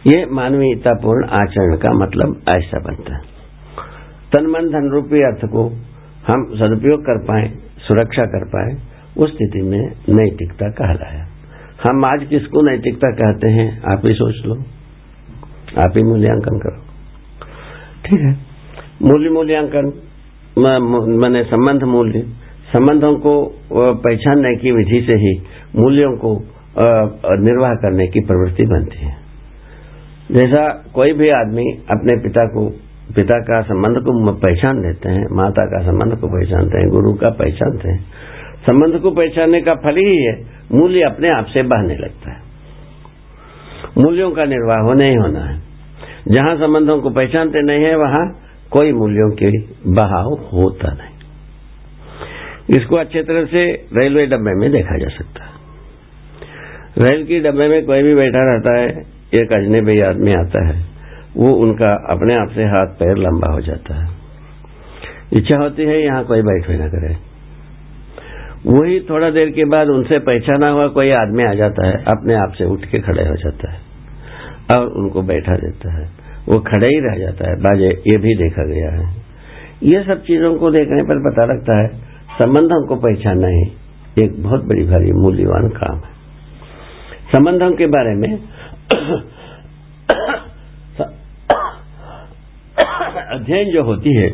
ये 0.07 0.25
मानवीयतापूर्ण 0.25 1.25
आचरण 1.25 1.77
का 1.77 1.89
मतलब 1.93 2.41
ऐसा 2.49 2.79
बनता 2.79 3.15
है। 3.15 3.21
तन 4.33 4.47
मन 4.47 4.69
धन 4.69 4.89
रूपी 4.91 5.21
अर्थ 5.21 5.45
को 5.45 5.69
हम 6.27 6.55
सदुपयोग 6.55 7.01
कर 7.01 7.25
पाए, 7.27 7.53
सुरक्षा 7.77 8.25
कर 8.25 8.45
पाए, 8.45 8.77
उस 9.17 9.29
स्थिति 9.29 9.61
में 9.61 9.87
नैतिकता 10.09 10.69
कहलाया। 10.69 11.27
हम 11.83 12.05
आज 12.05 12.27
किसको 12.29 12.61
नैतिकता 12.61 13.11
कहते 13.11 13.47
हैं, 13.47 13.81
आप 13.81 14.01
ही 14.05 14.13
सोच 14.13 14.45
लो। 14.45 14.55
आप 15.77 15.93
ही 15.97 16.03
मूल्यांकन 16.03 16.59
करो। 16.59 16.81
ठीक 18.05 18.19
है? 18.21 18.37
मूल्य 19.01 19.29
मूल्यांकन 19.29 20.01
मैंने 21.21 21.43
संबंध 21.43 21.83
मूल्य। 21.83 22.44
संबंधों 22.67 23.13
को 23.19 23.33
पहचानने 23.99 24.55
की 24.55 24.71
विधि 24.71 25.01
से 25.07 25.15
ही 25.15 25.33
मूल्यों 25.75 26.11
को 26.17 26.31
निर्वाह 27.41 27.73
करने 27.83 28.07
की 28.07 28.21
प्रवृत्ति 28.21 28.63
बनती 28.67 29.05
है। 29.05 29.13
जैसा 30.31 30.63
कोई 30.93 31.13
भी 31.13 31.29
आदमी 31.31 31.65
अपने 31.89 32.17
पिता 32.23 32.45
को, 32.47 32.65
पिता 33.15 33.37
का 33.41 33.61
संबंध 33.63 34.01
को 34.03 34.33
पहचान 34.37 34.81
लेते 34.83 35.09
हैं, 35.09 35.25
माता 35.35 35.65
का 35.65 35.81
संबंध 35.83 36.17
को 36.19 36.27
पहचानते 36.29 36.79
हैं, 36.79 36.89
गुरु 36.89 37.13
का 37.15 37.29
पहचानते 37.39 37.89
हैं, 37.89 37.99
संबंध 38.61 38.99
को 39.01 39.11
पहचानने 39.13 39.61
का 39.61 39.75
फल 39.83 39.97
ही 39.97 40.15
है 40.17 40.33
मूल्य 40.73 41.01
अपने 41.03 41.29
आप 41.29 41.45
से 41.47 41.63
बहने 41.65 41.95
लगता 41.95 42.31
है। 42.31 42.43
मूल्यों 43.97 44.31
का 44.31 44.45
निर्वाह 44.47 44.79
होने 44.81 45.09
ही 45.09 45.15
होना 45.15 45.43
है। 45.45 45.57
जहाँ 46.29 46.55
संबंधों 46.57 46.99
को 47.01 47.09
पहचानते 47.11 47.61
नहीं 47.63 47.83
है, 47.83 47.95
वहाँ 47.97 48.25
कोई 48.71 48.93
मूल्यों 48.93 49.29
के 49.33 49.51
बहाव 49.95 50.31
होता 50.53 50.93
नहीं। 50.93 51.14
इसको 52.69 52.95
अच्छे 52.95 53.23
तरह 53.23 53.45
से 53.45 53.65
रेलवे 53.93 54.25
डब्बे 54.25 54.53
में 54.59 54.71
देखा 54.71 54.97
जा 54.97 55.07
सकता 55.07 55.43
है। 55.43 55.53
रेल 56.97 57.23
के 57.25 57.39
डब्बे 57.39 57.67
में 57.67 57.85
कोई 57.85 58.03
भी 58.03 58.15
बैठा 58.15 58.43
रहता 58.43 58.77
है 58.77 58.87
एक 59.33 59.53
अजनबी 59.53 59.99
आदमी 59.99 60.33
आता 60.33 60.67
है, 60.67 60.85
वो 61.37 61.53
उनका 61.55 61.93
अपने 62.09 62.35
आप 62.35 62.49
से 62.49 62.63
हाथ 62.63 62.87
पैर 62.99 63.17
लंबा 63.17 63.51
हो 63.53 63.61
जाता 63.61 64.01
है। 64.03 64.09
इच्छा 65.33 65.57
होती 65.57 65.83
है 65.83 66.01
यहाँ 66.03 66.23
कोई 66.23 66.41
बैठे 66.41 66.77
न 66.77 66.89
करे। 66.89 67.15
वही 68.67 68.99
थोड़ा 68.99 69.29
देर 69.29 69.49
के 69.49 69.65
बाद 69.65 69.87
उनसे 69.87 70.19
पहचाना 70.19 70.69
हुआ 70.69 70.87
कोई 70.87 71.09
आदमी 71.09 71.43
आ 71.43 71.53
जाता 71.53 71.87
है, 71.87 71.93
अपने 71.93 72.35
आप 72.35 72.53
से 72.57 72.65
उठ 72.65 72.85
के 72.85 72.99
खड़े 72.99 73.23
हो 73.23 73.35
जाता 73.35 73.71
है 73.71 73.79
और 74.75 74.87
उनको 74.87 75.21
बैठा 75.21 75.55
देता 75.55 75.93
है। 75.99 76.09
वो 76.49 76.59
खड़े 76.59 76.87
ही 76.87 76.99
रह 76.99 77.17
जाता 77.17 77.49
है। 77.49 77.55
बाजे, 77.55 77.89
ये 78.07 78.17
भी 78.17 78.35
देखा 78.35 78.65
गया 78.65 78.91
है। 78.91 79.05
ये 79.83 80.03
सब 80.03 80.23
चीज़ों 80.23 80.55
को 80.55 80.71
देखने 80.71 81.03
पर 81.03 81.31
पता 81.31 81.45
लगता 81.45 81.77
है 81.83 82.14
संबंधों 82.35 82.77
को 82.87 82.95
पहचानना 83.01 83.49
ही 83.49 83.63
एक 84.19 84.31
बहुत 84.43 84.63
बड़ी 84.65 84.83
भारी 84.87 85.11
मूल्यवान 85.15 85.67
काम 85.75 85.97
है। 85.97 86.13
संबंधों 87.27 87.71
के 87.73 87.85
बारे 87.87 88.15
में 88.15 88.31
अध्ययन 93.35 93.71
जो 93.73 93.83
होती 93.83 94.15
है, 94.15 94.27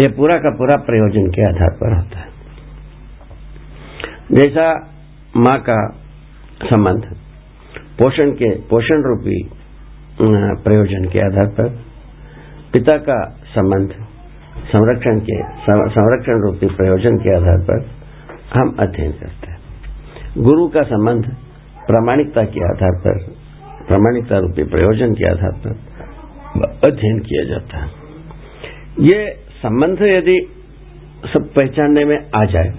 ये 0.00 0.08
पूरा 0.16 0.36
का 0.38 0.50
पूरा 0.58 0.76
प्रयोजन 0.82 1.30
के 1.30 1.42
आधार 1.42 1.72
पर 1.76 1.94
होता 1.96 2.18
है। 2.18 2.28
जैसा 4.32 4.66
माँ 5.36 5.58
का 5.60 5.78
संबंध, 6.64 7.08
पोषण 7.98 8.30
के, 8.32 8.50
पोषण 8.70 9.02
रूपी 9.04 9.38
प्रयोजन 10.20 11.08
के 11.08 11.20
आधार 11.20 11.48
पर, 11.56 11.68
पिता 12.72 12.96
का 13.08 13.18
संबंध 13.48 13.94
संरक्षण 14.66 15.20
के 15.20 15.36
संरक्षण 15.62 16.42
रूपी 16.42 16.66
प्रयोजन 16.76 17.16
के 17.16 17.34
आधार 17.36 17.60
पर 17.62 17.84
हम 18.54 18.74
अध्ययन 18.78 19.12
करते 19.12 19.50
हैं। 19.50 19.58
गुरु 20.38 20.68
का 20.68 20.82
संबंध 20.82 21.28
प्रामाणिकता 21.86 22.42
के 22.44 22.64
आधार 22.64 22.98
पर, 22.98 23.18
प्रामाणिकता 23.88 24.38
रूपी 24.38 24.64
प्रयोजन 24.64 25.12
के 25.12 25.30
आधार 25.32 25.52
पर 25.58 25.86
अध्ययन 26.86 27.18
किया 27.18 27.44
जाता 27.44 27.78
है। 27.78 27.90
ये 29.00 29.24
संबंध 29.58 30.02
यदि 30.02 30.38
सब 31.26 31.48
पहचानने 31.56 32.04
में 32.04 32.18
आ 32.36 32.44
जाए, 32.44 32.72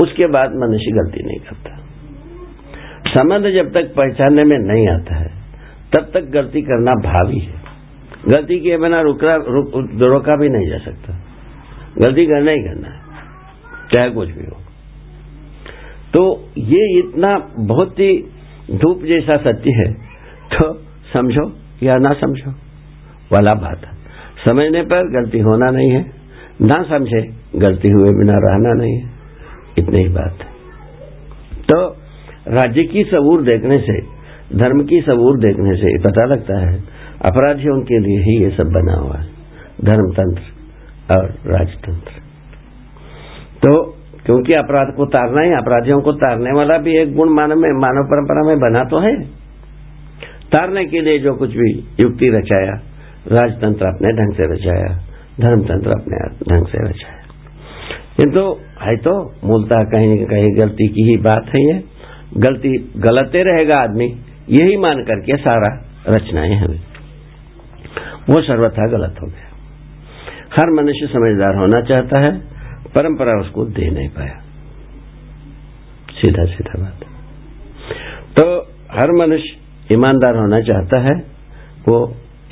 उसके 0.00 0.26
बाद 0.26 0.56
मनुष्य 0.56 0.92
गलती 0.92 1.22
नहीं 1.22 1.38
करता। 1.40 1.76
संबंध 3.08 3.50
जब 3.52 3.72
तक 3.72 3.94
पहचानने 3.96 4.44
में 4.44 4.58
नहीं 4.58 4.88
आता 4.88 5.14
है, 5.14 5.28
तब 5.94 6.10
तक 6.14 6.30
गलती 6.30 6.62
करना 6.62 6.92
भावी 7.02 7.38
है। 7.38 7.67
गलती 8.28 8.58
किए 8.60 8.76
बिना 8.78 9.00
रुका 9.00 9.34
रुक, 9.48 9.72
रोका 10.02 10.36
भी 10.36 10.48
नहीं 10.48 10.68
जा 10.68 10.78
सकता। 10.80 11.12
गलती 11.98 12.26
करना 12.26 12.50
ही 12.50 12.62
करना 12.62 12.88
है 12.88 13.00
चाहे 13.92 14.10
कुछ 14.10 14.28
भी 14.28 14.44
हो। 14.46 14.56
तो 16.12 16.22
ये 16.58 16.82
इतना 16.98 17.36
बहुत 17.68 17.98
ही 18.00 18.12
धूप 18.74 19.02
जैसा 19.04 19.36
सत्य 19.42 19.72
है 19.74 19.92
तो 20.52 20.72
समझो 21.12 21.44
या 21.82 21.96
ना 21.98 22.12
समझो 22.14 22.50
वाला 23.32 23.54
बात 23.60 23.84
है। 23.84 23.96
समझने 24.44 24.82
पर 24.82 25.08
गलती 25.12 25.38
होना 25.40 25.70
नहीं 25.70 25.90
है 25.90 26.04
ना 26.62 26.82
समझे 26.88 27.22
गलती 27.56 27.92
हुए 27.92 28.10
बिना 28.14 28.36
रहना 28.44 28.72
नहीं 28.74 28.94
है। 28.94 29.10
इतनी 29.78 29.98
ही 29.98 30.08
बात 30.08 30.40
है। 30.40 30.50
तो 31.64 31.78
राज्य 32.52 32.84
की 32.84 33.04
सबूर 33.04 33.42
देखने 33.42 33.78
से 33.80 34.00
धर्म 34.56 34.82
की 34.84 35.00
सबूर 35.00 35.38
देखने 35.38 35.76
से 35.76 35.96
पता 36.00 36.24
लगता 36.24 36.58
है 36.60 36.76
अपराधियों 37.24 37.82
के 37.82 37.98
लिए 37.98 38.18
ही 38.18 38.44
ये 38.44 38.50
सब 38.50 38.64
बना 38.64 38.94
हुआ 38.94 39.16
है। 39.16 39.26
धर्मतंत्र 39.84 40.42
और 41.16 41.30
राजतंत्र। 41.46 42.10
तो 43.64 43.98
क्योंकि 44.26 44.52
अपराध 44.52 44.94
को 44.96 45.06
तारना 45.06 45.40
ही, 45.40 45.52
अपराधियों 45.52 46.00
को 46.00 46.12
तारने 46.12 46.50
वाला 46.56 46.78
भी 46.78 46.96
एक 46.96 47.14
गुण 47.14 47.28
मानव 47.28 47.56
में, 47.56 47.80
मानव 47.80 48.04
परंपरा 48.04 48.48
में 48.48 48.58
बना 48.58 48.84
तो 48.84 48.98
है। 48.98 49.20
तारने 50.52 50.84
के 50.84 51.00
लिए 51.00 51.18
जो 51.18 51.34
कुछ 51.34 51.50
भी 51.50 51.78
युक्ति 52.00 52.28
रचाया, 52.28 52.72
राजतंत्र 53.32 53.86
अपने 53.86 54.08
ढंग 54.08 54.34
से 54.34 54.54
रचाया, 54.54 54.98
धर्मतंत्र 55.40 55.90
अपने 55.90 56.16
ढंग 56.54 56.66
से 56.66 56.88
रचाया। 56.88 57.18
किंतु 58.16 58.56
है 58.82 58.96
तो 58.96 59.34
मूलतः 59.44 59.82
कहीं 59.82 60.20
न 60.20 60.24
कहीं 60.24 60.58
गलती 60.58 60.88
की 60.88 61.10
ही 61.10 61.16
बात 61.16 61.44
है 61.48 61.74
ये। 61.74 61.84
गलती, 62.36 62.92
गलते 62.96 63.42
रहेगा 63.42 63.78
आदमी, 63.78 64.04
यही 64.50 64.76
मान 64.76 65.02
करके 65.02 65.36
सारा 65.36 65.84
रचनाएँ 66.08 66.54
हमें 66.54 66.87
वो 68.28 68.40
सर्वथा 68.42 68.86
गलत 68.88 69.22
हो 69.22 69.26
गया। 69.26 69.48
हर 70.52 70.70
मनुष्य 70.72 71.06
समझदार 71.06 71.56
होना 71.56 71.80
चाहता 71.82 72.22
है, 72.24 72.32
परंपरा 72.94 73.32
उसको 73.40 73.64
दे 73.72 73.90
नहीं 73.90 74.08
पाया। 74.08 74.36
सीधा 76.14 76.44
सीधा 76.46 76.80
बात 76.82 77.06
तो 78.36 78.44
हर 78.92 79.12
मनुष्य 79.18 79.94
ईमानदार 79.94 80.36
होना 80.36 80.60
चाहता 80.62 80.98
है, 81.00 81.14
वो 81.88 81.96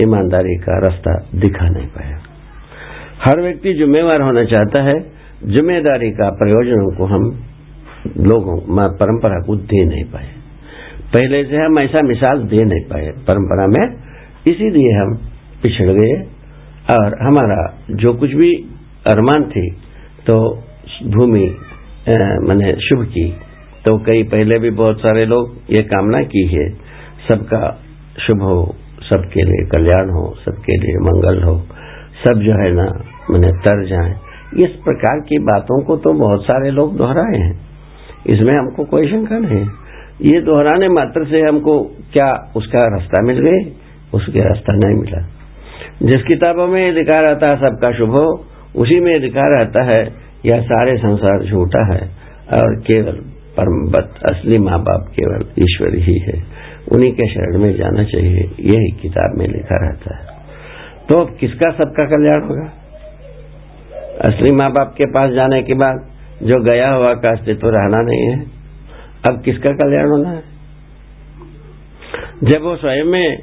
ईमानदारी 0.00 0.54
का 0.56 0.78
रास्ता 0.78 1.14
दिखा 1.34 1.68
नहीं 1.68 1.86
पाया। 1.88 2.16
हर 3.20 3.40
व्यक्ति 3.40 3.74
जिम्मेवार 3.74 4.20
होना 4.20 4.44
चाहता 4.44 4.82
है, 4.82 4.94
ज़िम्मेदारी 5.46 6.10
का 6.12 6.28
प्रयोजनों 6.36 6.90
को 6.96 7.06
हम 7.06 7.24
लोगों 8.26 8.56
परंपरा 8.96 9.38
को 9.46 9.56
दे 9.66 9.84
नहीं 9.84 10.04
पाए। 10.04 10.28
पहले 11.14 11.44
से 11.44 11.56
हम 11.56 11.78
ऐसा 11.78 12.02
मिसाल 12.02 12.42
दे 12.46 12.64
नहीं 12.64 12.84
पाए 12.90 13.10
परंपरा 13.26 13.66
में, 13.66 13.84
इसीलिए 14.46 14.92
हम 14.98 15.14
पिछड़ 15.62 15.90
गए 15.90 16.14
और 16.94 17.18
हमारा 17.22 17.60
जो 17.96 18.12
कुछ 18.14 18.34
भी 18.34 18.52
अरमान 19.06 19.44
थी 19.50 19.70
तो 20.26 20.38
भूमि 21.06 21.46
मैंने 22.48 22.72
शुभ 22.80 23.04
की 23.04 23.28
तो 23.84 23.96
कई 23.98 24.22
पहले 24.22 24.58
भी 24.58 24.70
बहुत 24.70 25.00
सारे 25.00 25.24
लोग 25.26 25.56
ये 25.70 25.82
कामना 25.82 26.20
की 26.22 26.42
है, 26.46 26.68
सबका 27.28 27.60
शुभ 28.18 28.42
हो, 28.42 28.74
सबके 29.02 29.42
लिए 29.42 29.66
कल्याण 29.66 30.10
हो, 30.10 30.24
सबके 30.44 30.76
लिए 30.76 30.96
मंगल 31.00 31.42
हो, 31.42 31.54
सब 32.22 32.40
जो 32.40 32.52
है 32.52 32.70
ना, 32.72 32.86
मैंने 33.30 33.50
तर 33.58 33.84
जाए। 33.86 34.14
इस 34.64 34.72
प्रकार 34.84 35.20
की 35.20 35.38
बातों 35.42 35.82
को 35.84 35.96
तो 35.96 36.12
बहुत 36.14 36.42
सारे 36.42 36.70
लोग 36.70 36.96
दोहराए 36.96 37.38
हैं। 37.38 37.54
इसमें 38.26 38.52
हमको 38.54 38.84
कोई 38.84 39.08
शंका 39.08 39.38
नहीं। 39.38 39.64
ये 40.24 40.40
दोहराने 40.40 40.88
मात्र 40.88 41.24
से 41.24 41.40
हमको 41.40 41.78
क्या 42.12 42.28
उसका 42.56 42.82
रास्ता 42.88 43.22
मिल 43.22 43.40
गए? 43.40 43.60
उसके 44.14 44.40
रास्ता 44.40 44.76
नहीं 44.76 45.00
मिला। 45.00 45.26
जिस 46.02 46.22
किताबों 46.22 46.66
में 46.66 46.92
लिखा 46.92 47.20
रहता 47.20 47.48
है, 47.48 47.56
सबका 47.56 47.92
शुभ 47.92 48.10
हो, 48.10 48.26
उसी 48.76 49.00
में 49.00 49.18
लिखा 49.18 49.46
रहता 49.58 49.82
है, 49.82 50.02
यह 50.46 50.60
सारे 50.62 50.96
संसार 50.96 51.44
झूठा 51.44 51.84
है, 51.94 52.00
और 52.52 52.74
केवल 52.80 53.20
परमबत 53.56 54.14
असली 54.26 54.58
माँ 54.58 54.78
बाप 54.80 55.06
केवल 55.10 55.44
ईश्वर 55.58 55.94
ही 55.98 56.18
है। 56.18 56.34
उन्हीं 56.92 57.12
के 57.12 57.28
शरण 57.28 57.58
में 57.58 57.72
जाना 57.76 58.04
चाहिए, 58.04 58.42
यही 58.60 58.90
किताब 59.02 59.38
में 59.38 59.46
लिखा 59.46 59.76
रहता 59.76 60.16
है। 60.16 60.24
तो 61.08 61.24
किसका 61.36 61.70
सबका 61.70 62.04
कल्याण 62.04 62.44
होगा? 62.48 62.66
असली 64.24 64.52
माँ 64.52 64.70
बाप 64.72 64.94
के 64.98 65.06
पास 65.06 65.30
जाने 65.30 65.62
के 65.62 65.74
बाद 65.74 66.06
जो 66.42 66.62
गया 66.64 66.90
हुआ 66.90 67.14
का 67.14 67.30
अस्तित्व 67.30 67.68
रहना 67.68 68.02
नहीं 68.02 68.30
है, 68.30 68.38
अब 69.26 69.42
किसका 69.44 69.74
कल्याण 69.74 70.08
होना 70.08 70.30
है? 70.30 70.42
जब 72.44 72.62
वो 72.62 72.76
स्वयं 72.76 73.04
में 73.04 73.38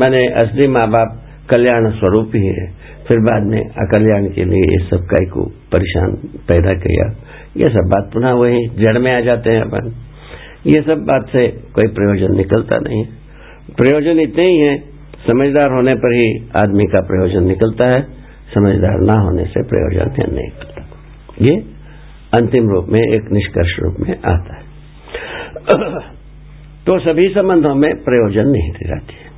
मैंने 0.00 0.26
असली 0.42 0.66
माँ 0.68 0.88
बाप 0.90 1.18
कल्याण 1.50 1.90
स्वरूप 1.90 2.32
ही 2.34 2.46
है। 2.46 2.66
फिर 3.08 3.18
बाद 3.18 3.46
में 3.46 3.60
अकल्याण 3.60 4.26
के 4.28 4.44
लिए 4.44 4.62
ये 4.62 4.78
सब 4.84 5.06
काय 5.06 5.26
को 5.26 5.44
परेशान 5.72 6.12
पैदा 6.48 6.74
किया। 6.74 7.06
ये 7.56 7.68
सब 7.68 7.88
बात 7.88 8.10
पुनः 8.12 8.32
वही 8.32 8.68
जड़ 8.68 8.98
में 8.98 9.12
आ 9.12 9.20
जाते 9.20 9.50
हैं 9.50 9.60
अपन। 9.60 9.94
ये 10.66 10.82
सब 10.82 11.04
बात 11.04 11.28
से 11.32 11.48
कोई 11.48 11.86
प्रयोजन 11.86 12.36
निकलता 12.36 12.78
नहीं 12.78 13.04
प्रयोजन 13.76 14.20
इतने 14.20 14.44
ही 14.44 14.58
है, 14.58 14.78
समझदार 15.26 15.70
होने 15.70 15.94
पर 15.94 16.14
ही 16.14 16.50
आदमी 16.56 16.84
का 16.84 17.00
प्रयोजन 17.00 17.46
निकलता 17.46 17.84
है। 17.84 18.02
समझदार 18.54 19.00
ना 19.00 19.20
होने 19.20 19.44
से 19.44 19.62
प्रयोजन 19.62 20.32
नहीं 20.32 20.42
निकलता। 20.42 20.86
ये 21.40 21.54
अंतिम 22.34 22.68
रूप 22.68 22.86
में, 22.88 23.00
एक 23.00 23.32
निष्कर्ष 23.32 23.78
रूप 23.80 23.96
में 24.00 24.14
आता 24.24 24.56
है। 24.56 24.62
तो 26.86 26.98
सभी 26.98 27.28
संबंधों 27.28 27.74
में 27.74 27.90
प्रयोजन 28.04 28.48
नहीं 28.48 28.70
दिखाती 28.70 29.14
है। 29.14 29.30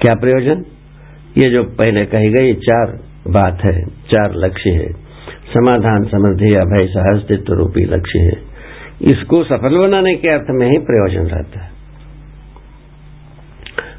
क्या 0.00 0.14
प्रयोजन? 0.14 0.64
ये 1.38 1.50
जो 1.50 1.62
पहले 1.64 2.04
कही 2.04 2.30
गई 2.30 2.54
चार 2.54 2.98
बात 3.28 3.58
है 3.64 3.84
चार 3.86 4.34
लक्ष्य 4.34 4.70
है। 4.70 4.92
समाधान 5.52 6.04
समृद्धि 6.04 6.54
अभय 6.54 6.86
सहस्तित्व 6.86 7.52
रूपी 7.52 7.84
लक्ष्य 7.84 8.18
है। 8.18 8.50
इसको 9.10 9.44
सफल 9.44 9.78
बनाने 9.78 10.14
के 10.14 10.32
अर्थ 10.34 10.46
में 10.50 10.70
ही 10.70 10.78
प्रयोजन 10.78 11.28
रहता 11.28 11.64
है। 11.64 11.70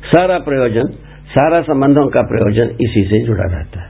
सारा 0.03 0.37
प्रयोजन 0.39 0.83
सारा 1.27 1.61
संबंधों 1.61 2.07
का 2.07 2.21
प्रयोजन 2.21 2.75
इसी 2.81 3.03
से 3.03 3.25
जुड़ा 3.25 3.43
रहता 3.43 3.81
है। 3.81 3.89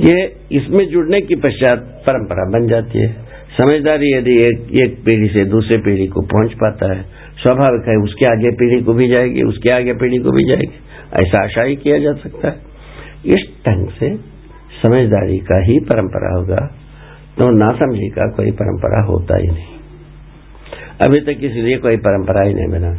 ये 0.00 0.36
इसमें 0.52 0.88
जुड़ने 0.88 1.20
की 1.20 1.34
पश्चात 1.34 1.78
परंपरा 1.78 2.50
बन 2.50 2.66
जाती 2.68 2.98
है। 2.98 3.12
समझदारी 3.56 4.12
यदि 4.14 4.42
एक, 4.42 4.58
एक 4.72 4.98
पीढ़ी 5.04 5.28
से 5.28 5.44
दूसरे 5.44 5.78
पीढ़ी 5.78 6.06
को 6.06 6.20
पहुँच 6.20 6.52
पाता 6.52 6.96
है 6.96 7.02
स्वाभाविक 7.42 7.88
है 7.88 7.96
उसके 7.96 8.30
आगे 8.30 8.50
पीढ़ी 8.50 8.84
को 8.84 8.92
भी 8.92 9.08
जाएगी 9.08 9.42
उसके 9.42 9.72
आगे 9.72 9.92
पीढ़ी 9.92 10.18
को 10.18 10.30
भी 10.30 10.44
जाएगी। 10.44 10.78
ऐसा 11.16 11.42
आशा 11.42 11.62
ही 11.62 11.76
किया 11.76 11.98
जा 11.98 12.12
सकता 12.18 12.48
है। 12.48 13.34
इस 13.34 13.46
ढंग 13.66 13.88
से 13.90 14.08
समझदारी 14.78 15.38
का 15.44 15.58
ही 15.64 15.78
परंपरा 15.86 16.34
होगा 16.34 16.66
तो 17.38 17.50
ना 17.56 17.70
समझी 17.76 18.08
का 18.10 18.26
कोई 18.32 18.50
परंपरा 18.58 19.00
होता 19.06 19.38
ही 19.38 19.48
नहीं। 19.48 19.74
अभी 21.00 21.20
तक 21.24 21.44
इसलिए 21.44 21.76
कोई 21.78 21.96
परंपरा 22.02 22.42
ही 22.42 22.54
नहीं 22.54 22.68
बना 22.70 22.92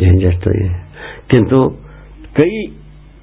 झंझट 0.00 0.42
तो 0.44 0.50
ये 0.54 0.68
किंतु 1.30 1.58
कई 2.36 2.62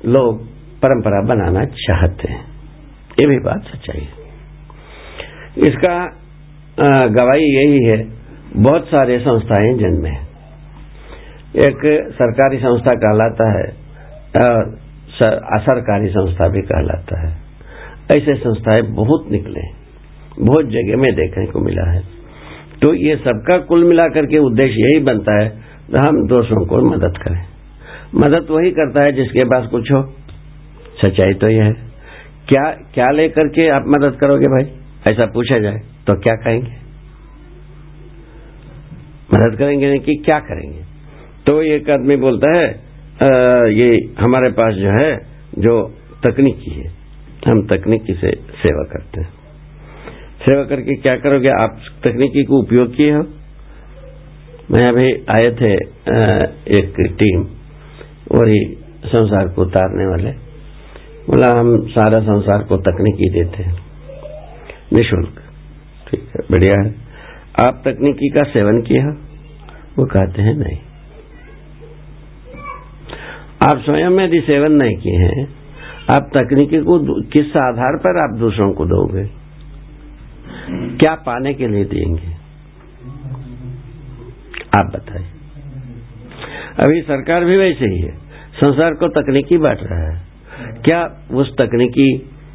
लोग 0.08 0.41
परंपरा 0.82 1.21
बनाना 1.26 1.63
चाहते 1.80 2.32
हैं। 2.32 2.43
ये 3.17 3.28
भी 3.28 3.38
बात 3.41 3.65
सच्चाई 3.65 3.99
है। 3.99 4.21
इसका 5.63 5.95
गवाही 7.12 7.49
यही 7.49 7.84
है, 7.84 7.97
बहुत 8.58 8.88
सारे 8.88 9.17
संस्थाएँ 9.21 9.73
जन्मे 9.80 10.13
एक 11.55 11.81
सरकारी 12.13 12.57
संस्था 12.57 12.95
कहलाता 12.97 13.47
है 13.51 13.65
और 14.41 14.69
असरकारी 15.53 16.07
संस्था 16.09 16.47
भी 16.49 16.61
कहलाता 16.63 17.19
है। 17.21 17.31
ऐसे 18.11 18.33
संस्थाएँ 18.35 18.81
बहुत 18.93 19.27
निकले, 19.31 19.61
बहुत 20.41 20.65
जगह 20.67 20.97
में 20.97 21.13
देखने 21.15 21.45
को 21.47 21.59
मिला 21.59 21.89
है। 21.91 22.01
तो 22.81 22.93
ये 22.95 23.15
सबका 23.17 23.57
कुल 23.65 23.83
मिलाकर 23.83 24.25
के 24.25 24.37
उद्देश्य 24.41 24.81
यही 24.81 25.03
बनता 25.03 25.35
है 25.35 25.49
तो 25.91 25.99
हम 25.99 26.25
दोस्तों 26.27 26.65
को 26.65 26.81
मदद 26.85 27.17
करें। 27.17 27.41
मदद 28.15 28.47
वही 28.49 28.71
करता 28.71 29.03
है 29.03 29.11
जिसके 29.11 29.45
पास 29.47 29.67
कुछ 29.71 29.91
हो। 29.91 30.01
सच्चाई 31.01 31.33
तो 31.35 31.49
यह 31.49 31.63
है। 31.63 31.73
क्या 32.47 32.63
क्या 32.93 33.09
लेकर 33.11 33.47
के 33.49 33.67
आप 33.71 33.85
मदद 33.89 34.17
करोगे 34.19 34.47
भाई? 34.47 34.65
ऐसा 35.07 35.25
पूछा 35.33 35.59
जाए 35.59 35.79
तो 36.07 36.15
क्या 36.19 36.35
कहेंगे? 36.37 36.71
मदद 39.29 39.57
करेंगे 39.57 39.89
नहीं 39.89 39.99
कि 39.99 40.15
क्या 40.25 40.39
करेंगे? 40.41 40.83
तो 41.47 41.62
एक 41.62 41.89
आदमी 41.89 42.15
बोलता 42.15 42.58
है 42.58 42.67
आ, 43.23 43.27
ये 43.69 43.88
हमारे 44.19 44.49
पास 44.51 44.73
जो 44.73 44.91
है 44.91 45.12
जो 45.60 45.73
तकनीकी 46.23 46.71
है 46.71 46.91
हम 47.47 47.62
तकनीकी 47.67 48.13
से 48.13 48.32
सेवा 48.62 48.84
करते 48.84 49.21
हैं। 49.21 49.29
सेवा 50.43 50.63
करके 50.63 50.95
क्या 50.95 51.15
करोगे? 51.17 51.49
आप 51.49 51.79
तकनीकी 52.06 52.43
को 52.43 52.62
उपयोग 52.63 52.95
किए 52.95 53.12
हो? 53.12 53.23
मैं 54.71 54.88
अभी 54.89 55.12
आए 55.29 55.49
थे 55.51 55.73
एक 56.77 56.95
टीम 57.19 57.41
वही 58.32 58.60
संसार 59.06 59.47
को 59.47 59.62
उतारने 59.62 60.06
वाले। 60.08 60.32
बोला 61.27 61.49
हम 61.60 61.75
सारा 61.88 62.19
संसार 62.19 62.63
को 62.63 62.77
तकनीकी 62.77 63.29
देते 63.29 63.63
हैं। 63.63 63.75
निशुल्क। 64.93 65.41
ठीक 66.08 66.23
है 66.27 66.47
बढ़िया 66.51 66.82
है। 66.84 66.89
आप 67.65 67.82
तकनीकी 67.88 68.29
का 68.29 68.43
सेवन 68.43 68.82
किया 68.82 69.06
वो 69.99 70.06
कहते 70.06 70.41
हैं 70.41 70.56
नहीं। 70.56 70.77
आप 73.63 73.82
स्वयं 73.86 74.19
यदि 74.19 74.39
सेवन 74.41 74.71
नहीं 74.71 74.95
किए 74.97 75.17
हैं, 75.17 75.47
आप 76.12 76.30
तकनीकी 76.38 76.78
को 76.78 77.21
किस 77.21 77.58
आधार 77.58 77.97
पर 77.97 78.23
आप 78.23 78.39
दूसरों 78.39 78.73
को 78.73 78.86
दोगे? 78.86 79.23
क्या 80.97 81.15
पाने 81.15 81.54
के 81.54 81.67
लिए 81.67 81.86
देंगे? 81.86 82.34
आप 84.78 84.91
बताइए। 84.95 85.26
अभी 86.80 87.02
सरकार 87.02 87.45
भी 87.45 87.58
वैसे 87.58 87.86
ही 87.86 87.99
है। 87.99 88.12
संसार 88.56 88.93
को 88.93 89.08
तकनीकी 89.08 89.58
बांट 89.58 89.80
रहा 89.82 90.13
है। 90.13 90.21
क्या 90.86 91.28
उस 91.32 91.54
तकनीकी 91.58 92.08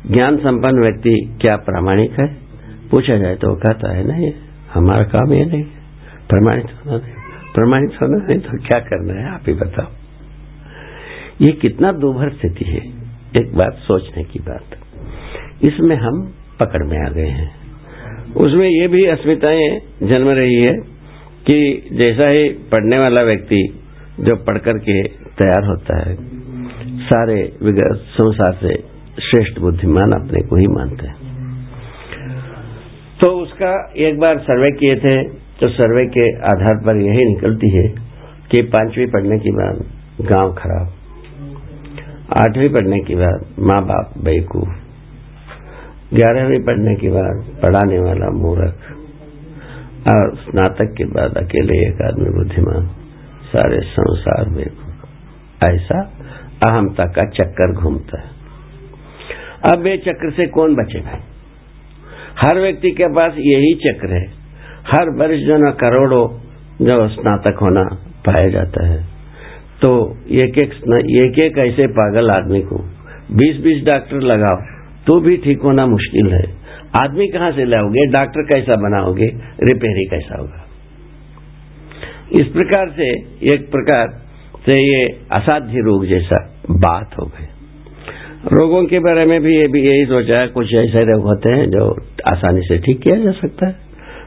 ज्ञान 0.07 0.37
संपन्न 0.37 0.81
व्यक्ति 0.81 1.38
क्या 1.40 1.57
प्रामाणिक 1.57 2.21
है? 2.21 2.27
पूछा 2.90 3.16
जाए 3.16 3.35
तो 3.35 3.55
कहता 3.57 3.94
है, 3.97 4.07
नहीं, 4.07 4.33
हमारा 4.75 5.03
काम 5.03 5.33
ये 5.33 5.44
नहीं 5.44 5.64
प्रमाणित 6.29 6.64
होना 6.64 6.97
नहीं 6.99 7.14
प्रमाणित 7.55 7.99
होना 8.03 8.27
नहीं 8.27 8.38
तो 8.38 8.59
क्या 8.59 8.81
करना 8.81 9.14
है? 9.14 9.35
आप 9.35 9.40
ही 9.47 9.55
बताओ। 9.55 9.97
ये 11.40 11.53
कितना 11.53 11.92
दोभर 11.92 12.31
स्थिति 12.31 12.64
है? 12.64 12.81
एक 13.40 13.55
बात 13.55 13.74
सोचने 13.74 14.24
की 14.24 14.38
बात। 14.38 14.64
इसमें 15.62 15.96
हम 15.96 16.35
पकड़ 16.61 16.85
में 16.85 17.07
आ 17.07 17.09
गए 17.09 17.27
हैं। 17.27 17.51
उसमें 18.37 18.68
ये 18.68 18.88
भी 18.88 19.05
अस्मिताएँ 19.07 19.79
जन्म 20.03 20.29
रही 20.29 20.55
है 20.55 20.72
कि 21.46 21.88
जैसा 21.92 22.29
ही 22.29 22.48
पढ़ने 22.48 22.98
वाला 22.98 23.22
व्यक्ति 23.22 23.81
जो 24.20 24.37
पढ़ 24.37 24.59
करके 24.59 25.03
तैयार 25.09 25.66
होता 25.66 25.98
है, 25.98 26.16
सारे 26.98 27.53
विगत 27.62 27.94
संसार 27.94 28.55
से 28.55 28.74
श्रेष्ठ 29.22 29.59
बुद्धिमान 29.59 30.12
अपने 30.12 30.40
को 30.40 30.57
ही 30.57 30.66
मानते 30.66 31.07
हैं। 31.07 31.16
तो 33.20 33.31
उसका 33.31 33.92
एक 33.96 34.18
बार 34.18 34.38
सर्वे 34.38 34.70
किए 34.70 34.96
थे 34.96 35.22
तो 35.61 35.68
सर्वे 35.68 36.07
के 36.07 36.37
आधार 36.37 36.85
पर 36.87 36.96
यही 36.96 37.24
निकलती 37.35 37.77
है 37.77 37.88
कि 38.51 38.62
पांचवी 38.62 39.07
पढ़ने 39.07 39.38
के 39.38 39.51
बाद 39.51 39.85
गाँव 40.27 40.55
खराब। 40.55 40.92
आठवीं 42.37 42.69
पढ़ने 42.69 43.01
के 43.01 43.14
बाद 43.14 43.47
माँ 43.59 43.85
बाप 43.85 44.12
बेवकूफ़। 44.19 44.69
ग्यारहवीं 46.14 46.59
पढ़ने 46.59 46.95
के 46.95 47.09
बाद 47.09 47.62
पढ़ाने 47.62 47.99
वाला 47.99 48.31
मूर्ख। 48.31 48.75
और 50.09 50.37
स्नातक 50.37 50.95
के 50.99 51.05
बाद 51.05 51.37
अकेले 51.37 51.88
एक 51.88 52.03
आदमी 52.03 52.31
बुद्धिमान, 52.31 52.87
सारे 53.47 53.81
संसार 53.81 54.49
बेवकूफ़। 54.49 54.88
ऐसा 55.71 56.01
अहमता 56.71 57.05
का 57.05 57.25
चक्कर 57.25 57.73
घूमता 57.73 58.21
है। 58.21 58.38
अब 59.75 59.87
ये 59.87 59.97
चक्र 59.97 60.31
से 60.31 60.47
कौन 60.47 60.75
बचे 60.75 61.01
भाई 61.01 61.21
हर 62.47 62.61
व्यक्ति 62.61 62.91
के 62.91 63.07
पास 63.07 63.33
यही 63.33 63.75
चक्र 63.75 64.12
है। 64.12 64.27
हर 64.87 65.11
वर्ष 65.11 65.38
जो 65.41 65.57
ना 65.57 65.71
करोड़ों 65.71 66.29
जो 66.87 67.09
स्नातक 67.09 67.59
होना 67.62 67.97
पाया 68.27 68.51
जाता 68.51 68.87
है। 68.87 69.08
तो 69.83 69.91
एक 70.31 70.59
एक 70.59 70.73
एक 71.25 71.43
एक 71.43 71.59
ऐसे 71.59 71.87
पागल 71.87 72.31
आदमी 72.31 72.61
को 72.61 72.77
बीस 73.33 73.57
बीस 73.57 73.85
डॉक्टर 73.85 74.21
लगाओ 74.21 74.57
तो 75.07 75.21
भी 75.21 75.37
ठीक 75.37 75.61
होना 75.61 75.87
मुश्किल 75.87 76.33
है। 76.33 76.45
आदमी 77.05 77.27
कहाँ 77.29 77.53
से 77.53 77.64
लाओगे? 77.64 78.07
डॉक्टर 78.07 78.43
कैसा 78.43 78.77
बनाओगे? 78.77 79.27
रिपेयरी 79.62 80.05
कैसा 80.05 80.38
होगा? 80.38 80.64
इस 82.33 82.47
प्रकार 82.47 82.91
से, 82.91 83.09
एक 83.55 83.71
प्रकार 83.71 84.09
से 84.67 84.85
ये 84.85 85.05
असाध्य 85.33 85.79
रोग 85.79 86.07
जैसा 86.07 86.61
बात 86.71 87.19
हो 87.21 87.27
गई। 87.27 87.47
रोगों 88.53 88.85
के 88.85 88.99
बारे 88.99 89.25
में 89.27 89.41
भी 89.41 89.57
ये 89.57 89.69
भी 89.69 89.87
यही 89.87 90.05
सोचा 90.05 90.41
है, 90.41 90.49
कुछ 90.49 90.75
ऐसे 90.75 91.01
रोग 91.12 91.23
होते 91.23 91.51
हैं 91.51 91.67
जो 91.67 91.91
आसानी 92.33 92.61
से 92.61 92.79
ठीक 92.79 93.01
किया 93.01 93.17
जा 93.17 93.31
सकता 93.31 93.67
है। 93.67 93.77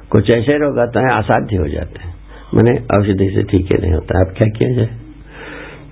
कुछ 0.10 0.30
ऐसे 0.30 0.58
रोग 0.58 0.80
आते 0.80 1.00
हैं, 1.00 1.12
असाध्य 1.18 1.58
हो 1.58 1.68
जाते 1.68 2.08
हैं। 2.08 2.14
मैंने 2.54 2.80
औषधि 2.98 3.30
से 3.36 3.44
ठीक 3.44 3.80
नहीं 3.82 3.94
होता, 3.94 4.20
अब 4.20 4.28
क्या 4.28 4.50
किया 4.58 4.70
जाए? 4.70 5.11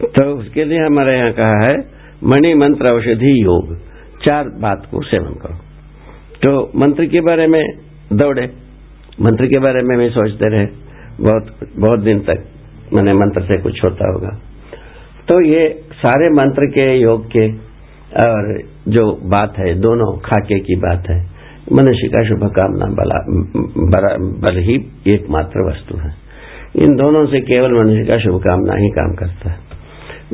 तो 0.05 0.37
उसके 0.37 0.63
लिए 0.65 0.79
हमारे 0.79 1.17
यहाँ 1.17 1.31
कहा 1.31 1.65
है, 1.65 1.77
मणि 2.23 2.53
मंत्र 2.53 2.87
औषधि 2.87 3.43
योग। 3.43 3.75
चार 4.25 4.49
बात 4.49 4.87
को 4.91 5.01
सेवन 5.01 5.33
करो। 5.33 5.57
तो 6.43 6.71
मंत्र 6.75 7.05
के 7.05 7.21
बारे 7.21 7.47
में 7.47 7.63
दौड़े। 8.13 8.51
मंत्र 9.21 9.45
के 9.45 9.59
बारे 9.59 9.81
में 9.83 9.97
भी 9.97 10.09
सोचते 10.09 10.49
रहे। 10.49 10.65
बहुत 11.21 11.55
बहुत 11.77 11.99
दिन 11.99 12.19
तक 12.19 12.45
मैंने 12.93 13.13
मंत्र 13.13 13.41
से 13.41 13.61
कुछ 13.61 13.83
होता 13.83 14.11
होगा। 14.13 14.29
तो 15.27 15.41
ये 15.45 15.81
सारे 15.93 16.33
मंत्र 16.33 16.65
के 16.65 16.97
योग 16.97 17.27
के 17.27 17.51
और 18.23 18.61
जो 18.87 19.29
बात 19.29 19.53
है, 19.57 19.73
दोनों 19.73 20.17
खाके 20.17 20.59
की 20.59 20.75
बात 20.75 21.09
है, 21.09 21.25
मनुष्य 21.73 22.07
का 22.07 22.23
शुभकामना 22.23 22.85
बला 22.85 24.59
ही 24.59 24.75
एकमात्र 25.07 25.69
वस्तु 25.69 25.97
है। 25.97 26.11
इन 26.75 26.95
दोनों 26.95 27.25
से 27.25 27.39
केवल 27.39 27.71
मनुष्य 27.71 28.05
का 28.05 28.17
शुभकामना 28.17 28.75
ही 28.75 28.89
काम 28.89 29.13
करता 29.13 29.49
है। 29.51 29.68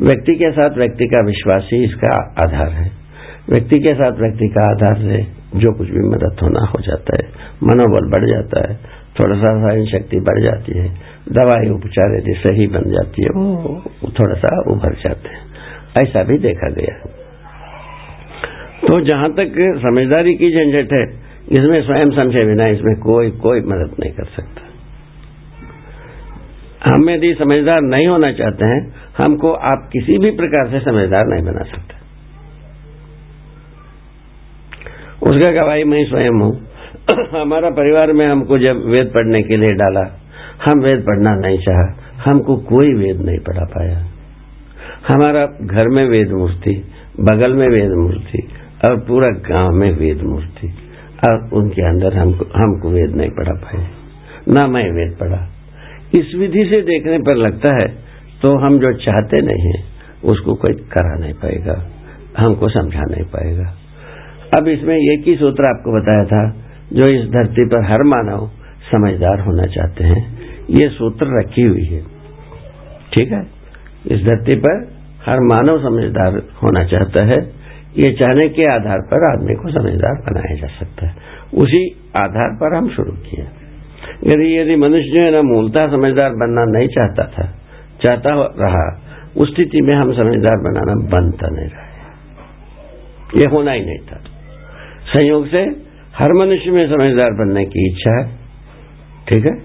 व्यक्ति 0.00 0.34
के 0.34 0.50
साथ 0.50 0.70
व्यक्ति 0.70 1.06
का 1.06 1.20
विश्वास 1.26 1.68
ही 1.72 1.84
इसका 1.84 2.32
आधार 2.38 2.68
है। 2.68 2.90
व्यक्ति 3.50 3.78
के 3.78 3.94
साथ 3.94 4.12
व्यक्ति 4.12 4.48
का 4.48 4.64
आधार 4.70 4.96
से 4.96 5.22
जो 5.58 5.72
कुछ 5.78 5.88
भी 5.88 6.08
मदद 6.08 6.36
होना 6.42 6.60
हो 6.60 6.80
जाता 6.80 7.16
है, 7.16 7.28
मनोबल 7.62 8.10
बढ़ 8.10 8.28
जाता 8.28 8.68
है 8.68 8.76
थोड़ा 9.20 9.36
सा 9.36 9.52
सहन 9.60 9.86
शक्ति 9.86 10.16
बढ़ 10.20 10.42
जाती 10.42 10.78
है, 10.78 10.88
दवाई, 11.32 11.70
उपचार 11.70 12.16
यदि 12.18 12.32
सही 12.32 12.66
बन 12.66 12.90
जाती 12.90 13.22
है, 13.22 13.28
वो 13.28 14.10
थोड़ा 14.10 14.34
सा 14.34 14.60
उभर 14.72 14.94
जाते 14.94 15.28
हैं। 15.28 15.46
ऐसा 16.02 16.22
भी 16.22 16.38
देखा 16.38 16.70
गया। 16.70 16.98
तो 18.88 19.00
जहाँ 19.00 19.30
तक 19.32 19.54
समझदारी 19.82 20.34
की 20.34 20.50
झंझट 20.50 20.92
है, 20.92 21.04
इसमें 21.52 21.82
स्वयं 21.82 22.10
समझे 22.10 22.44
बिना 22.44 22.66
इसमें 22.66 22.96
कोई 22.96 23.30
कोई 23.30 23.60
मदद 23.60 23.96
नहीं 24.00 24.12
कर 24.12 24.24
सकता। 24.24 24.62
हम 26.90 27.10
यदि 27.10 27.34
समझदार 27.34 27.80
नहीं 27.80 28.06
होना 28.06 28.32
चाहते 28.32 28.64
हैं 28.64 28.94
हमको 29.18 29.52
आप 29.52 29.90
किसी 29.92 30.18
भी 30.18 30.30
प्रकार 30.30 30.70
से 30.70 30.80
समझदार 30.80 31.26
नहीं 31.26 31.44
बना 31.44 31.62
सकते। 31.62 32.06
उसका 35.22 35.52
गवाही 35.52 35.84
मैं 35.84 36.04
स्वयं 36.04 36.42
हूँ। 36.42 36.66
हमारा 37.40 37.70
परिवार 37.70 38.12
में 38.12 38.26
हमको 38.26 38.58
जब 38.58 38.84
वेद 38.86 39.06
पढ़ने 39.14 39.42
के 39.42 39.56
लिए 39.56 39.76
डाला, 39.76 40.20
हम 40.68 40.80
वेद 40.80 41.00
पढ़ना 41.00 41.34
नहीं 41.34 41.58
चाहा। 41.58 41.96
हमको 42.30 42.56
कोई 42.56 42.94
वेद 42.94 43.20
नहीं 43.20 43.38
पढ़ा 43.38 43.64
पाया। 43.64 43.98
हमारा 45.08 45.46
घर 45.46 45.88
में 45.88 46.08
वेद 46.08 46.30
मूर्ति, 46.30 46.92
बगल 47.20 47.52
में 47.52 47.68
वेद 47.68 47.90
मूर्ति, 47.90 48.48
और 48.84 48.96
पूरा 48.96 49.28
गाँव 49.28 49.70
में 49.70 49.92
वेद 49.92 50.22
मूर्ति। 50.22 50.74
और 51.24 51.50
उनके 51.52 51.82
अंदर 51.82 52.16
हमको 52.16 52.44
हमको 52.44 52.90
वेद 52.90 53.10
नहीं 53.16 53.30
पढ़ा 53.30 53.52
पाए 53.52 53.86
ना 54.48 54.66
मैं 54.66 54.92
वेद 54.92 55.16
पढ़ा। 55.20 55.48
इस 56.18 56.32
विधि 56.38 56.64
से 56.70 56.82
देखने 56.82 57.18
पर 57.18 57.34
लगता 57.34 57.68
है 57.68 58.05
तो 58.46 58.58
हम 58.58 58.78
जो 58.78 58.92
चाहते 58.92 59.40
नहीं 59.40 59.72
है, 59.72 59.84
उसको 60.24 60.54
कोई 60.54 60.72
करा 60.72 61.18
नहीं 61.18 61.32
पाएगा, 61.32 61.86
हमको 62.38 62.68
समझा 62.68 63.00
नहीं 63.00 63.24
पाएगा। 63.24 63.76
अब 64.58 64.68
इसमें 64.68 64.96
एक 64.96 65.28
ही 65.28 65.36
सूत्र 65.36 65.62
आपको 65.70 66.00
बताया 66.00 66.24
था, 66.24 66.56
जो 66.92 67.08
इस 67.08 67.30
धरती 67.30 67.64
पर 67.66 67.84
हर 67.84 68.02
मानव 68.02 68.50
समझदार 68.92 69.40
होना 69.40 69.66
चाहते 69.66 70.04
हैं, 70.04 70.38
ये 70.70 70.88
सूत्र 70.88 71.26
रखी 71.38 71.62
हुई 71.62 71.84
है। 71.84 72.00
ठीक 73.14 73.32
है? 73.32 73.46
इस 74.06 74.24
धरती 74.24 74.54
पर 74.56 74.88
हर 75.26 75.40
मानव 75.40 75.78
समझदार 75.78 76.42
होना 76.62 76.84
चाहता 76.84 77.24
है, 77.24 77.38
ये 77.96 78.12
चाहने 78.12 78.48
के 78.48 78.72
आधार 78.72 78.98
पर 78.98 79.32
आदमी 79.32 79.54
को 79.54 79.70
समझदार 79.70 80.32
बनाया 80.32 80.56
जा 80.56 80.66
सकता 80.66 81.06
है। 81.06 81.16
उसी 81.54 81.96
आधार 82.16 82.50
पर 82.54 82.76
हम 82.76 82.88
शुरू 82.88 83.12
किया 83.12 83.44
यदि 84.24 84.58
यदि 84.58 84.76
मनुष्य 84.76 85.10
जो 85.10 85.20
है 85.20 85.30
ना, 85.30 85.42
मूलता 85.42 85.86
समझदार 85.86 86.30
बनना 86.30 86.78
नहीं 86.78 86.88
चाहता 86.88 87.24
था 87.24 87.62
चाहता 88.02 88.30
रहा 88.34 89.02
उस 89.36 89.54
स्थिति 89.54 89.80
में 89.80 89.94
हम 89.94 90.12
समझदार 90.12 90.56
बनाना 90.56 90.94
बनता 90.94 91.48
नहीं 91.48 91.68
रहा। 91.68 91.86
ये 93.36 93.50
होना 93.50 93.72
ही 93.72 93.86
नहीं 93.86 93.98
था। 93.98 94.16
संयोग 95.06 95.48
से 95.48 95.58
हर 96.18 96.32
मनुष्य 96.32 96.70
में 96.70 96.86
समझदार 96.86 97.30
बनने 97.30 97.64
की 97.64 97.90
इच्छा 97.90 98.20
है 98.20 98.46
ठीक 99.28 99.46
है? 99.46 99.58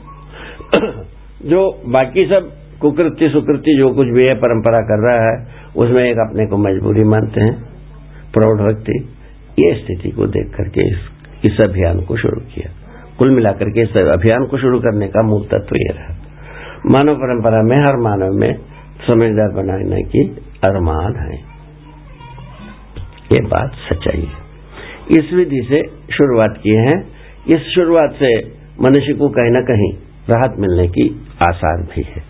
जो 1.50 1.82
बाकी 1.88 2.26
सब 2.26 2.52
कुकृत्य 2.82 3.30
सुकृत्य 3.30 3.78
जो 3.78 3.90
कुछ 3.90 4.08
भी 4.08 4.24
है 4.28 4.36
परंपरा 4.36 4.82
कर 4.82 5.08
रहा 5.08 5.30
है 5.30 5.48
उसमें 5.76 6.12
एक 6.12 6.18
अपने 6.18 6.46
को 6.46 6.58
मजबूरी 6.58 7.04
मानते 7.04 7.42
हैं। 7.42 7.64
प्रौढ़ 8.34 8.62
व्यक्ति 8.62 9.10
ये 9.64 9.74
स्थिति 9.76 10.10
को 10.10 10.28
देख 10.28 10.48
करके 10.58 10.90
इस, 10.90 10.98
इस 11.46 11.58
अभियान 11.64 12.02
को 12.02 12.18
शुरू 12.18 12.42
किया। 12.42 12.72
कुल 13.18 13.32
मिलाकर 13.32 13.66
के 13.66 13.82
इस 13.82 13.98
अभियान 13.98 14.46
को 14.46 14.58
शुरू 14.58 14.80
करने 14.80 15.08
का 15.08 15.28
मूल 15.28 15.44
तत्व 15.44 15.76
यह 15.76 15.96
रहा। 15.96 16.21
मानव 16.86 17.16
परंपरा 17.16 17.62
में, 17.62 17.78
हर 17.78 17.98
मानव 17.98 18.34
में 18.34 18.58
समझदार 19.08 19.50
बनाने 19.50 20.04
की 20.04 20.28
अरमान 20.64 21.16
है। 21.16 21.36
ये 23.32 23.42
बात 23.42 23.72
सच्चाई 23.72 24.22
है। 24.22 24.42
इस 25.12 25.34
विधि 25.34 25.66
से 25.70 25.84
शुरुआत 26.14 26.60
किए 26.64 26.80
हैं। 26.80 27.08
इस 27.48 27.62
शुरुआत 27.76 28.12
से 28.12 28.42
मनुष्य 28.82 29.14
को 29.14 29.30
कहीं 29.30 29.52
न 29.52 29.62
कहीं 29.62 29.94
राहत 30.30 30.60
मिलने 30.60 30.88
की 30.88 31.26
आसार 31.50 31.82
भी 31.82 32.02
है। 32.02 32.22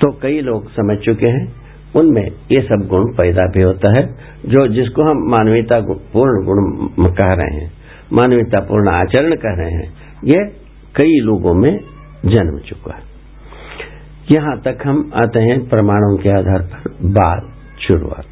तो 0.00 0.18
कई 0.22 0.40
लोग 0.40 0.70
समझ 0.70 0.98
चुके 0.98 1.26
हैं, 1.26 1.52
उनमें 1.96 2.30
ये 2.52 2.60
सब 2.60 2.86
गुण 2.90 3.04
पैदा 3.04 3.42
भी 3.42 3.62
होता 3.62 3.88
है, 3.88 4.06
जो 4.46 4.68
जिसको 4.68 5.02
हम 5.02 5.30
मानवीयता 5.30 5.80
पूर्ण 6.12 6.46
गुण 6.46 7.06
कह 7.12 7.26
रहे 7.26 7.60
हैं 7.60 7.72
मानवीयता 8.12 8.60
पूर्ण 8.60 8.88
आचरण 8.88 9.30
कह 9.30 9.54
रहे 9.62 9.70
हैं, 9.70 9.92
ये 10.24 10.44
कई 10.96 11.20
लोगों 11.20 11.54
में 11.54 11.80
जन्म 12.26 12.58
चुका 12.58 12.94
है। 12.94 13.15
यहाँ 14.32 14.60
तक 14.60 14.78
हम 14.86 15.10
आते 15.14 15.40
हैं 15.40 15.68
प्रमाणों 15.68 16.16
के 16.16 16.28
आधार 16.28 16.62
पर। 16.62 16.90
बात 17.04 17.42
शुरुआत। 17.80 18.26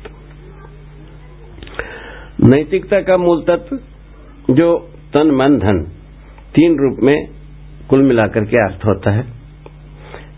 नैतिकता 2.45 3.01
का 3.01 3.17
मूल 3.17 3.43
तत्व, 3.43 3.77
जो 4.55 4.79
तन, 5.15 5.31
मन, 5.31 5.59
धन, 5.59 5.83
तीन 6.55 6.77
रूप 6.79 6.99
में 7.03 7.29
कुल 7.91 8.03
मिलाकर 8.03 8.45
के 8.45 8.57
अर्थ 8.57 8.85
होता 8.87 9.11
है, 9.11 9.25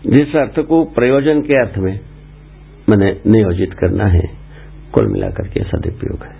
जिस 0.07 0.35
अर्थ 0.35 0.59
को 0.59 0.83
प्रयोजन 0.85 1.41
के 1.41 1.53
अर्थ 1.53 1.77
में 1.77 1.99
मैंने 2.89 3.21
नियोजित 3.27 3.73
करना 3.73 4.05
है, 4.05 4.29
कुल 4.93 5.07
मिलाकर 5.07 5.47
के 5.47 5.63
सदुपयोग 5.63 6.23
है। 6.23 6.35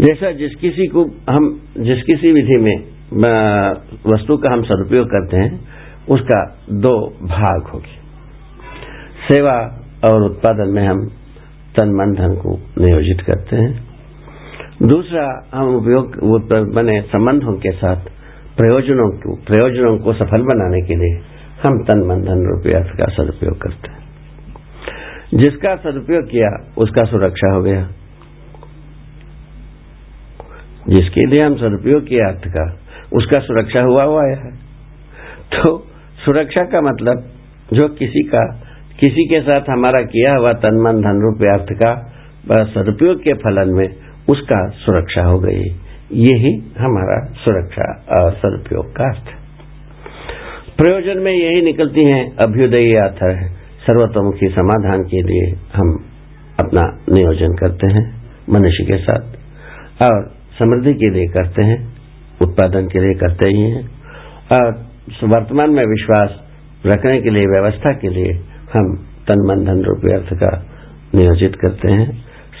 जैसा 0.00 0.30
जिस 0.32 0.54
किसी 0.54 0.86
को 0.86 1.04
हम, 1.30 1.60
जिस 1.78 2.02
किसी 2.02 2.32
विधि 2.32 2.58
में 2.58 2.76
वस्तु 4.14 4.36
का 4.36 4.50
हम 4.50 4.62
सदुपयोग 4.62 5.06
करते 5.06 5.36
हैं 5.36 5.76
उसका 6.10 6.58
दो 6.70 7.08
भाग 7.22 7.62
होगी। 7.74 7.96
सेवा 9.32 9.84
और 10.04 10.22
उत्पादन 10.22 10.68
में 10.68 10.86
हम 10.86 11.06
तन 11.76 11.88
मन 11.88 12.14
धन 12.14 12.34
को 12.34 12.60
नियोजित 12.84 13.20
करते 13.26 13.56
हैं। 13.56 13.84
दूसरा, 14.82 15.48
हम 15.54 15.76
उपयोग 15.76 16.16
बने 16.74 17.02
संबंधों 17.02 17.52
के 17.52 17.70
साथ 17.70 17.96
प्रयोजनों 18.56 19.10
को 19.10 19.36
प्रयोजनों 19.36 19.98
को 19.98 20.12
सफल 20.12 20.42
बनाने 20.42 20.80
के 20.80 20.94
लिए 20.94 21.24
हम 21.62 21.84
तन 21.84 21.98
मन 22.08 22.20
धन 22.20 22.46
रुपया 22.54 22.80
का 22.80 23.06
सदुपयोग 23.06 23.60
करते 23.62 23.88
हैं। 23.88 24.06
जिसका 25.34 25.76
सदुपयोग 25.76 26.30
किया, 26.30 26.72
उसका 26.78 27.04
सुरक्षा 27.04 27.54
हो 27.54 27.62
गया। 27.62 27.88
जिसके 30.88 31.26
लिए 31.26 31.46
हम 31.46 31.56
सदुपयोग 31.56 32.08
किया 32.08 32.28
अर्थ 32.28 32.48
का, 32.48 32.78
उसका 33.12 33.38
सुरक्षा 33.38 33.80
हुआ 33.80 34.04
हुआ 34.04 34.24
है। 34.24 34.50
तो 35.54 35.86
सुरक्षा 36.26 36.62
का 36.62 36.80
मतलब 36.80 37.24
जो 37.72 37.88
किसी 37.88 38.22
का, 38.22 38.44
किसी 39.00 39.28
के 39.28 39.40
साथ 39.40 39.60
हमारा 39.70 40.02
किया 40.02 40.36
हुआ 40.38 40.52
तन 40.52 40.80
मन 40.84 41.00
धन 41.00 41.20
रूप 41.22 41.60
अर्थ 41.60 41.72
का 41.72 42.12
सदुपयोग 42.64 43.22
के 43.22 43.32
फलन 43.32 43.74
में 43.74 43.88
उसका 44.28 44.68
सुरक्षा 44.68 45.22
हो 45.22 45.38
गई। 45.38 45.62
यही 46.12 46.72
हमारा 46.78 47.32
सुरक्षा 47.32 48.04
और 48.20 48.32
सदुपयोग 48.32 48.96
का 48.96 49.04
अर्थ। 49.04 49.24
प्रयोजन 50.76 51.18
में 51.18 51.32
यही 51.32 51.62
निकलती 51.62 52.04
हैं 52.04 52.36
अभ्युदय 52.36 52.84
यात्रा 52.84 53.48
सर्वतोमुखी 53.86 54.48
समाधान 54.48 55.02
के 55.02 55.22
लिए 55.22 55.56
हम 55.74 56.04
अपना 56.60 56.82
नियोजन 57.12 57.54
करते 57.54 57.92
हैं 57.92 58.24
मनुष्य 58.50 58.84
के 58.84 58.98
साथ। 58.98 59.20
और 60.02 60.30
समृद्धि 60.58 60.94
के 60.94 61.10
लिए 61.10 61.26
करते 61.26 61.62
हैं, 61.62 61.96
उत्पादन 62.42 62.86
के 62.86 62.98
लिए 62.98 63.14
करते 63.14 63.48
ही 63.48 63.60
हैं। 63.60 63.88
और 64.52 64.85
वर्तमान 65.24 65.70
में 65.70 65.84
विश्वास 65.84 66.30
रखने 66.86 67.20
के 67.20 67.30
लिए, 67.30 67.46
व्यवस्था 67.46 67.92
के 67.92 68.08
लिए 68.08 68.32
हम 68.72 68.94
तन 69.28 69.44
मन 69.48 69.64
धन 69.64 69.82
रूपी 69.82 70.12
अर्थ 70.12 70.32
का 70.34 70.50
नियोजित 71.14 71.54
करते 71.54 71.92
हैं 71.92 72.06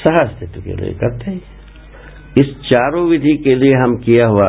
सह 0.04 0.14
अस्तित्व 0.24 0.60
के 0.60 0.76
लिए 0.76 0.92
करते 0.94 1.30
हैं। 1.30 1.40
इस 2.40 2.54
चारों 2.64 3.08
विधि 3.08 3.36
के 3.36 3.54
लिए 3.54 3.74
हम 3.74 3.96
किया 3.96 4.26
हुआ 4.26 4.48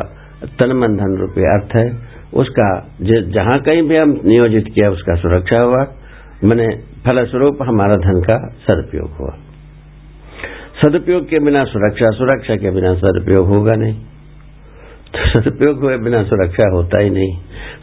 तन 0.60 0.74
मन 0.74 0.96
धन 0.96 1.18
रूपी 1.18 1.42
अर्थ 1.42 1.76
है, 1.76 1.86
उसका 2.34 2.70
जहाँ 3.32 3.60
कहीं 3.60 3.84
भी 3.84 3.98
हम 3.98 4.10
नियोजित 4.26 4.66
किया, 4.68 4.90
उसका 4.90 5.16
सुरक्षा 5.16 5.60
हुआ, 5.60 5.86
मैंने 6.44 6.68
फलस्वरूप 7.06 7.58
हमारा 7.62 7.96
धन 7.96 8.22
का 8.22 8.38
सदुपयोग 8.68 9.12
हुआ। 9.12 9.36
सदुपयोग 10.82 11.30
के 11.30 11.40
बिना 11.40 11.64
सुरक्षा 11.64 12.10
सुरक्षा 12.10 12.56
के 12.56 12.72
बिना 12.72 12.94
सदुपयोग 12.94 13.48
होगा 13.48 13.76
नहीं। 13.76 13.96
सदुपयोग 15.26 15.80
हुए 15.80 15.98
बिना 15.98 16.24
सुरक्षा 16.24 16.70
होता 16.76 17.00
ही 17.00 17.10
नहीं। 17.10 17.38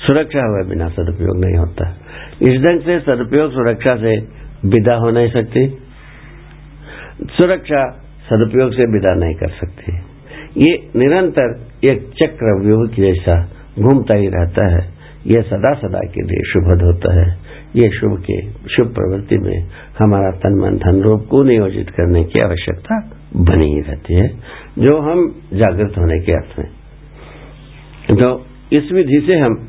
सुरक्षा 0.07 0.41
हुए 0.41 0.69
बिना 0.69 0.89
सदुपयोग 0.89 1.45
नहीं 1.45 1.57
होता। 1.57 1.97
इस 2.43 2.61
ढंग 2.61 2.81
से 2.81 3.01
सदुपयोग 3.01 3.53
सुरक्षा 3.53 3.97
से 3.97 4.17
विदा 4.65 4.95
हो 4.95 5.11
नहीं 5.11 5.31
सकती। 5.31 5.79
सुरक्षा 7.23 7.91
सदुपयोग 8.31 8.73
से 8.73 8.83
विदा 8.83 9.15
नहीं 9.15 9.35
कर 9.35 9.49
सकती। 9.49 9.93
ये 10.57 10.91
निरंतर 10.97 11.67
एक 11.85 12.11
चक्र 12.23 12.63
व्यूह 12.65 12.87
जैसा 12.87 13.49
घूमता 13.79 14.15
ही 14.15 14.29
रहता 14.29 14.67
है। 14.71 14.95
यह 15.27 15.41
सदा 15.41 15.73
सदा 15.75 15.99
के 15.99 16.23
लिए 16.23 16.53
शुभद 16.53 16.83
होता 16.83 17.21
है। 17.21 17.39
ये 17.77 17.91
शुभ 17.91 18.25
के, 18.31 18.51
शुभ 18.51 18.95
प्रवृत्ति 18.95 19.39
में 19.39 19.63
हमारा 20.03 20.31
तन 20.31 20.61
मन 20.63 20.77
धन 20.77 21.03
रूप 21.03 21.27
को 21.31 21.43
नियोजित 21.43 21.91
करने 21.91 22.25
की 22.25 22.45
आवश्यकता 22.45 23.11
बनी 23.37 23.67
ही 23.67 23.81
रहती 23.81 24.15
है, 24.15 24.29
जो 24.79 25.01
हम 25.01 25.41
जागृत 25.55 25.93
होने 25.99 26.21
के 26.21 26.35
अर्थ 26.35 26.59
में 26.59 26.84
तो 28.11 28.47
इस 28.73 28.93
विधि 28.93 29.25
से 29.27 29.37
हम, 29.37 29.69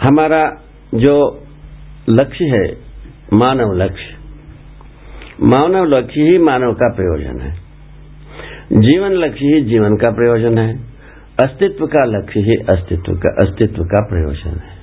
हमारा 0.00 0.60
जो 0.94 1.44
लक्ष्य 2.08 2.44
है, 2.44 2.76
मानव 3.32 3.72
लक्ष्य 3.72 4.16
मानव 5.42 5.84
लक्ष्य 5.84 6.20
ही 6.20 6.38
मानव 6.38 6.72
का 6.72 6.94
प्रयोजन 6.94 7.40
है। 7.40 7.54
जीवन 8.72 9.10
लक्ष्य 9.10 9.46
ही 9.46 9.60
जीवन 9.60 9.96
का 9.96 10.10
प्रयोजन 10.10 10.58
है, 10.58 10.76
अस्तित्व 11.44 11.86
का 11.86 12.04
लक्ष्य 12.04 12.40
ही 12.40 12.56
अस्तित्व 12.56 13.12
का 13.12 13.44
अस्तित्व 13.44 13.84
का 13.84 14.06
प्रयोजन 14.06 14.50
है। 14.50 14.76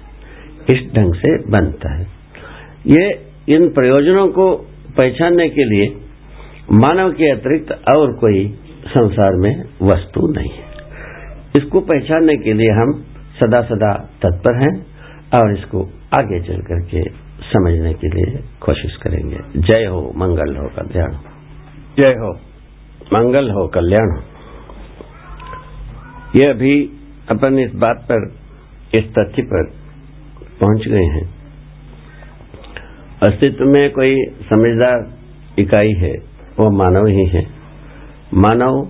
इस 0.70 0.96
ढंग 0.96 1.14
से 1.14 1.38
बनता 1.38 1.96
है। 1.96 2.08
ये, 2.88 3.26
इन 3.50 3.70
प्रयोजनों 3.70 4.28
को 4.28 4.56
पहचानने 4.98 5.50
के 5.50 5.64
लिए 5.64 5.96
मानव 6.72 7.12
के 7.12 7.32
अतिरिक्त 7.32 7.72
और 7.72 8.14
कोई 8.14 8.60
संसार 8.88 9.32
में 9.36 9.64
वस्तु 9.82 10.28
नहीं 10.28 10.52
है। 10.52 10.73
इसको 11.58 11.80
पहचानने 11.80 12.38
के 12.38 12.54
लिए 12.54 12.70
हम 12.70 13.06
सदा 13.40 13.62
सदा 13.62 13.94
तत्पर 13.94 14.56
हैं 14.56 14.86
और 15.42 15.58
इसको 15.58 15.84
आगे 16.18 16.40
चल 16.40 16.62
करके 16.62 17.04
समझने 17.44 17.94
के 17.94 18.08
लिए 18.08 18.44
कोशिश 18.62 18.96
करेंगे। 18.96 19.38
जय 19.58 19.86
हो 19.86 20.14
मंगल 20.18 20.56
हो 20.56 20.70
कल्याण। 20.76 21.12
जय 21.98 22.12
हो। 22.12 22.34
मंगल 23.14 23.52
हो 23.52 23.68
कल्याण। 23.68 24.18
हो 24.18 24.24
ये 26.36 26.50
अभी 26.50 26.90
अपन 27.30 27.60
इस 27.60 27.76
बात 27.76 28.08
पर 28.12 28.32
इस 28.96 29.04
तथ्य 29.04 29.42
पर 29.42 29.72
पहुँच 30.62 30.88
गए 30.88 31.04
हैं। 31.04 31.36
अस्तित्व 33.24 33.66
में 33.66 33.92
कोई 33.92 34.16
समझदार 34.26 35.14
इकाई 35.60 35.92
है 35.92 36.14
वो 36.60 36.78
मानव 36.78 37.08
ही 37.08 37.26
है। 37.26 37.48
मानव 38.34 38.88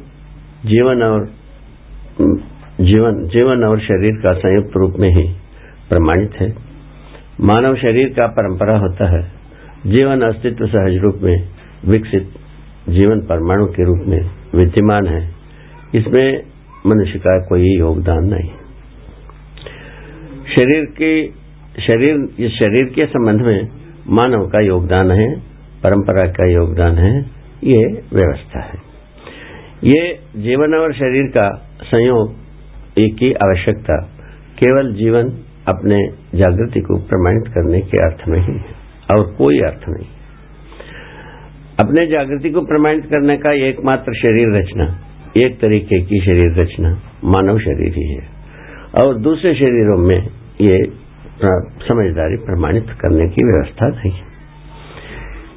जीवन 0.65 1.03
और 1.03 1.29
जीवन 2.83 3.27
जीवन 3.27 3.63
और 3.63 3.79
शरीर 3.79 4.11
का 4.11 4.33
संयुक्त 4.33 4.71
रूप 4.75 4.93
में 4.99 5.09
ही 5.09 5.33
प्रमाणित 5.89 6.31
है। 6.35 6.55
मानव 7.41 7.75
शरीर 7.75 8.09
का 8.09 8.27
परंपरा 8.27 8.77
होता 8.77 9.09
है। 9.11 9.31
जीवन 9.87 10.21
अस्तित्व 10.21 10.67
सहज 10.67 10.97
रूप 10.97 11.15
में 11.21 11.49
विकसित 11.85 12.29
जीवन 12.89 13.19
परमाणु 13.19 13.65
के 13.65 13.83
रूप 13.83 14.03
में 14.07 14.19
विद्यमान 14.55 15.07
है। 15.07 15.31
इसमें 15.95 16.43
मनुष्य 16.87 17.19
का 17.19 17.45
कोई 17.45 17.77
योगदान 17.77 18.23
नहीं। 18.23 18.49
शरीर 20.57 20.85
के, 20.85 21.27
शरीर, 21.81 22.29
इस 22.39 22.51
शरीर 22.51 22.93
के 22.95 23.05
संबंध 23.05 23.41
में 23.41 23.67
मानव 24.09 24.47
का 24.47 24.59
योगदान 24.59 25.11
है, 25.11 25.39
परंपरा 25.83 26.27
का 26.27 26.49
योगदान 26.49 26.97
है, 26.97 27.19
ये 27.63 27.85
व्यवस्था 28.13 28.59
है। 28.59 28.75
ये 29.83 30.19
जीवन 30.37 30.73
और 30.73 30.93
शरीर 30.93 31.23
का 31.27 31.71
संयोग 31.83 32.42
एक 32.97 33.15
ही 33.21 33.33
आवश्यकता, 33.33 33.97
केवल 34.59 34.93
जीवन 34.93 35.29
अपने 35.67 36.07
जागृति 36.39 36.79
को 36.79 36.97
प्रमाणित 36.97 37.47
करने 37.47 37.81
के 37.81 38.03
अर्थ 38.05 38.27
में 38.27 38.39
ही 38.39 38.53
है, 38.53 38.75
और 39.11 39.35
कोई 39.37 39.59
अर्थ 39.59 39.89
नहीं। 39.89 40.07
अपने 41.79 42.07
जागृति 42.07 42.49
को 42.49 42.61
प्रमाणित 42.61 43.05
करने 43.05 43.37
का 43.37 43.51
एकमात्र 43.51 44.13
शरीर 44.13 44.57
रचना, 44.57 44.99
एक 45.37 45.59
तरीके 45.59 46.01
की 46.01 46.19
शरीर 46.19 46.59
रचना, 46.61 47.01
मानव 47.23 47.59
शरीर 47.59 47.93
ही 47.93 48.13
है। 48.13 48.27
और 49.03 49.17
दूसरे 49.17 49.53
शरीरों 49.53 49.97
में 49.97 50.27
ये 50.61 50.83
समझदारी 51.87 52.35
प्रमाणित 52.35 52.85
करने 53.01 53.27
की 53.29 53.45
व्यवस्था 53.45 53.87
नहीं 53.87 54.11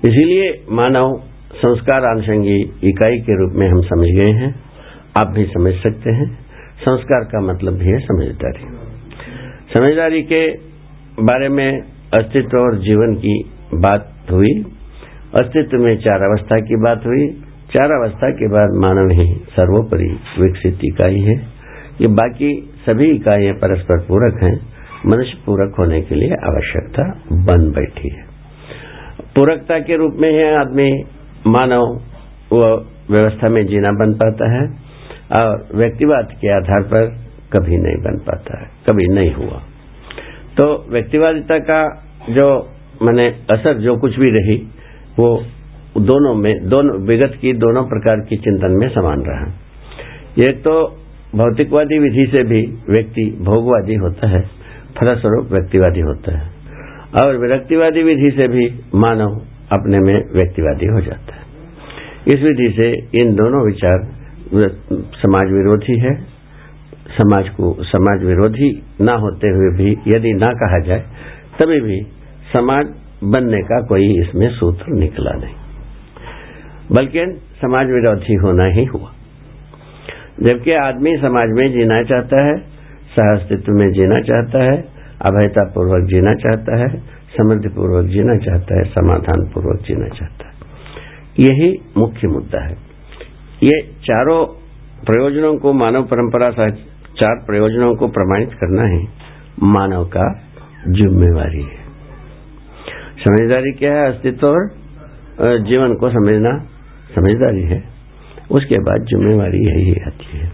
इसीलिए 0.05 0.65
मानव 0.71 1.23
संस्कार 1.57 2.05
आनुषंगी 2.05 2.57
इकाई 2.85 3.19
के 3.19 3.33
रूप 3.33 3.53
में 3.57 3.69
हम 3.69 3.81
समझ 3.81 4.07
गए 4.07 4.33
हैं, 4.33 4.55
आप 5.21 5.27
भी 5.27 5.45
समझ 5.45 5.75
सकते 5.75 6.11
हैं। 6.11 6.46
संस्कार 6.77 7.25
का 7.25 7.41
मतलब 7.41 7.73
भी 7.73 7.87
है 7.87 7.99
समझदारी। 7.99 8.65
समझदारी 9.75 10.23
के 10.23 10.41
बारे 11.23 11.49
में 11.49 11.81
अस्तित्व 12.15 12.59
और 12.59 12.79
जीवन 12.79 13.15
की 13.15 13.35
बात 13.75 14.13
हुई। 14.31 14.53
अस्तित्व 15.41 15.79
में 15.79 15.97
चार 15.97 16.23
अवस्था 16.23 16.59
की 16.61 16.77
बात 16.77 17.07
हुई। 17.07 17.27
चार 17.73 17.93
अवस्था 17.93 18.31
के 18.31 18.49
बाद 18.49 18.77
मानव 18.77 19.11
ही 19.11 19.35
सर्वोपरि 19.51 20.11
विकसित 20.41 20.79
इकाई 20.85 21.21
है। 21.21 21.37
ये 22.01 22.07
बाकी 22.07 22.53
सभी 22.87 23.11
इकाइयाँ 23.11 23.55
परस्पर 23.55 23.99
पूरक 23.99 24.43
हैं। 24.43 24.55
मनुष्य 25.07 25.39
पूरक 25.47 25.75
होने 25.79 26.01
के 26.03 26.15
लिए 26.15 26.35
आवश्यकता 26.45 27.03
बन 27.45 27.71
बैठी 27.71 28.09
है। 28.09 28.25
पूरकता 29.37 29.79
के 29.79 29.97
रूप 29.97 30.15
में 30.17 30.33
है 30.33 30.57
आदमी 30.61 30.91
मानव 31.47 32.01
व्यवस्था 33.11 33.49
में 33.49 33.67
जीना 33.67 33.91
बन 33.91 34.13
पाता 34.15 34.53
है। 34.53 34.86
और 35.33 35.69
व्यक्तिवाद 35.75 36.29
के 36.33 36.57
आधार 36.57 36.83
पर 36.83 37.07
कभी 37.53 37.77
नहीं 37.77 37.97
बन 37.97 38.19
पाता 38.19 38.61
है, 38.61 38.71
कभी 38.91 39.05
नहीं 39.07 39.35
हुआ। 39.35 39.63
तो 40.57 40.87
व्यक्तिवादिता 40.91 41.59
का 41.59 42.03
जो 42.31 42.71
मैंने 43.03 43.27
असर 43.51 43.79
जो 43.79 43.97
कुछ 43.97 44.19
भी 44.19 44.31
रही, 44.31 44.57
वो 45.19 45.45
दोनों 46.01 46.35
में, 46.35 46.69
दोनों, 46.69 47.07
विगत 47.07 47.39
की 47.41 47.53
दोनों 47.53 47.83
प्रकार 47.83 48.17
की 48.17 48.37
चिंतन 48.37 48.71
में 48.71 48.89
समान 48.89 49.21
रहा। 49.21 49.53
एक 50.39 50.61
तो 50.61 50.97
भौतिकवादी 51.35 51.99
विधि 51.99 52.27
से 52.33 52.43
भी 52.43 52.67
व्यक्ति 52.67 53.39
भोगवादी 53.41 53.95
होता 53.95 54.29
है, 54.29 54.41
फलस्वरूप 55.01 55.53
व्यक्तिवादी 55.53 56.01
होता 56.01 56.39
है। 56.39 56.51
और 57.25 57.37
विरक्तिवादी 57.37 58.03
विधि 58.03 58.31
से 58.31 58.49
भी 58.49 58.81
मानव 58.95 59.31
अपने 59.73 59.99
में 59.99 60.13
व्यक्तिवादी 60.13 60.87
हो 60.87 61.01
जाता 61.01 61.35
है। 61.35 61.43
इस 62.29 62.43
विधि 62.43 62.75
से 62.77 63.19
इन 63.21 63.35
दोनों 63.35 63.67
विचार 63.67 64.16
समाज 64.55 65.53
विरोधी 65.53 66.01
है, 66.01 66.23
समाज 67.19 67.49
को, 67.49 67.77
समाज 67.83 68.25
विरोधी 68.25 68.83
न 69.01 69.09
होते 69.09 69.49
हुए 69.49 69.71
भी 69.79 70.17
यदि 70.17 70.33
ना 70.33 70.53
कहा 70.53 70.79
जाए, 70.79 71.01
तभी 71.63 71.81
भी 71.81 72.01
समाज 72.53 72.87
बनने 73.25 73.63
का 73.63 73.81
कोई 73.81 74.21
इसमें 74.21 74.51
सूत्र 74.51 74.85
निकला 74.89 75.31
नहीं। 75.31 75.55
बल्कि 76.93 77.41
समाज 77.63 77.87
विरोधी 77.87 78.35
होना 78.35 78.65
ही 78.65 78.85
हुआ। 78.85 79.13
जबकि 80.43 80.73
आदमी 80.73 81.17
समाज 81.17 81.49
में 81.49 81.73
जीना 81.73 82.03
चाहता 82.03 82.47
है, 82.47 82.59
सहअस्तित्व 83.17 83.73
में 83.73 83.93
जीना 83.93 84.21
चाहता 84.21 84.65
है 84.65 84.85
अभयता 85.23 85.65
पूर्वक 85.65 86.09
जीना 86.09 86.35
चाहता 86.35 86.79
है 86.79 86.89
समृद्धि 87.37 87.69
पूर्वक 87.69 88.07
जीना 88.07 88.37
चाहता 88.37 88.79
है 88.79 88.85
समाधान 88.85 89.51
पूर्वक 89.55 89.81
जीना 89.81 90.09
चाहता 90.09 90.49
है। 90.49 90.55
यही 91.41 91.79
मुख्य 91.97 92.29
मुद्दा 92.29 92.65
है। 92.65 92.86
ये 93.63 93.83
चारों 93.83 94.47
प्रयोजनों 95.05 95.57
को 95.57 95.73
मानव 95.73 96.03
परंपरा 96.03 96.51
चार 97.21 97.45
प्रयोजनों 97.47 97.95
को 97.95 98.09
प्रमाणित 98.09 98.53
करना 98.53 98.83
है। 98.83 99.03
मानव 99.63 100.05
का 100.05 100.41
जिम्मेवारी 100.89 101.63
है। 101.63 101.87
समझदारी 103.19 103.73
क्या 103.73 103.93
है? 103.93 104.09
अस्तित्व 104.09 104.47
और 104.47 105.59
जीवन 105.59 105.95
को 105.95 106.11
समझना 106.11 106.59
समझदारी 107.15 107.63
है। 107.63 107.85
उसके 108.51 108.79
बाद 108.79 109.07
जिम्मेवारी 109.07 109.59
यही 109.59 109.95
आती 110.07 110.39
है। 110.39 110.49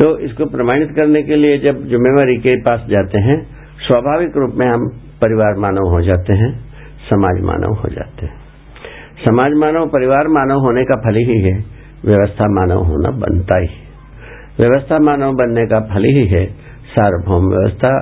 तो 0.00 0.18
इसको 0.18 0.44
प्रमाणित 0.44 0.88
करने 0.96 1.22
के 1.22 1.36
लिए 1.36 1.58
जब 1.58 1.84
जिम्मेवारी 1.86 2.36
के 2.36 2.56
पास 2.56 2.86
जाते 2.90 3.18
हैं, 3.18 3.46
स्वाभाविक 3.78 4.36
रूप 4.36 4.54
में 4.54 4.66
हम 4.66 4.88
परिवार 5.20 5.54
मानव 5.54 5.90
हो 5.90 6.02
जाते 6.02 6.32
हैं, 6.32 6.64
समाज 7.10 7.42
मानव 7.42 7.74
हो 7.74 7.88
जाते 7.88 8.26
हैं। 8.26 8.34
समाज 9.24 9.52
मानव, 9.52 9.86
परिवार 9.86 10.28
मानव 10.28 10.58
होने 10.58 10.84
का 10.84 10.96
फल 10.96 11.14
ही 11.14 11.40
है। 11.40 11.73
व्यवस्था 12.04 12.46
मानव 12.52 12.82
होना 12.84 13.10
बनता 13.18 13.60
ही। 13.60 13.68
व्यवस्था 14.58 14.98
मानव 15.04 15.32
बनने 15.34 15.66
का 15.66 15.80
फल 15.88 16.04
ही 16.10 16.26
है 16.28 16.44
सार्वभौम 16.90 17.48
व्यवस्था 17.50 17.92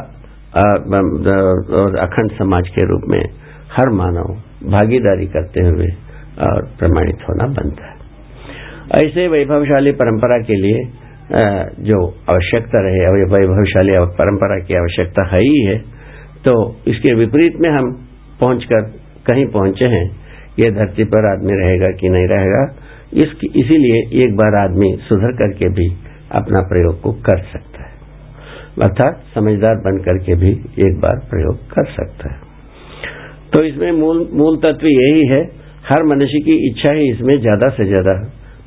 और 1.76 1.98
अखंड 1.98 2.32
समाज 2.38 2.68
के 2.68 2.86
रूप 2.86 3.04
में 3.08 3.22
हर 3.72 3.90
मानव 3.94 4.34
भागीदारी 4.70 5.26
करते 5.28 5.66
हुए 5.68 5.86
और 6.42 6.66
प्रमाणित 6.78 7.22
होना 7.28 7.46
बनता 7.52 7.86
है। 7.86 7.96
ऐसे 8.98 9.26
वैभवशाली 9.28 9.92
परंपरा 9.94 10.38
के 10.42 10.56
लिए 10.56 10.82
जो 11.82 11.98
आवश्यकता 12.30 12.80
रहे 12.82 13.04
वैभवशाली 13.30 13.98
परंपरा 14.16 14.58
की 14.60 14.74
आवश्यकता 14.76 15.26
है 15.28 15.40
ही 15.42 15.64
है 15.66 15.78
तो 16.44 16.54
इसके 16.88 17.14
विपरीत 17.14 17.60
में 17.60 17.68
हम 17.70 17.90
पहुंचकर 18.40 18.82
कहीं 19.26 19.46
पहुँचे 19.48 19.84
हैं, 19.86 20.06
ये 20.58 20.70
धरती 20.72 21.04
पर 21.04 21.26
आदमी 21.28 21.56
रहेगा 21.58 21.90
कि 22.00 22.08
नहीं 22.08 22.28
रहेगा 22.28 22.62
इसीलिए 23.12 23.98
एक 24.24 24.36
बार 24.36 24.54
आदमी 24.58 24.90
सुधर 25.04 25.32
करके 25.38 25.68
भी 25.70 25.86
अपना 26.36 26.60
प्रयोग 26.68 27.00
को 27.02 27.12
कर 27.22 27.42
सकता 27.46 27.82
है। 27.82 27.90
अर्थात 28.82 29.22
समझदार 29.34 29.80
बन 29.82 29.98
करके 30.04 30.34
भी 30.36 30.52
एक 30.82 31.00
बार 31.00 31.18
प्रयोग 31.30 31.56
कर 31.70 31.90
सकता 31.92 32.30
है। 32.30 32.38
तो 33.52 33.62
इसमें 33.64 33.90
मूल 33.94 34.28
मूल 34.34 34.56
तत्व 34.58 34.86
यही 34.88 35.26
है, 35.28 35.40
हर 35.86 36.04
मनुष्य 36.06 36.40
की 36.40 36.54
इच्छा 36.68 36.92
ही 36.92 37.10
इसमें 37.10 37.34
ज़्यादा 37.40 37.68
से 37.70 37.84
ज़्यादा 37.86 38.14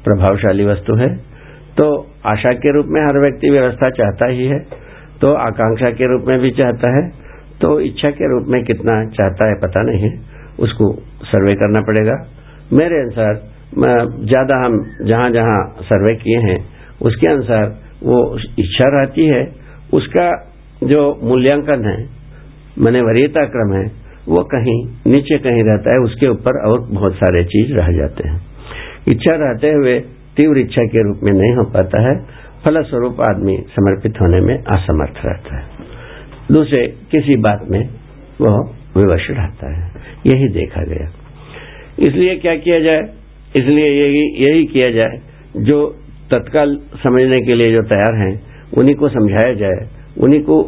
प्रभावशाली 0.06 0.66
वस्तु 0.66 0.96
है। 0.98 1.10
तो 1.78 1.88
आशा 2.28 2.52
के 2.56 2.74
रूप 2.74 2.86
में 2.90 3.02
हर 3.02 3.20
व्यक्ति 3.22 3.50
व्यवस्था 3.50 3.90
चाहता 3.94 4.28
ही 4.32 4.46
है 4.48 4.60
तो 5.22 5.34
आकांक्षा 5.40 5.90
के 5.94 6.08
रूप 6.08 6.28
में 6.28 6.40
भी 6.40 6.52
चाहता 6.54 6.92
है 6.92 7.02
तो 7.62 7.80
इच्छा 7.82 8.10
के 8.12 8.30
रूप 8.30 8.48
में 8.50 8.64
कितना 8.66 8.94
चाहता 9.12 9.50
है 9.50 9.56
पता 9.60 9.82
नहीं 9.84 10.02
है 10.02 10.14
उसको 10.60 10.94
सर्वे 11.26 11.54
करना 11.58 11.82
पड़ेगा। 11.82 12.16
मेरे 12.74 13.00
अनुसार 13.00 13.42
ज़्यादा 13.74 14.66
हम 14.66 14.86
जहाँ 15.08 15.30
जहाँ 15.34 15.76
सर्वे 15.84 16.16
किए 16.16 16.38
हैं, 16.38 16.66
उसके 17.02 17.28
अनुसार 17.28 17.78
वो 18.04 18.38
इच्छा 18.60 18.86
रहती 18.98 19.26
है। 19.26 19.52
उसका 19.94 20.52
जो 20.84 21.20
मूल्यांकन 21.24 21.86
है, 21.86 22.10
मैंने 22.80 23.02
वरीयता 23.02 23.46
क्रम 23.46 23.74
है, 23.74 23.92
वो 24.28 24.44
कहीं 24.44 24.86
नीचे 25.08 25.38
कहीं 25.38 25.64
रहता 25.64 25.94
है, 25.94 26.00
उसके 26.00 26.30
ऊपर 26.30 26.72
और 26.72 26.80
बहुत 26.80 27.14
सारे 27.14 27.44
चीज़ 27.44 27.74
रह 27.74 27.92
जाते 27.98 28.30
हैं। 28.30 28.42
इच्छा 29.08 29.36
रहते 29.36 29.72
हुए 29.72 30.00
तीव्र 30.38 30.58
इच्छा 30.58 30.84
के 30.84 31.04
रूप 31.04 31.20
में 31.24 31.42
नहीं 31.42 31.56
हो 31.56 31.64
पाता 31.64 32.02
है, 32.02 32.16
फलस्वरूप 32.66 33.22
आदमी 33.30 33.58
समर्पित 33.58 34.22
होने 34.22 34.40
में 34.40 34.64
असमर्थ 34.64 35.26
रहता 35.26 35.58
है। 35.58 35.64
दूसरे, 36.52 36.88
किसी 37.12 37.36
बात 37.36 37.68
में 37.70 37.90
वह 38.42 38.58
विवश 38.98 39.28
रहता 39.30 39.76
है। 39.76 39.92
यही 40.28 40.48
देखा 40.48 40.84
गया। 40.84 41.12
इसलिए 42.00 42.36
क्या 42.36 42.56
किया 42.56 42.80
जाए? 42.80 43.02
इसलिए 43.56 44.04
यही 44.04 44.44
यही 44.44 44.66
किया 44.66 44.92
जाए। 44.92 45.20
जो 45.58 45.96
तत्काल 46.32 46.80
समझने 47.04 47.46
के 47.46 47.56
लिए 47.56 47.72
जो 47.72 47.82
तैयार 47.82 48.16
हैं, 48.16 48.42
उन्हीं 48.78 48.96
को 48.96 49.10
समझाया 49.10 49.54
जाए, 49.54 49.90
उन्हीं 50.20 50.44
को 50.44 50.64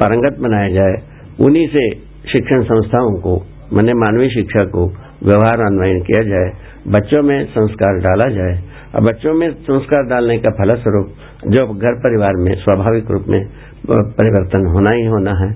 पारंगत 0.00 0.38
बनाया 0.40 0.68
जाए, 0.68 0.94
उन्हीं 1.40 1.68
से 1.68 1.90
शिक्षण 2.32 2.62
संस्थाओं 2.62 3.20
को, 3.20 3.46
मैंने 3.72 3.92
मानवीय 3.94 4.28
शिक्षा 4.28 4.64
को 4.64 4.86
व्यवहार 5.22 5.60
अन्वयन 5.60 6.00
किया 6.00 6.22
जाए, 6.22 6.50
बच्चों 6.88 7.22
में 7.22 7.44
संस्कार 7.44 7.98
डाला 7.98 8.34
जाए। 8.34 8.62
और 8.94 9.00
बच्चों 9.00 9.34
में 9.34 9.50
संस्कार 9.50 10.02
डालने 10.02 10.38
का 10.38 10.50
फलस्वरूप 10.50 11.06
जो 11.48 11.66
घर 11.66 11.94
परिवार 11.94 12.34
में 12.34 12.54
स्वाभाविक 12.54 13.10
रूप 13.10 13.24
में 13.28 13.46
परिवर्तन 13.90 14.66
होना 14.66 14.94
ही 14.94 15.06
होना 15.06 15.30
है, 15.30 15.52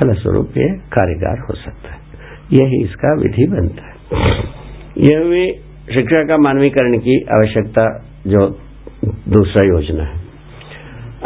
फलस्वरूप 0.00 0.48
ये 0.56 0.68
कार्यगार 0.68 1.38
हो 1.38 1.54
सकता 1.54 1.92
है। 1.92 2.00
यही 2.52 2.84
इसका 2.84 3.14
विधि 3.14 3.46
बनता 3.46 3.82
है। 3.82 3.98
यह 4.98 5.18
हुई 5.18 5.50
शिक्षा 5.94 6.24
का 6.24 6.36
मानवीकरण 6.36 6.98
की 6.98 7.22
आवश्यकता 7.22 8.04
जो 8.26 8.48
दूसरा 9.04 9.66
योजना 9.66 10.04
है। 10.04 10.20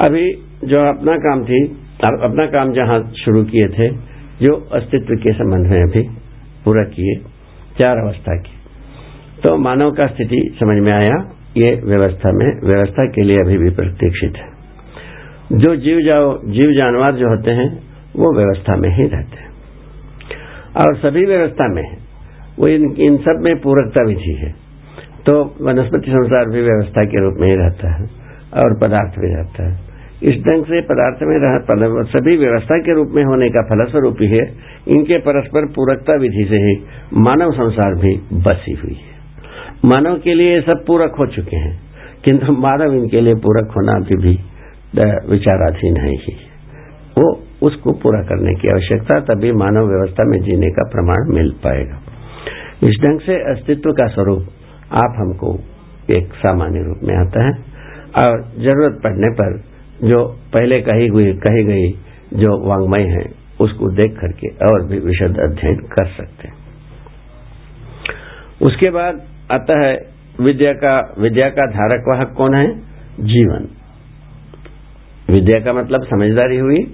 अभी 0.06 0.32
जो 0.64 0.80
अपना 0.80 1.16
काम 1.16 1.44
थी 1.44 1.80
अपना 2.04 2.46
काम 2.46 2.72
जहाँ 2.72 3.12
शुरू 3.24 3.44
किए 3.44 3.68
थे, 3.68 3.88
जो 4.42 4.68
अस्तित्व 4.72 5.14
के 5.14 5.32
संबंध 5.32 5.66
में 5.66 5.82
अभी 5.82 6.02
पूरा 6.64 6.84
किए, 6.84 7.14
चार 7.80 7.96
अवस्था 7.96 8.36
की। 8.36 8.52
तो 9.42 9.56
मानव 9.56 9.90
का 9.90 10.06
स्थिति 10.06 10.56
समझ 10.60 10.82
में 10.82 10.92
आया, 10.92 11.30
ये 11.56 11.80
व्यवस्था 11.84 12.32
में, 12.32 12.60
व्यवस्था 12.64 13.06
के 13.06 13.22
लिए 13.22 13.36
अभी 13.44 13.58
भी 13.58 13.70
प्रतीक्षित 13.70 14.32
है। 14.36 14.48
जो 15.52 15.76
जीव 15.76 16.00
जाओ, 16.00 16.38
जीव 16.44 16.72
जानवर 16.72 17.12
जो 17.12 17.28
होते 17.28 17.50
हैं, 17.50 17.78
वो 18.16 18.36
व्यवस्था 18.36 18.78
में 18.78 18.88
ही 18.88 19.02
रहते 19.02 19.36
हैं। 19.40 19.50
और 20.76 20.96
सभी 20.96 21.24
व्यवस्था 21.24 21.74
में 21.74 21.82
है 21.82 22.03
वो 22.58 22.68
इन, 22.68 22.82
इन 22.98 23.16
सब 23.18 23.40
में 23.40 23.54
पूरकता 23.60 24.02
विधि 24.02 24.34
है। 24.34 24.50
तो 25.26 25.34
वनस्पति 25.60 26.10
संसार 26.10 26.50
भी 26.50 26.62
व्यवस्था 26.62 27.04
के 27.04 27.20
रूप 27.20 27.40
में 27.40 27.48
ही 27.48 27.56
रहता 27.56 27.92
है 27.92 28.04
और 28.62 28.78
पदार्थ 28.78 29.18
भी 29.18 29.34
रहता 29.34 29.68
है। 29.68 29.92
इस 30.22 30.36
ढंग 30.42 30.64
से 30.64 30.80
पदार्थ 30.82 31.22
में 31.22 31.36
रह 31.38 31.54
सभी 32.10 32.36
व्यवस्था 32.36 32.76
के 32.78 32.94
रूप 32.94 33.08
में 33.14 33.22
होने 33.24 33.48
का 33.48 33.62
फलस्वरूप 33.62 34.20
ही। 34.20 34.28
है 34.28 34.44
इनके 34.88 35.18
परस्पर 35.18 35.66
पूरकता 35.72 36.16
विधि 36.16 36.44
से 36.50 36.56
ही 36.56 36.74
मानव 37.20 37.50
संसार 37.52 37.94
भी 37.94 38.14
बसी 38.44 38.74
हुई 38.74 38.94
है। 38.94 39.12
मानव 39.84 40.18
के 40.18 40.34
लिए 40.34 40.60
सब 40.60 40.84
पूरक 40.86 41.16
हो 41.18 41.26
चुके 41.26 41.56
हैं 41.56 41.74
किंतु 42.24 42.52
मानव 42.60 42.94
इनके 42.94 43.20
लिए 43.20 43.34
पूरक 43.36 43.72
होना 43.76 43.92
अभी 43.94 44.16
भी 44.16 44.38
विचाराधीन 45.30 45.96
है 45.96 46.12
ही। 46.18 46.36
वो 47.18 47.26
उसको 47.62 47.92
पूरा 47.94 48.20
करने 48.22 48.54
की 48.54 48.68
आवश्यकता 48.68 49.18
तभी 49.24 49.52
मानव 49.54 49.88
व्यवस्था 49.88 50.24
में 50.24 50.38
जीने 50.40 50.70
का 50.70 50.88
प्रमाण 50.92 51.34
मिल 51.34 51.50
पाएगा। 51.64 52.00
इस 52.82 52.96
ढंग 53.02 53.20
से 53.20 53.52
अस्तित्व 53.52 53.90
का 53.90 54.06
स्वरूप 54.06 54.42
आप 54.92 55.14
हमको 55.18 55.60
एक 56.10 56.34
सामान्य 56.34 56.82
रूप 56.82 56.98
में 57.02 57.16
आता 57.16 57.44
है। 57.44 57.74
और 58.24 58.44
ज़रूरत 58.44 59.00
पड़ने 59.04 59.32
पर 59.32 59.74
जो 60.08 60.36
पहले 60.52 60.80
कही 60.80 61.06
हुई, 61.06 61.32
कही 61.32 61.64
गई 61.64 61.90
जो 62.34 62.68
वांग्मय 62.68 63.02
है, 63.02 63.24
उसको 63.60 63.90
देख 63.90 64.18
करके 64.18 64.48
और 64.48 64.86
भी 64.86 64.98
विशद 64.98 65.38
अध्ययन 65.38 65.76
कर 65.76 66.06
सकते 66.06 66.48
हैं। 66.48 66.54
उसके 68.62 68.90
बाद 68.90 69.22
आता 69.50 69.86
है 69.86 70.14
विद्या 70.40 70.72
का 70.72 71.14
विद्या 71.18 71.48
का 71.50 71.66
धारक 71.66 72.04
वाहक 72.08 72.34
कौन 72.36 72.54
है? 72.54 72.78
जीवन। 73.20 73.68
विद्या 75.30 75.60
का 75.60 75.72
मतलब 75.72 76.02
समझदारी 76.02 76.56
हुई। 76.56 76.84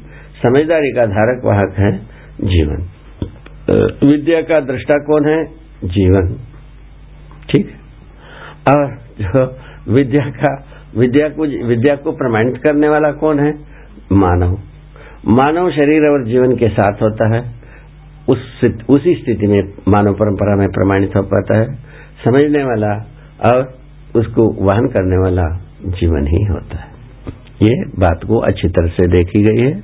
समझदारी 0.42 0.92
का 0.92 1.06
धारक 1.06 1.44
वाहक 1.44 1.74
है 1.78 1.98
जीवन। 2.40 2.88
विद्या 4.08 4.42
का 4.42 4.60
दृष्टा 4.60 4.94
कौन 4.94 5.28
है? 5.28 5.59
जीवन। 5.84 6.34
ठीक? 7.50 7.70
और 8.68 8.98
जो 9.20 9.58
विद्या 9.92 10.24
का, 10.24 10.64
विद्या 10.96 11.28
को 11.28 11.66
विद्या 11.66 11.96
को 11.96 12.12
प्रमाणित 12.12 12.62
करने 12.62 12.88
वाला 12.88 13.12
कौन 13.12 13.40
है? 13.40 13.54
मानव। 14.12 14.58
मानव 15.28 15.70
शरीर 15.70 16.02
और 16.02 16.24
जीवन 16.24 16.56
के 16.56 16.68
साथ 16.68 17.02
होता 17.02 17.36
है। 17.36 17.60
उस 18.28 18.70
उसी 18.88 19.14
स्थिति 19.14 19.46
में 19.46 19.72
मानव 19.88 20.14
परंपरा 20.14 20.56
में 20.56 20.68
प्रमाणित 20.68 21.16
हो 21.16 21.22
पाता 21.22 21.56
है। 21.58 21.74
समझने 22.24 22.64
वाला 22.64 22.92
और 23.44 23.78
उसको 24.16 24.64
वहन 24.64 24.86
करने 24.86 25.16
वाला 25.16 25.42
जीवन 25.86 26.26
ही 26.26 26.44
होता 26.44 26.76
है। 26.76 26.90
ये 27.62 27.84
बात 27.84 28.20
को 28.28 28.38
अच्छी 28.38 28.68
तरह 28.68 28.86
से 28.86 29.06
देखी 29.06 29.42
गई 29.42 29.62
है। 29.62 29.76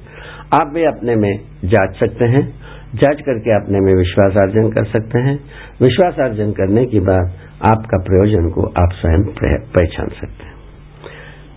आप 0.61 0.73
भी 0.75 0.85
अपने 0.85 1.17
में 1.17 1.41
जाँच 1.65 1.97
सकते 1.97 2.25
हैं। 2.25 2.66
जाँच 2.95 3.21
करके 3.21 3.51
अपने 3.51 3.81
में 3.81 3.95
विश्वास 3.95 4.33
अर्जन 4.37 4.71
कर 4.71 4.85
सकते 4.85 5.19
हैं। 5.19 5.41
विश्वास 5.83 6.15
अर्जन 6.21 6.53
करने 6.53 6.85
के 6.85 7.01
बाद 7.01 7.33
आपका 7.65 7.99
प्रयोजन 7.99 8.49
को 8.49 8.63
आप 8.67 8.93
स्वयं 8.93 9.23
पहचान 9.63 10.09
सकते 10.09 10.45
हैं। 10.45 10.55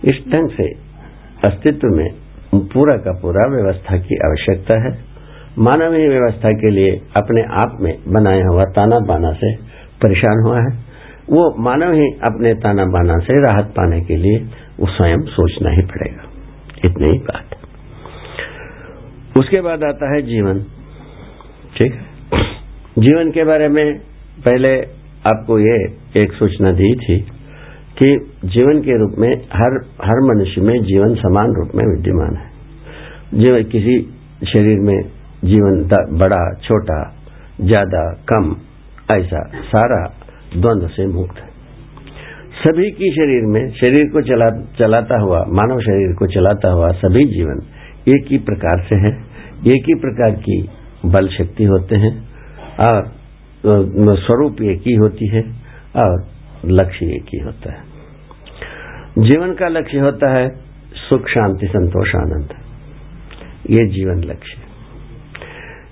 इस 0.04 0.32
ढंग 0.32 0.50
से 0.50 0.64
अस्तित्व 1.46 1.88
में 1.88 2.10
पूरा 2.54 2.96
का 2.96 3.12
पूरा 3.12 3.56
व्यवस्था 3.56 3.96
की 3.96 4.16
आवश्यकता 4.24 4.74
है। 4.74 4.98
मानवीय 5.58 6.08
व्यवस्था 6.08 6.52
के 6.52 6.70
लिए 6.70 6.90
अपने 7.18 7.42
आप 7.42 7.78
में 7.80 7.98
बनाया 8.08 8.46
हुआ 8.52 8.64
ताना 8.64 8.98
बाना 8.98 9.32
से 9.32 9.56
परेशान 10.02 10.42
हुआ 10.46 10.60
है। 10.60 10.78
वो 11.30 11.62
मानव 11.62 11.92
ही 11.92 12.10
अपने 12.24 12.54
ताना 12.54 12.84
बाना 12.84 13.18
से 13.18 13.42
राहत 13.42 13.64
पाने 13.64 14.00
के 14.00 14.16
लिए 14.16 14.38
वो 14.80 14.86
स्वयं 14.86 15.18
सोचना 15.18 15.70
ही 15.70 15.82
पड़ेगा। 15.82 16.22
इतनी 16.84 17.08
ही 17.08 17.18
बात। 17.18 17.44
उसके 19.36 19.60
बाद 19.60 19.82
आता 19.82 20.14
है 20.16 20.22
जीवन। 20.22 20.64
ठीक? 21.80 21.92
जीवन 22.98 23.30
के 23.30 23.44
बारे 23.44 23.68
में 23.68 23.84
पहले 24.38 24.72
आपको 25.26 25.58
ये 25.58 25.76
एक 26.16 26.32
सूचना 26.32 26.72
दी 26.72 26.94
थी 26.94 27.18
कि 27.98 28.08
जीवन 28.44 28.80
के 28.80 28.96
रूप 28.98 29.14
में 29.18 29.30
हर 29.52 29.76
हर 30.04 30.20
मनुष्य 30.24 30.60
में 30.60 30.74
जीवन 30.82 31.14
समान 31.14 31.54
रूप 31.54 31.70
में 31.74 31.84
विद्यमान 31.84 32.36
है। 32.36 32.48
जीवन 33.40 33.62
किसी 33.64 33.94
शरीर 34.52 34.80
में 34.80 34.98
जीवन 35.44 35.82
बड़ा 36.18 36.40
छोटा 36.58 36.98
ज़्यादा 37.60 38.02
कम 38.32 38.50
ऐसा 39.10 39.42
सारा 39.66 40.02
द्वंद्व 40.56 40.88
से 40.88 41.06
मुक्त 41.06 41.38
है। 41.38 41.48
सभी 42.62 42.90
की 42.90 43.10
शरीर 43.10 43.46
में 43.46 43.70
शरीर 43.70 44.10
को 44.12 44.22
चला, 44.22 44.50
चलाता 44.78 45.20
हुआ 45.20 45.44
मानव 45.50 45.80
शरीर 45.80 46.14
को 46.14 46.26
चलाता 46.26 46.70
हुआ 46.70 46.90
सभी 46.98 47.24
जीवन 47.24 47.62
एक 48.08 48.26
ही 48.30 48.38
प्रकार 48.38 48.84
से 48.88 48.96
है 48.96 49.14
एक 49.76 49.88
ही 49.88 49.94
प्रकार 49.94 50.30
की 50.30 50.58
बल 51.06 51.28
शक्ति 51.28 51.64
होते 51.64 51.96
हैं, 51.96 52.12
और 52.80 54.16
स्वरूप 54.18 54.62
एक 54.62 54.80
ही 54.80 54.94
होती 54.94 55.28
है, 55.28 55.42
और 55.96 56.26
लक्ष्य 56.64 57.06
एक 57.06 57.34
ही 57.34 57.38
होता 57.38 57.72
है। 57.72 57.88
जीवन 59.20 59.52
का 59.54 59.68
लक्ष्य 59.68 59.98
होता 59.98 60.30
है 60.30 60.48
सुख, 61.00 61.28
शांति, 61.28 61.66
संतोष, 61.66 62.14
आनंद। 62.16 62.54
ये 63.70 63.86
जीवन 63.88 64.24
लक्ष्य 64.24 64.68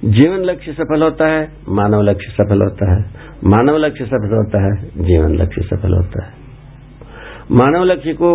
जीवन 0.07 0.43
लक्ष्य 0.43 0.73
सफल 0.73 1.03
होता 1.03 1.27
है, 1.29 1.49
मानव 1.69 2.03
लक्ष्य 2.03 2.31
सफल 2.33 2.63
होता 2.63 2.93
है। 2.93 3.01
मानव 3.45 3.77
लक्ष्य 3.77 4.05
सफल 4.05 4.35
होता 4.37 4.63
है, 4.65 4.75
जीवन 5.05 5.35
लक्ष्य 5.35 5.63
सफल 5.63 5.95
होता 5.95 6.25
है। 6.25 6.33
मानव 7.53 7.85
लक्ष्य 7.85 8.13
को 8.13 8.31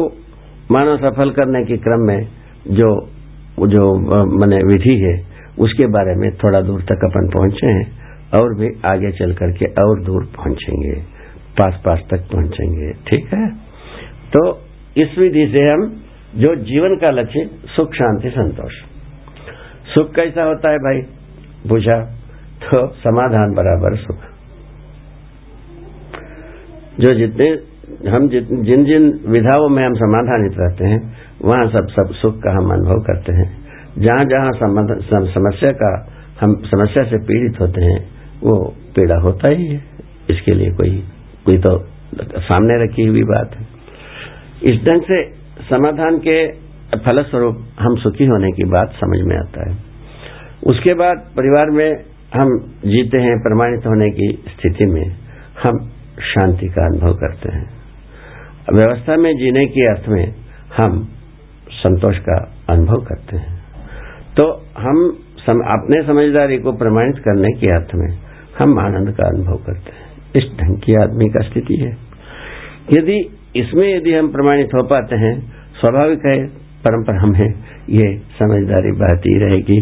मानव 0.71 0.97
सफल 0.99 1.31
करने 1.31 1.63
के 1.65 1.77
क्रम 1.77 2.05
में 2.07 2.27
जो 2.71 2.89
जो 3.67 3.83
मैंने 4.39 4.57
विधि 4.65 4.95
है 4.99 5.15
उसके 5.59 5.87
बारे 5.87 6.15
में 6.15 6.31
थोड़ा 6.31 6.61
दूर 6.61 6.81
तक 6.81 7.03
अपन 7.03 7.29
पहुँचे 7.33 7.67
हैं 7.67 8.03
और 8.39 8.55
भी 8.59 8.67
आगे 8.93 9.11
चल 9.11 9.33
करके 9.33 9.65
और 9.65 10.03
दूर 10.03 10.25
पहुँचेंगे 10.25 11.01
पास 11.59 11.81
पास 11.85 11.99
तक 12.11 12.19
पहुँचेंगे, 12.19 12.93
ठीक 12.93 13.33
है? 13.33 13.49
तो 14.35 14.61
इस 14.97 15.17
विधि 15.17 15.47
से 15.47 15.69
हम 15.69 16.01
जो 16.35 16.55
जीवन 16.55 16.95
का 16.95 17.11
लक्ष्य, 17.11 17.49
सुख, 17.75 17.93
शांति, 17.93 18.29
संतोष। 18.29 18.71
सुख 19.95 20.15
कैसा 20.15 20.43
होता 20.43 20.69
है 20.69 20.77
भाई? 20.77 21.01
पूछा 21.69 21.99
तो 22.63 22.87
समाधान 22.87 23.53
बराबर 23.53 23.95
सुख। 23.95 24.17
जो 26.99 27.11
जितने 27.11 27.73
हम 28.09 28.29
जिन 28.29 28.83
जिन 28.85 29.19
विधाओं 29.27 29.69
में 29.69 29.85
हम 29.85 29.93
समाधानित 29.93 30.53
रहते 30.59 30.85
हैं, 30.85 31.17
वहाँ 31.41 31.67
सब 31.67 31.87
सब 31.87 32.13
सुख 32.13 32.41
का 32.43 32.51
हम 32.51 32.71
अनुभव 32.71 32.99
करते 32.99 33.33
हैं। 33.33 33.62
जहाँ 33.97 34.25
जहाँ 34.25 34.51
समस्या 35.23 35.71
का, 35.71 36.13
हम, 36.41 36.55
समस्या 36.55 37.03
से 37.03 37.17
पीड़ित 37.17 37.59
होते 37.59 37.81
हैं, 37.81 38.09
वो 38.43 38.73
पीड़ा 38.95 39.15
होता 39.15 39.47
ही 39.47 39.67
है। 39.67 39.83
इसके 40.29 40.51
लिए 40.51 40.71
कोई 40.71 41.03
कोई 41.45 41.57
तो 41.57 41.87
सामने 42.37 42.83
रखी 42.83 43.01
हुई 43.01 43.23
बात 43.23 43.55
है। 43.55 43.67
इस 44.63 44.81
ढंग 44.85 45.01
से 45.01 45.31
समाधान 45.69 46.17
के 46.17 46.51
फलस्वरूप 46.97 47.55
हम 47.79 47.95
सुखी 47.95 48.25
होने 48.25 48.51
की 48.51 48.63
बात 48.63 48.89
समझ 48.89 49.19
में 49.21 49.37
आता 49.37 49.69
है। 49.69 49.77
उसके 50.67 50.93
बाद 50.93 51.17
परिवार 51.17 51.69
में 51.69 51.91
हम 52.33 52.71
जीते 52.85 53.17
हैं, 53.17 53.39
प्रमाणित 53.39 53.87
होने 53.87 54.09
की 54.09 54.43
स्थिति 54.47 54.91
में 54.91 55.05
हम 55.65 55.89
शांति 56.21 56.67
का 56.67 56.85
अनुभव 56.85 57.13
करते 57.13 57.49
हैं। 57.51 57.69
व्यवस्था 58.73 59.15
में 59.15 59.37
जीने 59.37 59.65
के 59.65 59.81
अर्थ 59.81 60.09
में 60.09 60.35
हम 60.77 61.07
संतोष 61.71 62.17
का 62.17 62.55
अनुभव 62.69 62.95
करते 62.95 63.37
हैं। 63.37 63.52
तो 64.37 64.65
हम 64.77 65.17
सम, 65.37 65.59
अपने 65.59 66.07
समझदारी 66.07 66.57
को 66.57 66.71
प्रमाणित 66.71 67.15
करने 67.15 67.51
के 67.51 67.75
अर्थ 67.75 67.87
में 67.95 68.17
हम 68.59 68.79
आनंद 68.79 69.15
का 69.15 69.27
अनुभव 69.27 69.55
करते 69.55 69.91
हैं। 69.91 70.03
इस 70.35 70.57
ढंग 70.61 70.77
की 70.77 70.95
आदमी 70.95 71.29
का 71.29 71.39
स्थिति 71.39 71.75
है। 71.75 71.97
यदि 72.97 73.37
इसमें 73.55 73.97
यदि 73.97 74.13
हम 74.13 74.31
प्रमाणित 74.31 74.67
हो 74.67 74.83
पाते 74.83 75.15
हैं 75.15 75.39
स्वाभाविक 75.49 76.19
है 76.25 76.47
परंपरा 76.55 77.21
हम 77.21 77.33
है 77.33 77.49
ये 77.89 78.17
समझदारी 78.17 78.91
बहती 78.91 79.39
रहेगी 79.39 79.81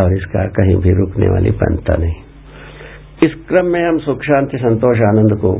और 0.00 0.16
इसका 0.16 0.46
कहीं 0.46 0.76
भी 0.76 0.90
रुकने 0.90 1.26
वाली 1.26 1.50
बनता 1.50 1.96
नहीं। 1.98 2.14
इस 3.26 3.34
क्रम 3.48 3.66
में 3.66 3.88
हम 3.88 3.98
सुख 3.98 4.22
शांति 4.22 4.58
संतोष 4.58 4.96
आनंद 4.96 5.40
को 5.40 5.52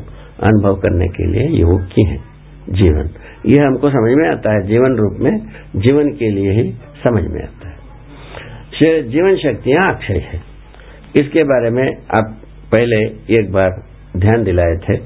अनुभव 0.42 0.74
करने 0.74 1.06
के 1.06 1.26
लिए 1.26 1.60
योग 1.60 1.82
की 1.82 2.06
हैं। 2.06 2.24
जीवन। 2.70 3.10
ये 3.46 3.58
हमको 3.58 3.90
समझ 3.90 4.12
में 4.16 4.28
आता 4.28 4.52
है। 4.52 4.62
जीवन 4.66 4.96
रूप 4.96 5.16
में 5.20 5.46
जीवन 5.76 6.08
के 6.08 6.30
लिए 6.30 6.50
ही 6.50 6.72
समझ 7.04 7.22
में 7.22 7.42
आता 7.42 7.52
है। 7.52 7.53
जीवन 8.76 9.36
शक्तियाँ 9.38 9.82
अक्षय 9.88 10.18
है। 10.24 10.40
इसके 11.14 11.42
बारे 11.44 11.70
में 11.70 11.86
आप 12.16 12.30
पहले 12.72 13.00
एक 13.38 13.50
बार 13.52 13.70
ध्यान 14.16 14.44
दिलाए 14.44 14.76
थे। 14.84 14.96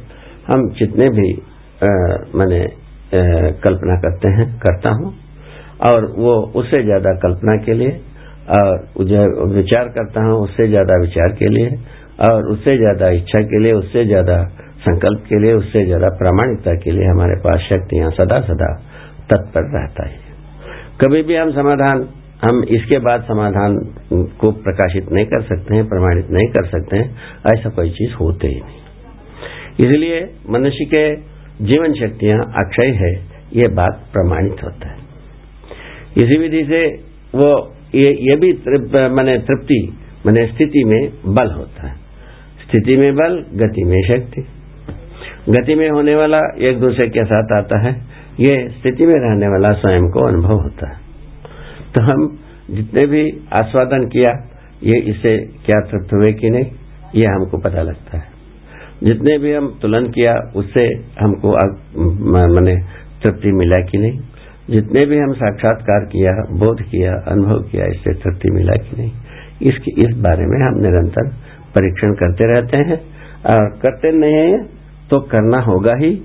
हम 0.47 0.69
जितने 0.79 1.09
भी 1.13 1.29
मैंने 2.35 2.61
कल्पना 3.63 3.97
करते 4.01 4.29
हैं, 4.29 4.47
करता 4.59 4.91
हूँ, 4.91 5.13
और 5.89 6.07
वो 6.19 6.35
उससे 6.57 6.83
ज़्यादा 6.85 7.13
कल्पना 7.19 7.57
के 7.65 7.75
लिए, 7.75 7.91
और 8.57 9.55
विचार 9.55 9.89
करता 9.97 10.25
हूँ 10.25 10.39
उससे 10.43 10.69
ज़्यादा 10.69 11.01
विचार 11.01 11.33
के 11.39 11.49
लिए, 11.49 11.71
और 12.29 12.51
उससे 12.53 12.77
ज़्यादा 12.77 13.09
इच्छा 13.17 13.45
के 13.47 13.63
लिए, 13.65 13.73
उससे 13.75 14.05
ज़्यादा 14.05 14.43
संकल्प 14.81 15.25
के 15.29 15.41
लिए, 15.43 15.53
उससे 15.55 15.85
ज़्यादा 15.87 16.09
प्रामाणिकता 16.19 16.75
के 16.75 16.91
लिए 16.91 17.07
हमारे 17.07 17.37
पास 17.41 17.69
शक्तियाँ 17.69 18.11
सदा 18.13 18.41
सदा 18.43 18.73
तत्पर 19.31 19.71
रहता 19.73 20.09
है। 20.09 20.17
कभी 21.01 21.23
भी 21.23 21.37
हम 21.37 21.51
समाधान 21.53 22.07
हम 22.43 22.63
इसके 22.71 22.99
बाद 22.99 23.23
समाधान 23.23 23.77
को 24.41 24.51
प्रकाशित 24.65 25.11
नहीं 25.13 25.25
कर 25.27 25.43
सकते 25.45 25.77
हैं 25.77 25.87
प्रमाणित 25.89 26.27
नहीं 26.31 26.49
कर 26.49 26.67
सकते 26.67 26.97
हैं 26.97 27.07
ऐसा 27.47 27.71
कोई 27.71 27.91
चीज़ 27.91 28.13
होते 28.15 28.49
ही 28.49 28.61
नहीं। 28.61 29.87
इसलिए 29.87 30.21
मनुष्य 30.51 30.85
के 30.85 31.03
जीवन 31.65 31.95
शक्तियाँ 31.95 32.45
अक्षय 32.57 32.93
है 32.97 33.13
ये 33.55 33.69
बात 33.75 34.05
प्रमाणित 34.13 34.63
होता 34.65 34.89
है। 34.89 34.97
इसी 36.17 36.39
विधि 36.39 36.63
से 36.65 36.85
वो 37.35 37.49
ये, 37.95 38.11
ये 38.21 38.37
भी 38.37 38.53
मैंने 39.11 39.39
तृप्ति 39.41 39.81
मैंने 40.27 40.47
स्थिति 40.47 40.85
में 40.85 41.35
बल 41.35 41.51
होता 41.53 41.87
है। 41.87 41.95
स्थिति 42.63 42.97
में 42.97 43.15
बल 43.15 43.37
गति 43.57 43.85
में 43.85 44.01
शक्ति। 44.09 44.47
गति 45.51 45.75
में 45.75 45.89
होने 45.91 46.15
वाला 46.15 46.39
एक 46.63 46.81
दूसरे 46.81 47.09
के 47.09 47.25
साथ 47.25 47.53
आता 47.59 47.79
है 47.81 47.93
ये 48.41 48.57
स्थिति 48.71 49.07
में 49.07 49.15
रहने 49.17 49.49
वाला 49.49 49.75
स्वयं 49.75 50.11
को 50.11 50.29
अनुभव 50.29 50.55
होता 50.55 50.89
है। 50.89 51.08
तो 51.95 52.03
हम 52.03 52.39
जितने 52.71 53.07
भी 53.07 53.33
आस्वादन 53.53 54.09
किया, 54.09 54.49
ये 54.83 54.99
इससे 54.99 55.39
क्या 55.39 55.81
तृप्त 55.81 56.15
हुए 56.15 56.33
कि 56.33 56.51
नहीं, 56.51 56.65
ये 57.15 57.27
हमको 57.27 57.59
पता 57.59 57.83
लगता 57.83 58.19
है। 58.19 58.25
जितने 59.05 59.39
भी 59.39 59.53
हम 59.53 59.79
तुलन 59.83 60.07
किया, 60.07 60.35
उससे 60.57 60.85
हमको 61.21 61.49
मैंने 62.35 62.77
तृप्ति 63.23 63.53
मिला 63.53 63.85
कि 63.85 63.99
नहीं। 63.99 64.21
जितने 64.71 65.07
भी 65.07 65.19
हम 65.19 65.33
साक्षात्कार 65.33 66.01
किया, 66.01 66.31
बोध 66.59 66.83
किया, 66.83 67.13
अनुभव 67.13 67.63
किया, 67.63 67.85
इससे 67.85 68.13
तृप्ति 68.15 68.51
मिला 68.51 68.73
कि 68.73 68.97
नहीं। 68.97 69.13
इसकी, 69.63 69.91
इस 69.91 70.17
बारे 70.17 70.47
में 70.47 70.67
हम 70.67 70.81
निरंतर 70.81 71.29
परीक्षण 71.75 72.13
करते 72.13 72.53
रहते 72.53 72.81
हैं। 72.81 73.19
और 73.47 73.79
करते 73.83 74.13
नहीं 74.13 74.35
है 74.35 74.65
तो 75.11 75.21
करना 75.21 75.59
होगा 75.59 75.95
ही, 75.95 76.17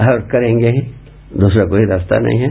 और 0.00 0.20
करेंगे 0.20 0.68
ही। 0.68 0.80
दूसरा 1.40 1.64
कोई 1.64 1.80
रास्ता 1.80 2.18
नहीं 2.18 2.38
है। 2.40 2.50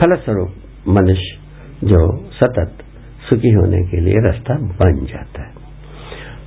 फलस्वरूप 0.00 0.48
मनुष्य 0.88 1.47
जो 1.84 2.28
सतत 2.30 2.72
सुखी 3.30 3.50
होने 3.50 3.78
के 3.78 4.00
लिए 4.00 4.14
रास्ता 4.14 4.54
बन 4.54 5.06
जाता 5.06 5.42
है। 5.42 5.58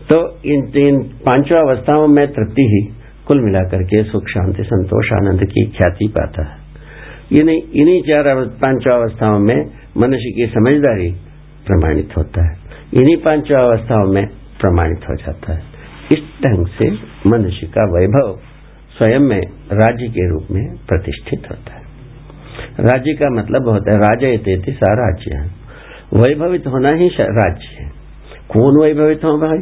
तो 0.10 0.42
इन 0.46 0.62
तीन 0.62 1.04
पाँचों 1.04 1.68
अवस्थाओं 1.68 2.08
में 2.08 2.28
तृप्ति 2.28 2.62
ही 2.62 3.02
कुल 3.28 3.42
मिलाकर 3.42 3.84
के 3.84 4.04
सुख, 4.04 4.24
शांति, 4.28 4.64
संतोष, 4.64 5.14
आनंद 5.14 5.46
की 5.46 5.66
ख्याति 5.66 6.08
पाता 6.08 6.44
है। 6.44 6.58
इन्हीं 7.40 7.62
इन्हीं 7.76 8.02
चार 8.02 8.24
पाँचों 8.46 9.02
अवस्थाओं 9.02 9.40
में 9.40 9.66
मनुष्य 9.98 10.32
की 10.32 10.48
समझदारी 10.48 11.12
प्रमाणित 11.68 12.10
होता 12.18 12.46
है। 12.46 12.58
इन्हीं 12.94 13.18
पाँचों 13.18 13.58
अवस्थाओं 13.58 14.14
में 14.14 14.28
प्रमाणित 14.62 15.10
हो 15.10 15.16
जाता 15.16 15.54
है। 15.54 15.62
इस 16.12 16.20
ढंग 16.20 16.68
से 16.68 16.92
मनुष्य 17.30 17.68
का 17.68 17.84
वैभव 17.84 18.40
स्वयं 18.98 19.20
में 19.20 19.42
राज्य 19.74 20.08
के 20.08 20.30
रूप 20.30 20.48
में 20.52 20.76
प्रतिष्ठित 20.88 21.52
होता 21.52 21.76
है। 21.76 21.81
राज्य 22.80 23.14
का 23.14 23.30
मतलब 23.30 23.68
होता 23.68 23.92
है, 23.92 24.00
राजा 24.00 24.28
इतने 24.28 24.74
सा 24.74 24.94
राज्य 24.94 25.50
वैभवित 26.14 26.68
होना 26.68 26.90
ही 26.90 27.08
राज्य 27.08 27.84
है। 27.84 27.92
कौन 28.50 28.82
वैभवित 28.84 29.24
हो 29.24 29.38
भाई? 29.38 29.58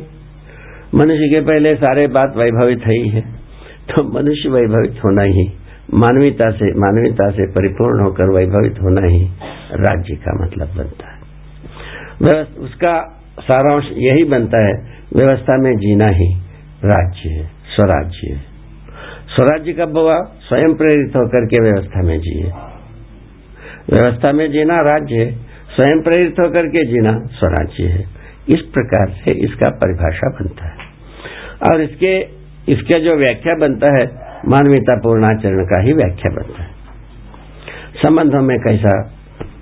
मनुष्य 0.96 1.28
के 1.30 1.42
पहले 1.42 1.76
सारे 1.76 2.08
बात 2.08 2.34
वैभवित 2.38 2.80
है 2.86 2.94
ही 2.94 3.10
है। 3.10 3.22
तो 3.90 4.20
मनुष्य 4.20 4.50
वैभवित 4.50 5.00
होना 5.06 5.24
ही, 5.24 5.54
मानवीयता 5.94 6.50
से 6.50 6.66
मानवीयता 6.66 7.30
से 7.30 7.52
परिपूर्ण 7.52 8.04
होकर 8.04 8.24
वैभवित 8.24 8.82
होना 8.82 9.08
ही 9.08 9.26
राज्य 9.74 10.16
का 10.16 10.46
मतलब 10.46 10.68
बनता 10.78 11.14
है। 11.14 11.20
उसका 12.44 13.22
सारांश 13.42 13.86
यही 13.94 14.24
बनता 14.24 14.68
है, 14.68 14.74
व्यवस्था 15.16 15.58
में 15.58 15.76
जीना 15.76 16.08
ही 16.08 16.34
राज्य 16.86 17.30
है, 17.30 17.46
स्वराज्य 17.46 18.34
है। 18.34 18.40
स्वराज्य 19.36 19.74
कब 19.74 19.98
हुआ 19.98 20.22
स्वयं 20.22 20.74
प्रेरित 20.74 21.16
होकर 21.16 21.46
के 21.46 21.60
व्यवस्था 21.60 22.02
में 22.02 22.20
जिए। 22.20 22.52
व्यवस्था 23.94 24.32
में 24.32 24.52
जीना 24.52 24.80
राज्य 24.82 25.16
है, 25.16 25.32
स्वयं 25.70 26.02
प्रेरित 26.02 26.40
होकर 26.40 26.68
के 26.68 26.86
जीना 26.86 27.12
स्वराज्य 27.34 27.84
है। 27.84 28.04
इस 28.50 28.62
प्रकार 28.74 29.10
से 29.10 29.32
इसका 29.32 29.70
परिभाषा 29.70 30.30
बनता 30.30 30.66
है। 30.66 30.88
और 31.70 31.82
इसके, 31.82 32.14
इसका 32.72 33.00
जो 33.00 33.16
व्याख्या 33.16 33.56
बनता 33.56 33.88
है, 33.98 34.06
मानवीयता 34.48 34.96
पूर्णाचरण 34.96 35.66
का 35.66 35.82
ही 35.82 35.94
व्याख्या 35.94 36.34
बनता 36.36 36.64
है। 36.64 36.70
संबंधों 37.96 38.42
में 38.42 38.58
कैसा 38.60 38.94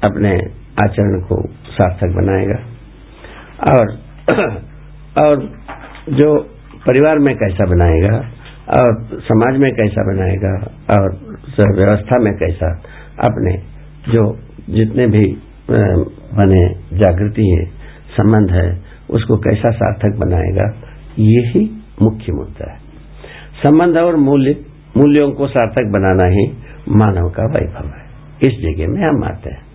अपने 0.04 0.32
आचरण 0.84 1.22
को 1.22 1.42
सार्थक 1.70 2.16
बनाएगा, 2.16 2.60
और 3.72 3.96
और 5.18 5.40
जो 6.10 6.36
परिवार 6.88 7.20
में 7.20 7.36
कैसा 7.36 7.66
बनाएगा, 7.66 8.18
और 8.78 9.20
समाज 9.22 9.58
में 9.58 9.72
कैसा 9.72 10.04
बनाएगा, 10.14 10.52
और 10.96 11.08
व्यवस्था 11.76 12.20
में 12.20 12.34
कैसा 12.34 12.70
अपने 13.20 13.77
जो 14.08 14.24
जितने 14.70 15.08
भी 15.08 15.26
बने 15.70 16.64
जागृति 16.94 17.48
है, 17.50 17.66
संबंध 18.12 18.52
है, 18.52 18.70
उसको 19.10 19.38
कैसा 19.38 19.72
सार्थक 19.72 20.18
बनाएगा, 20.20 20.66
यही 21.20 21.64
मुख्य 22.02 22.34
मुद्दा 22.34 22.72
है। 22.72 22.80
संबंध 23.64 23.98
और 23.98 24.16
मूल्य, 24.16 24.56
मूल्यों 24.98 25.32
को 25.32 25.48
सार्थक 25.48 25.92
बनाना 25.92 26.28
ही 26.28 26.46
मानव 26.98 27.30
का 27.30 27.46
वैभव 27.54 27.88
है। 27.88 28.06
इस 28.42 28.60
जगह 28.62 28.88
में 28.88 29.02
हम 29.04 29.24
आते 29.24 29.50
हैं। 29.50 29.66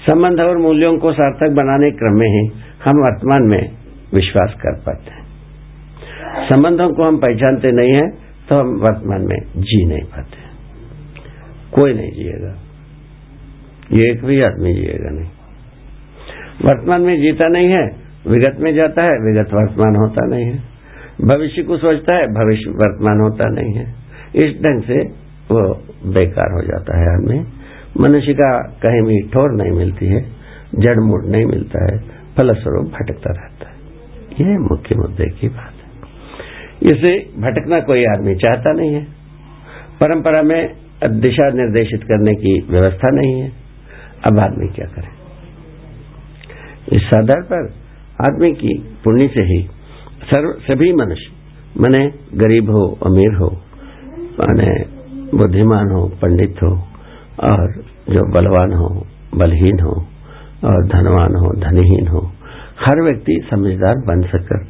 संबंध 0.00 0.40
और 0.40 0.58
मूल्यों 0.58 0.96
को 0.98 1.12
सार्थक 1.12 1.54
बनाने 1.54 1.90
क्रम 1.92 2.18
में 2.18 2.26
ही 2.26 2.46
हम 2.82 3.00
वर्तमान 3.00 3.46
में 3.46 3.62
विश्वास 4.14 4.54
कर 4.60 4.74
पाते 4.80 5.10
हैं। 5.10 5.24
संबंधों 6.48 6.88
को 6.90 7.04
हम 7.04 7.16
पहचानते 7.16 7.72
नहीं 7.72 7.92
है 7.92 8.06
तो 8.48 8.58
हम 8.58 8.68
वर्तमान 8.80 9.22
में 9.22 9.38
जी 9.58 9.84
नहीं 9.86 10.04
पाते 10.06 10.44
कोई 11.72 11.94
नहीं 11.94 12.10
जिएगा। 12.12 12.52
ये 13.92 14.12
एक 14.12 14.24
भी 14.24 14.42
आदमी 14.42 14.74
जिएगा 14.74 15.10
नहीं। 15.10 15.30
वर्तमान 16.64 17.02
में 17.02 17.22
जीता 17.22 17.48
नहीं 17.48 17.68
है, 17.68 17.84
विगत 18.28 18.56
में 18.60 18.74
जाता 18.74 19.02
है, 19.02 19.10
विगत 19.10 19.54
वर्तमान 19.54 19.96
होता 19.96 20.26
नहीं 20.26 20.44
है। 20.44 20.58
भविष्य 21.24 21.62
को 21.62 21.76
सोचता 21.76 22.14
है, 22.14 22.26
भविष्य 22.26 22.70
वर्तमान 22.70 23.20
होता 23.20 23.48
नहीं 23.48 23.74
है। 23.74 23.94
इस 24.36 24.62
ढंग 24.62 24.82
से 24.82 24.98
वो 25.50 25.74
बेकार 26.12 26.52
हो 26.52 26.62
जाता 26.62 27.00
है 27.00 27.14
आदमी। 27.14 27.46
मनुष्य 28.00 28.32
का 28.32 28.62
कहीं 28.62 29.02
भी 29.02 29.28
ठोर 29.28 29.50
नहीं 29.50 29.78
मिलती 29.78 30.06
है, 30.06 30.22
जड़ 30.74 31.00
मूड 31.00 31.26
नहीं 31.26 31.46
मिलता 31.46 31.84
है, 31.84 31.98
फलस्वरूप 32.36 32.86
भटकता 32.86 33.32
रहता 33.32 33.68
है। 33.68 33.76
यह 34.40 34.58
मुख्य 34.58 34.94
मुद्दे 34.94 35.24
की 35.24 35.48
बात 35.48 35.70
है। 35.70 35.86
इसे 36.82 37.18
भटकना 37.18 37.80
कोई 37.80 38.04
आदमी 38.04 38.34
चाहता 38.34 38.72
नहीं 38.72 38.94
है। 38.94 39.02
परंपरा 40.00 40.42
में 40.42 40.72
दिशा 41.10 41.48
निर्देशित 41.48 42.02
करने 42.02 42.34
की 42.34 42.66
व्यवस्था 42.70 43.10
नहीं 43.10 43.40
है। 43.40 43.65
अब 44.24 44.38
आदमी 44.38 44.68
क्या 44.68 44.86
करे? 44.86 45.08
इस 46.96 47.10
आधार 47.14 47.42
पर 47.42 47.72
आदमी 48.20 48.52
की 48.52 48.78
पुण्य 49.04 49.28
से 49.28 49.40
ही 49.40 49.68
सर्व, 50.24 50.52
सभी 50.52 50.92
मनुष्य, 50.92 51.32
मने 51.80 52.12
गरीब 52.34 52.70
हो, 52.70 52.98
अमीर 53.06 53.34
हो, 53.34 53.50
माने 54.40 54.96
बुद्धिमान 55.38 55.90
हो, 55.90 56.08
पंडित 56.08 56.56
हो, 56.62 56.70
और 57.40 57.82
जो 58.10 58.32
बलवान 58.32 58.72
हो, 58.72 59.06
बलहीन 59.34 59.80
हो, 59.80 60.06
और 60.64 60.86
धनवान 60.86 61.36
हो, 61.36 61.60
धनहीन 61.60 62.08
हो, 62.08 62.32
हर 62.80 63.02
व्यक्ति 63.02 63.48
समझदार 63.50 63.94
बन 63.94 64.22
सकर, 64.22 64.64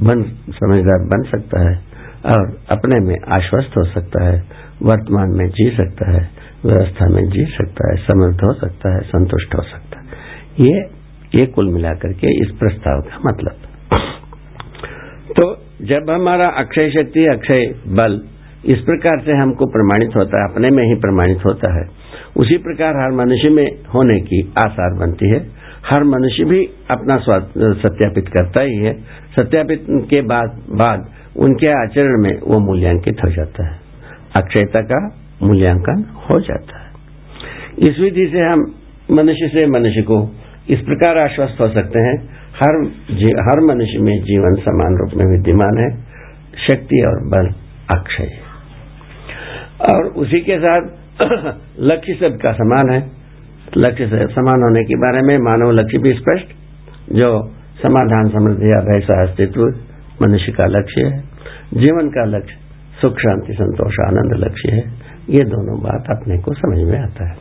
बन, 0.00 0.22
समझदार 0.50 0.98
बन 0.98 1.22
सकता 1.22 1.70
है, 1.70 1.76
और 2.26 2.58
अपने 2.70 3.00
में 3.00 3.16
आश्वस्त 3.28 3.70
हो 3.78 3.84
सकता 3.84 4.24
है, 4.24 4.44
वर्तमान 4.82 5.28
में 5.28 5.48
जी 5.48 5.70
सकता 5.70 6.10
है 6.10 6.41
व्यवस्था 6.64 7.06
में 7.08 7.22
जी 7.24 7.44
सकता 7.52 7.90
है 7.90 7.96
समृद्ध 7.98 8.40
हो 8.40 8.52
सकता 8.54 8.94
है, 8.94 9.00
संतुष्ट 9.02 9.54
हो 9.54 9.62
सकता 9.62 10.00
है। 10.00 10.04
ये 10.60 10.74
ये 11.34 11.46
कुल 11.46 11.70
मिलाकर 11.70 12.12
के 12.12 12.32
इस 12.40 12.50
प्रस्ताव 12.58 13.00
का 13.00 13.18
मतलब। 13.26 13.54
तो 15.30 15.44
जब 15.86 16.10
हमारा 16.10 16.48
अक्षय 16.58 16.90
शक्ति, 16.90 17.24
अक्षय 17.26 17.66
बल 17.92 18.20
इस 18.64 18.80
प्रकार 18.80 19.22
से 19.24 19.32
हमको 19.32 19.66
प्रमाणित 19.66 20.16
होता 20.16 20.40
है, 20.40 20.50
अपने 20.50 20.70
में 20.70 20.82
ही 20.84 20.94
प्रमाणित 20.94 21.38
होता 21.38 21.70
है, 21.74 21.84
उसी 22.36 22.56
प्रकार 22.58 22.96
हर 22.96 23.16
मनुष्य 23.16 23.48
में 23.50 23.66
होने 23.94 24.18
की 24.20 24.40
आसार 24.64 24.98
बनती 24.98 25.30
है। 25.30 25.40
हर 25.86 26.04
मनुष्य 26.04 26.44
भी 26.44 26.60
अपना 26.90 27.16
सत्यापित 27.78 28.28
करता 28.28 28.62
ही 28.62 28.76
है। 28.76 28.92
सत्यापित 29.36 29.86
के 30.10 30.20
बाद 30.26 30.60
बाद 30.74 31.08
उनके 31.36 31.68
आचरण 31.74 32.22
में 32.22 32.32
वो 32.42 32.58
मूल्यांकित 32.60 33.24
हो 33.24 33.30
जाता 33.30 33.66
है। 33.66 33.78
अक्षयता 34.36 34.80
का 34.82 35.00
मूल्यांकन 35.42 36.04
हो 36.30 36.40
जाता 36.40 36.78
है। 36.78 36.92
इस 37.78 37.98
विधि 37.98 38.26
से 38.32 38.40
हम 38.40 38.74
मनुष्य 39.10 39.48
से 39.48 39.66
मनुष्य 39.66 40.02
को 40.02 40.36
इस 40.70 40.80
प्रकार 40.80 41.18
आश्वस्त 41.18 41.60
हो 41.60 41.68
सकते 41.68 41.98
हैं। 41.98 42.24
हर 42.54 42.86
हर 43.22 43.74
मनुष्य 43.74 43.98
में 43.98 44.22
जीवन 44.22 44.54
समान 44.54 44.96
रूप 44.96 45.10
में 45.16 45.36
विद्यमान 45.36 45.78
है। 45.78 46.12
शक्ति 46.68 47.04
और 47.06 47.28
बल 47.28 47.54
अक्षय 47.98 48.24
है। 48.24 48.52
और 49.92 50.04
उसी 50.04 50.40
के 50.40 50.58
साथ 50.58 50.80
लक्ष्य 51.80 52.14
सबका 52.14 52.52
समान 52.52 52.92
है। 52.92 53.10
लक्ष्य 53.76 54.06
से 54.06 54.26
समान 54.26 54.62
होने 54.62 54.84
के 54.84 54.94
बारे 54.94 55.22
में 55.22 55.38
मानव 55.38 55.70
लक्ष्य 55.70 55.98
भी 55.98 56.12
स्पष्ट, 56.12 56.46
जो 57.12 57.48
समाधान, 57.82 58.28
समृद्धि, 58.28 58.70
अभय 58.70 59.28
अस्तित्व 59.28 59.60
मनुष्य 60.22 60.52
का 60.52 60.66
लक्ष्य 60.66 61.02
है। 61.02 61.18
जीवन 61.74 62.08
का 62.08 62.24
लक्ष्य 62.24 62.54
सुख, 63.00 63.18
शांति, 63.18 63.52
संतोष, 63.52 63.94
आनंद 64.06 64.44
लक्ष्य 64.44 64.72
है। 64.72 65.01
ये 65.30 65.44
दोनों 65.44 65.78
बात 65.80 66.10
अपने 66.10 66.38
को 66.38 66.54
समझ 66.54 66.78
में 66.88 66.98
आता 67.00 67.28
है। 67.28 67.36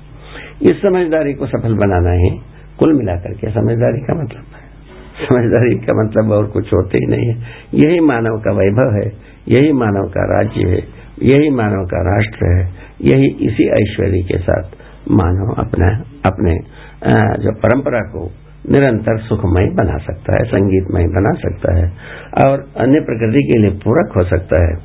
इस 0.61 0.81
समझदारी 0.81 1.33
को 1.33 1.45
सफल 1.45 1.73
बनाना 1.73 2.11
ही 2.13 2.29
कुल 2.79 2.93
मिलाकर 2.93 3.33
के 3.33 3.51
समझदारी 3.51 4.01
का 4.01 4.13
मतलब 4.13 4.45
है। 4.55 4.69
समझदारी 5.27 5.75
का 5.75 5.93
मतलब 5.93 6.31
और 6.31 6.45
कुछ 6.47 6.73
होते 6.73 6.97
ही 6.97 7.05
नहीं 7.05 7.25
है। 7.27 7.35
यही 7.73 7.99
मानव 7.99 8.37
का 8.39 8.51
वैभव 8.51 8.93
है, 8.95 9.07
यही 9.47 9.71
मानव 9.73 10.07
का 10.09 10.23
राज्य 10.33 10.67
है, 10.69 10.83
यही 11.23 11.49
मानव 11.49 11.85
का 11.85 12.01
राष्ट्र 12.01 12.51
है, 12.53 12.63
यही 13.01 13.27
इसी 13.47 13.67
ऐश्वर्य 13.81 14.21
के 14.21 14.37
साथ 14.37 14.63
मानव 15.11 15.53
अपना, 15.53 15.87
अपने 16.25 16.55
जो 17.43 17.51
परंपरा 17.51 17.99
को 17.99 18.31
निरंतर 18.69 19.17
सुखमय 19.17 19.67
बना 19.75 19.97
सकता 19.97 20.33
है, 20.37 20.45
संगीतमय 20.45 21.07
बना 21.07 21.31
सकता 21.39 21.77
है 21.77 21.85
और 22.45 22.65
अन्य 22.77 22.99
प्रकृति 22.99 23.43
के 23.43 23.57
लिए 23.57 23.71
पूरक 23.71 24.17
हो 24.17 24.23
सकता 24.23 24.65
है। 24.65 24.75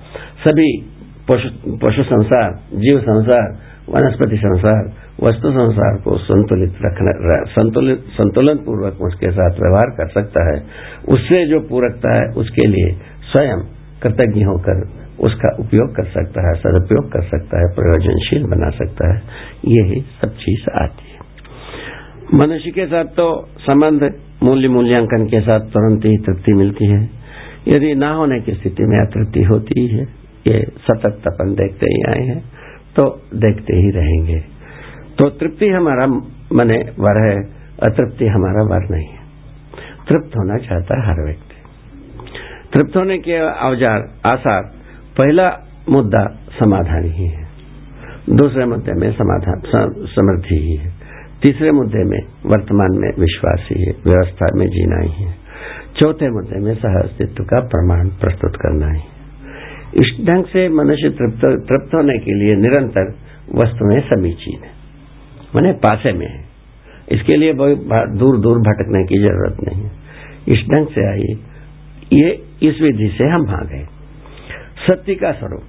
सभी 0.44 0.95
पशु 1.30 2.02
संसार, 2.02 2.52
जीव 2.74 3.00
संसार, 3.00 3.58
वनस्पति 3.88 4.36
संसार, 4.36 4.92
वस्तु 5.22 5.50
संसार 5.50 6.00
को 6.00 6.18
संतुलित 6.18 6.74
रखना 6.84 7.44
संतुलित 7.44 7.98
संतुलन 7.98 8.54
पूर्वक 8.54 9.02
उसके 9.02 9.30
साथ 9.30 9.50
व्यवहार 9.50 9.90
कर 9.90 10.08
सकता 10.08 10.54
है। 10.54 10.62
उससे 11.08 11.46
जो 11.46 11.60
पूरकता 11.60 12.14
है, 12.16 12.24
उसके 12.36 12.68
लिए 12.68 12.96
स्वयं 13.22 13.60
कृतज्ञ 14.02 14.44
होकर 14.44 15.06
उसका 15.20 15.56
उपयोग 15.60 15.96
कर 15.96 16.04
सकता 16.04 16.48
है, 16.48 16.54
सदुपयोग 16.54 17.12
कर 17.12 17.22
सकता 17.22 17.58
है, 17.58 17.64
प्रयोजनशील 17.74 18.44
बना 18.44 18.70
सकता 18.70 19.14
है। 19.14 19.22
यही 19.64 20.00
सब 20.00 20.28
चीज़ 20.28 20.82
आती 20.82 21.12
है। 21.12 21.16
मनुष्य 22.34 22.70
के 22.70 22.86
साथ 22.86 23.04
तो 23.04 23.48
संबंध 23.58 24.14
मूल्य 24.42 24.68
मूल्यांकन 24.68 25.26
के 25.26 25.40
साथ 25.40 25.60
तुरंत 25.60 26.04
ही 26.04 26.16
तृप्ति 26.16 26.52
मिलती 26.52 26.84
है। 26.84 27.08
यदि 27.68 27.94
ना 27.94 28.12
होने 28.12 28.40
की 28.40 28.52
स्थिति 28.52 28.82
में 28.82 29.06
अतृप्ति 29.06 29.42
होती 29.42 29.80
ही 29.80 29.88
है 29.88 30.25
ये 30.46 30.60
सतत 30.80 31.26
अपन 31.26 31.54
देखते 31.54 31.86
ही 31.86 32.02
आए 32.08 32.22
हैं 32.26 32.40
तो 32.96 33.04
देखते 33.34 33.76
ही 33.76 33.90
रहेंगे। 33.90 34.38
तो 35.18 35.28
तृप्ति 35.30 35.68
हमारा 35.68 36.06
मने 36.52 36.78
वर 36.98 37.18
है, 37.24 37.36
अतृप्ति 37.82 38.26
हमारा 38.26 38.62
वर 38.64 38.88
नहीं 38.90 39.08
है। 39.08 39.24
तृप्त 40.08 40.36
होना 40.36 40.58
चाहता 40.58 41.00
है 41.00 41.06
हर 41.06 41.24
व्यक्ति। 41.24 41.54
तृप्त 42.74 42.96
होने 42.96 43.18
के 43.18 43.40
औज़ार 43.64 44.06
आसार, 44.30 44.62
पहला 45.18 45.48
मुद्दा 45.88 46.24
समाधान 46.58 47.10
ही 47.10 47.26
है। 47.26 47.44
दूसरे 48.36 48.64
मुद्दे 48.66 48.92
में 48.92 49.10
समाधान 49.12 49.60
समृद्धि 50.06 50.58
ही 50.60 50.76
है। 50.76 50.92
तीसरे 51.42 51.72
मुद्दे 51.72 52.04
में 52.04 52.20
वर्तमान 52.46 52.98
में 53.00 53.10
विश्वास 53.18 53.68
ही 53.70 53.82
है, 53.82 53.92
व्यवस्था 54.06 54.54
में 54.54 54.66
जीना 54.68 55.02
ही 55.02 55.24
है। 55.24 55.34
चौथे 55.96 56.30
मुद्दे 56.30 56.60
में 56.60 56.74
सह 56.74 56.98
अस्तित्व 57.00 57.44
का 57.44 57.60
प्रमाण 57.66 58.08
प्रस्तुत 58.20 58.56
करना 58.56 58.92
ही। 58.92 59.02
इस 59.96 60.16
ढंग 60.26 60.44
से 60.44 60.68
मनुष्य 60.68 61.10
तृप्त 61.10 61.94
होने 61.94 62.18
के 62.18 62.34
लिए 62.34 62.54
निरंतर 62.54 63.14
वस्तु 63.54 63.86
में 63.86 64.00
समीचीन 64.00 64.64
है। 64.64 64.70
मैंने 65.56 65.72
पासे 65.72 66.12
में 66.12 66.26
है। 66.26 66.44
इसके 67.12 67.36
लिए 67.36 67.52
दूर 67.52 68.38
दूर 68.40 68.58
भटकने 68.58 69.04
की 69.04 69.18
ज़रूरत 69.18 69.56
नहीं 69.64 69.82
है। 69.82 69.92
इस 70.48 70.66
ढंग 70.68 70.86
से 70.86 71.06
आइए। 71.10 71.34
ये 72.12 72.30
इस 72.62 72.80
विधि 72.80 73.08
से 73.18 73.24
हम 73.24 73.48
आ 73.50 73.64
गए। 73.64 73.86
सत्य 74.86 75.14
का 75.14 75.32
स्वरूप। 75.32 75.62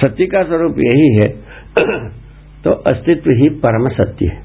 सत्य 0.00 0.26
का 0.26 0.42
स्वरूप 0.42 0.78
यही 0.78 1.14
है 1.14 1.28
तो 2.64 2.70
अस्तित्व 2.70 3.30
ही 3.30 3.48
परम 3.48 3.88
सत्य 3.88 4.26
है। 4.26 4.42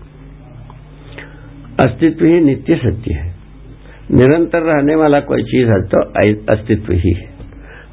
अस्तित्व 1.79 2.25
ही 2.25 2.39
नित्य 2.39 2.75
सत्य 2.75 3.13
है। 3.13 3.35
निरंतर 4.11 4.61
रहने 4.61 4.95
वाला 4.95 5.19
कोई 5.19 5.43
चीज़ 5.43 5.67
है 5.67 5.81
तो 5.81 6.01
अस्तित्व 6.53 6.91
ही 6.91 7.13
है। 7.13 7.34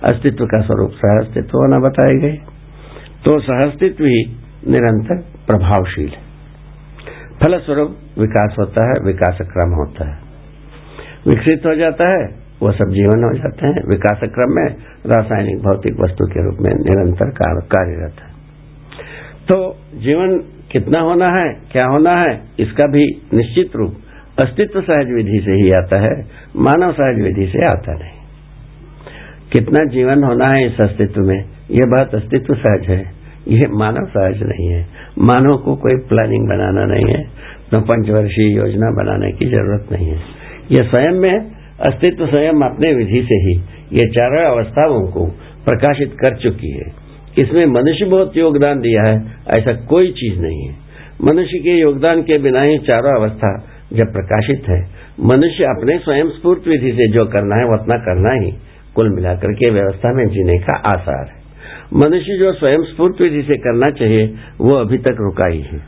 अस्तित्व 0.03 0.45
का 0.47 0.61
स्वरूप 0.63 0.93
सह 0.97 1.19
अस्तित्व 1.19 1.59
होना 1.59 1.79
बताए 1.81 2.19
गए 2.19 2.37
तो 3.25 3.39
सहअस्तित्व 3.41 4.05
ही 4.05 4.21
निरंतर 4.69 5.19
प्रभावशील 5.47 6.09
है। 6.09 6.21
फलस्वरूप 7.43 7.97
विकास 8.19 8.57
होता 8.59 8.85
है 8.85 9.01
विकास 9.05 9.39
क्रम 9.49 9.75
होता 9.75 10.09
है। 10.09 10.17
विकसित 11.27 11.67
हो 11.67 11.75
जाता 11.77 12.09
है 12.09 12.25
वो 12.63 12.73
सब 12.73 12.91
जीवन 12.91 13.25
हो 13.25 13.33
जाते 13.35 13.67
हैं। 13.67 13.83
विकास 13.89 14.21
क्रम 14.35 14.53
में 14.57 14.67
रासायनिक 15.07 15.63
भौतिक 15.63 16.01
वस्तु 16.01 16.27
के 16.27 16.45
रूप 16.45 16.59
में 16.61 16.71
निरंतर 16.81 17.31
कार्यरत 17.69 18.21
है। 18.23 18.31
तो 19.49 19.57
जीवन 19.99 20.37
कितना 20.73 21.01
होना 21.01 21.29
है, 21.31 21.49
क्या 21.73 21.87
होना 21.87 22.13
है, 22.17 22.33
इसका 22.61 22.87
भी 22.87 23.05
निश्चित 23.35 23.77
रूप 23.77 23.95
अस्तित्व 24.39 24.81
सहज 24.81 25.11
विधि 25.13 25.41
से 25.45 25.55
ही 25.55 25.71
आता 25.73 26.01
है, 26.01 26.15
मानव 26.59 26.93
सहज 26.93 27.23
विधि 27.23 27.47
से 27.47 27.65
आता 27.67 27.95
नहीं। 27.95 28.12
कितना 29.53 29.85
जीवन 29.85 30.25
होना 30.25 30.51
है 30.51 30.67
इस 30.67 30.81
अस्तित्व 30.81 31.21
में? 31.21 31.45
यह 31.71 31.83
बात 31.87 32.15
अस्तित्व 32.15 32.55
सहज 32.55 32.87
है। 32.89 33.23
यह 33.49 33.61
मानव 33.73 34.07
सहज 34.07 34.43
नहीं 34.43 34.69
है। 34.69 34.87
मानव 35.19 35.57
को 35.57 35.77
कोई 35.77 35.97
प्लानिंग 36.09 36.49
बनाना 36.49 36.85
नहीं 36.85 37.07
है। 37.07 37.23
तो 37.71 37.81
पंचवर्षीय 37.81 38.57
योजना 38.57 38.91
बनाने 38.91 39.33
की 39.33 39.45
ज़रूरत 39.45 39.87
नहीं 39.93 40.07
है। 40.07 40.21
यह 40.73 40.83
स्वयं 40.83 41.13
में, 41.13 41.39
अस्तित्व 41.81 42.27
स्वयं 42.27 42.53
अपने 42.53 42.95
विधि 42.95 43.23
से 43.29 43.35
ही, 43.35 43.57
ये 43.93 44.09
चारों 44.09 44.51
अवस्थाओं 44.51 45.07
को 45.07 45.27
प्रकाशित 45.65 46.13
कर 46.13 46.37
चुकी 46.37 46.71
है। 46.71 47.03
इसमें 47.39 47.67
मनुष्य 47.67 48.05
बहुत 48.05 48.37
योगदान 48.37 48.81
दिया 48.81 49.03
है, 49.03 49.17
ऐसा 49.59 49.73
कोई 49.73 50.11
चीज़ 50.11 50.41
नहीं 50.41 50.67
है। 50.67 50.75
मनुष्य 51.25 51.59
के 51.59 51.71
योगदान 51.71 52.23
के 52.23 52.39
बिना 52.39 52.63
ही 52.63 52.79
चारों 52.79 53.21
अवस्था 53.21 53.65
जब 53.93 54.13
प्रकाशित 54.13 54.63
है, 54.69 54.81
मनुष्य 55.21 55.65
अपने 55.65 55.99
स्वयं 55.99 56.25
स्फूर्त 56.25 56.69
विधि 56.69 56.93
से 56.93 57.09
जो 57.09 57.25
करना 57.25 57.57
है, 57.57 57.65
वो 57.65 57.83
अपना 57.83 57.97
करना 57.97 58.47
ही। 58.47 58.53
कुल 58.95 59.15
मिलाकर 59.15 59.53
के 59.53 59.71
व्यवस्था 59.71 60.13
में 60.13 60.27
जीने 60.27 60.59
का 60.59 60.77
आसार 60.77 61.27
है। 61.27 61.41
मनुष्य 61.95 62.39
जो 62.39 62.53
स्वयं 62.53 62.83
स्फूर्त 62.83 63.21
विधि 63.21 63.43
से 63.43 63.57
करना 63.57 63.91
चाहिए, 63.93 64.27
वो 64.61 64.77
अभी 64.77 64.99
तक 64.99 65.17
रुका 65.21 65.49
ही 65.49 65.61
है। 65.61 65.79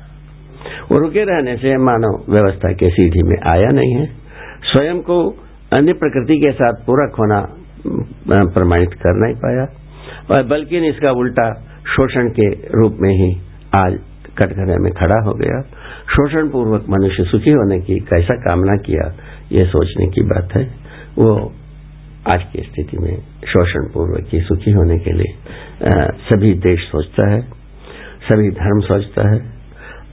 वो 0.93 0.99
रुके 0.99 1.25
रहने 1.25 1.57
से 1.57 1.77
मानव 1.77 2.33
व्यवस्था 2.33 2.73
के 2.73 2.91
सीढ़ी 2.91 3.23
में 3.23 3.39
आया 3.53 3.71
नहीं 3.71 3.95
है। 3.95 4.07
स्वयं 4.63 5.01
को 5.01 5.31
अन्य 5.77 5.93
प्रकृति 5.93 6.39
के 6.39 6.53
साथ 6.53 6.73
पूरक 6.87 7.15
होना 7.19 7.41
प्रमाणित 8.29 8.95
कर 8.95 9.15
नहीं 9.15 9.35
पाया। 9.35 9.67
और 10.31 10.43
बल्कि 10.43 10.89
इसका 10.89 11.11
उल्टा 11.11 11.53
शोषण 11.97 12.29
के 12.29 12.51
रूप 12.51 12.97
में 13.01 13.11
ही 13.11 13.33
आज 13.85 13.99
कटघरे 14.39 14.77
में 14.77 14.93
खड़ा 14.93 15.23
हो 15.25 15.35
गया। 15.35 15.61
शोषण 16.11 16.49
पूर्वक 16.49 16.87
मनुष्य 16.91 17.25
सुखी 17.25 17.51
होने 17.51 17.81
की 17.81 17.99
कैसा 17.99 18.35
कामना 18.35 18.77
किया, 18.77 19.15
ये 19.53 19.65
सोचने 19.65 20.07
की 20.07 20.23
बात 20.23 20.49
है। 20.57 20.65
वो 21.19 21.53
आज 22.27 22.45
की 22.53 22.63
स्थिति 22.63 22.99
में 22.99 23.17
शोषण 23.49 23.87
पूर्वक 23.95 24.29
की 24.29 24.39
सुखी 24.43 24.71
होने 24.71 24.99
के 24.99 25.13
लिए 25.13 25.33
सभी 26.29 26.53
देश 26.61 26.85
सोचता 26.85 27.27
है, 27.31 27.41
सभी 28.25 28.51
धर्म 28.53 28.81
सोचता 28.83 29.27
है, 29.29 29.41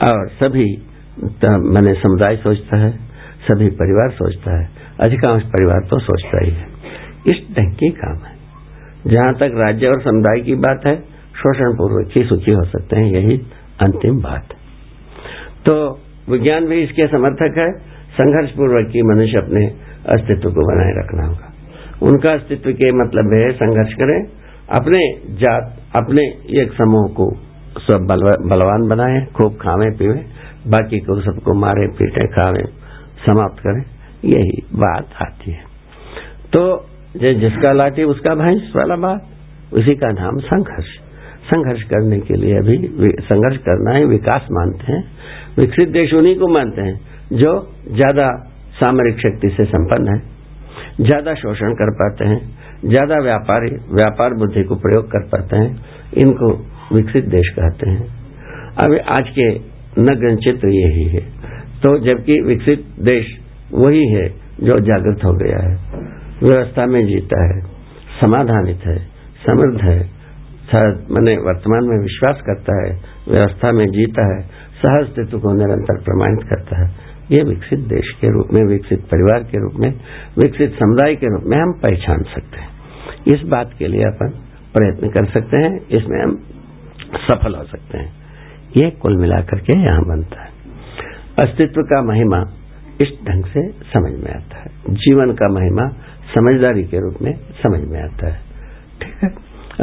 और 0.04 0.28
सभी 0.40 0.66
मैंने 1.70 1.94
समुदाय 1.96 2.36
सोचता 2.38 2.78
है, 2.78 2.90
सभी 3.42 3.70
परिवार 3.78 4.10
सोचता 4.12 4.58
है, 4.60 4.68
अधिकांश 5.00 5.44
परिवार 5.54 5.88
तो 5.90 6.00
सोचता 6.02 6.44
ही 6.46 6.52
है। 6.52 6.66
इस 7.28 7.40
ढंग 7.58 7.72
की 7.74 7.90
काम 8.00 8.18
है। 8.26 8.34
जहाँ 9.08 9.34
तक 9.36 9.56
राज्य 9.58 9.88
और 9.88 10.02
समुदाय 10.02 10.42
की 10.42 10.56
बात 10.66 10.86
है 10.88 10.96
शोषण 11.38 11.76
पूर्वक 11.76 12.12
ही 12.16 12.24
सुखी 12.24 12.52
हो 12.52 12.64
सकते 12.66 12.96
हैं, 12.96 13.06
यही 13.12 13.38
अंतिम 13.82 14.20
बात 14.22 14.54
तो 15.66 15.78
विज्ञान 16.30 16.66
भी 16.66 16.82
इसके 16.84 17.08
समर्थक 17.08 17.58
है 17.58 17.70
संघर्ष 18.14 18.52
पूर्वक 18.52 18.92
ही 18.92 19.02
मनुष्य 19.08 19.38
अपने 19.38 19.66
अस्तित्व 20.10 20.50
को 20.50 20.68
बनाए 20.68 20.94
रखना 20.98 21.28
होगा। 21.28 21.51
उनका 22.02 22.32
अस्तित्व 22.32 22.72
के 22.74 22.92
मतलब 22.94 23.34
है 23.34 23.52
संघर्ष 23.54 23.94
करें, 23.94 24.20
अपने 24.72 25.00
जात, 25.40 25.74
अपने 25.96 26.22
एक 26.62 26.72
समूह 26.74 27.08
को 27.14 27.32
सब 27.82 28.08
बलवान 28.46 28.88
बनाए, 28.90 29.26
खूब 29.36 29.56
खावे, 29.56 29.90
पीवे, 29.98 30.20
बाकी 30.68 31.00
को 31.00 31.20
सबको 31.22 31.54
मारे, 31.60 31.88
पीटे, 31.98 32.26
खावे, 32.28 32.64
समाप्त 33.26 33.60
करें, 33.60 33.84
यही 34.26 34.62
बात 34.76 35.22
आती 35.22 35.52
है। 35.52 35.64
तो 36.54 36.64
जिसका 37.16 37.72
लाठी 37.74 38.04
उसका 38.06 38.34
भैंस 38.36 38.72
वाला 38.76 38.96
बात, 38.98 39.28
उसी 39.74 39.96
का 39.96 40.12
नाम 40.12 40.40
संघर्ष। 40.42 40.90
संघर्ष 41.44 41.82
करने 41.84 42.20
के 42.20 42.36
लिए 42.36 42.58
अभी 42.58 42.78
संघर्ष 43.22 43.58
करना 43.60 43.92
है 43.92 44.04
विकास 44.06 44.48
मानते 44.52 44.92
हैं, 44.92 45.04
विकसित 45.58 45.90
देश 45.90 46.14
उन्हीं 46.14 46.36
को 46.36 46.48
मानते 46.48 46.82
हैं, 46.82 47.00
जो 47.34 47.52
ज़्यादा 47.92 48.28
सामरिक 48.76 49.20
शक्ति 49.20 49.50
से 49.50 49.66
संपन्न 49.66 50.14
है। 50.16 50.20
ज़्यादा 51.02 51.34
शोषण 51.36 51.74
कर 51.74 51.92
पाते 51.96 52.26
हैं, 52.26 52.40
ज़्यादा 52.86 53.18
व्यापारी, 53.24 53.70
व्यापार 53.92 54.34
बुद्धि 54.36 54.64
को 54.64 54.76
प्रयोग 54.78 55.06
कर 55.08 55.28
पाते 55.28 55.58
हैं, 55.58 55.72
इनको 56.18 56.52
विकसित 56.94 57.26
देश 57.30 57.50
कहते 57.56 57.90
हैं। 57.90 58.08
अब 58.78 58.98
आज 59.12 59.30
के 59.30 59.48
नग्न 60.02 60.36
चित्र 60.38 60.70
यही 60.70 61.06
है। 61.10 61.22
तो 61.82 61.98
जबकि 62.06 62.40
विकसित 62.44 62.86
देश 63.04 63.36
वही 63.76 64.08
है 64.10 64.28
जो 64.62 64.80
जागृत 64.86 65.24
हो 65.26 65.34
गया 65.36 65.60
है। 65.60 65.76
व्यवस्था 66.42 66.86
में 66.86 67.06
जीता 67.06 67.44
है, 67.46 67.62
समाधानित 68.22 68.86
है, 68.86 68.98
समृद्ध 69.44 69.82
है 69.82 70.00
मैंने 71.12 71.32
वर्तमान 71.46 71.88
में 71.88 71.98
विश्वास 72.00 72.42
करता 72.42 72.76
है, 72.78 72.92
व्यवस्था 73.28 73.72
में 73.72 73.86
जीता 73.90 74.26
है 74.28 74.42
सहअस्तित्व 74.78 75.40
को 75.40 75.54
निरंतर 75.56 75.98
प्रमाणित 76.04 76.44
करता 76.50 76.78
है। 76.82 76.88
ये 77.32 77.44
विकसित 77.44 77.80
देश 77.80 78.16
के 78.22 78.28
रूप 78.28 78.48
में, 78.54 78.64
विकसित 78.64 79.00
परिवार 79.00 79.44
के 79.44 79.58
रूप 79.58 79.74
में, 79.76 79.94
विकसित 80.38 80.74
समुदाय 80.74 81.16
के 81.16 81.28
रूप 81.28 81.44
में 81.46 81.58
हम 81.58 81.74
पहचान 81.74 82.24
सकते 82.24 82.60
हैं। 82.60 82.70
इस 83.28 83.42
बात 83.42 83.74
के 83.80 83.88
लिए 83.88 84.02
अपन 84.02 84.30
प्रयत्न 84.74 85.10
कर 85.10 85.26
सकते 85.26 85.58
हैं, 85.58 85.88
इसमें 85.88 86.24
हम 86.24 86.44
सफल 87.16 87.56
हो 87.56 87.64
सकते 87.64 87.98
हैं। 87.98 88.14
ये 88.78 88.90
कुल 88.90 89.18
मिलाकर 89.18 89.60
के 89.60 89.80
यहाँ 89.80 90.06
बनता 90.06 90.42
है। 90.42 90.50
अस्तित्व 91.40 91.82
का 91.82 92.02
महिमा 92.02 92.54
इस 93.02 93.08
ढंग 93.28 93.46
से 93.46 93.72
समझ 93.72 94.12
में 94.24 94.32
आता 94.32 94.58
है। 94.60 94.72
जीवन 94.90 95.32
का 95.34 95.48
महिमा 95.48 95.90
समझदारी 96.38 96.84
के 96.84 96.98
रूप 96.98 97.16
में 97.22 97.34
समझ 97.36 97.88
में 97.88 98.04
आता 98.04 98.28
है। 98.28 98.40
ठीक 99.02 99.24
है? 99.24 99.30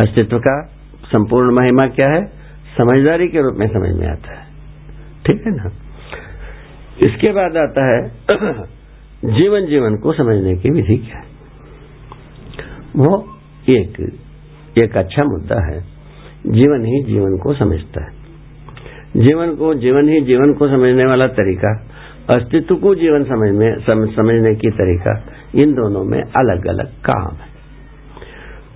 अस्तित्व 0.03 0.39
का 0.39 0.63
संपूर्ण 1.07 1.57
महिमा 1.57 1.89
क्या 1.89 2.09
है? 2.09 2.27
समझदारी 2.79 3.29
के 3.29 3.39
रूप 3.39 3.57
में 3.59 3.67
समझ 3.67 3.97
में 4.01 4.09
आता 4.09 4.39
है। 4.39 4.47
ठीक 5.27 5.47
है 5.47 5.57
ना? 5.57 5.88
इसके 7.03 7.33
बाद 7.33 7.57
आता 7.57 7.85
है 7.87 8.09
जीवन 9.25 9.67
जीवन 9.67 9.97
को 9.97 10.13
समझने 10.13 10.57
की 10.57 10.71
विधि 10.71 10.97
क्या 10.97 11.19
है? 11.19 11.25
वो 12.97 13.29
एक 13.69 14.19
एक 14.83 14.97
अच्छा 14.97 15.25
मुद्दा 15.25 15.75
है। 15.75 15.81
जीवन 16.47 16.85
ही 16.85 17.03
जीवन 17.05 17.39
को 17.39 17.55
समझता 17.55 18.05
है। 18.05 18.19
जीवन 19.17 19.55
को 19.57 19.75
जीवन 19.75 20.09
ही 20.09 20.21
जीवन 20.21 20.53
को 20.53 20.69
समझने 20.69 21.05
वाला 21.05 21.27
तरीका 21.27 21.89
अस्तित्व 22.37 22.75
को 22.75 22.95
जीवन 22.95 23.25
समझ 23.25 23.55
में 23.55 23.79
सम, 23.79 24.07
समझने 24.07 24.55
की 24.55 24.71
तरीका 24.71 25.23
इन 25.55 25.73
दोनों 25.73 26.05
में 26.05 26.23
अलग 26.23 26.67
अलग 26.67 26.87
काम 26.87 27.35
है। 27.35 27.59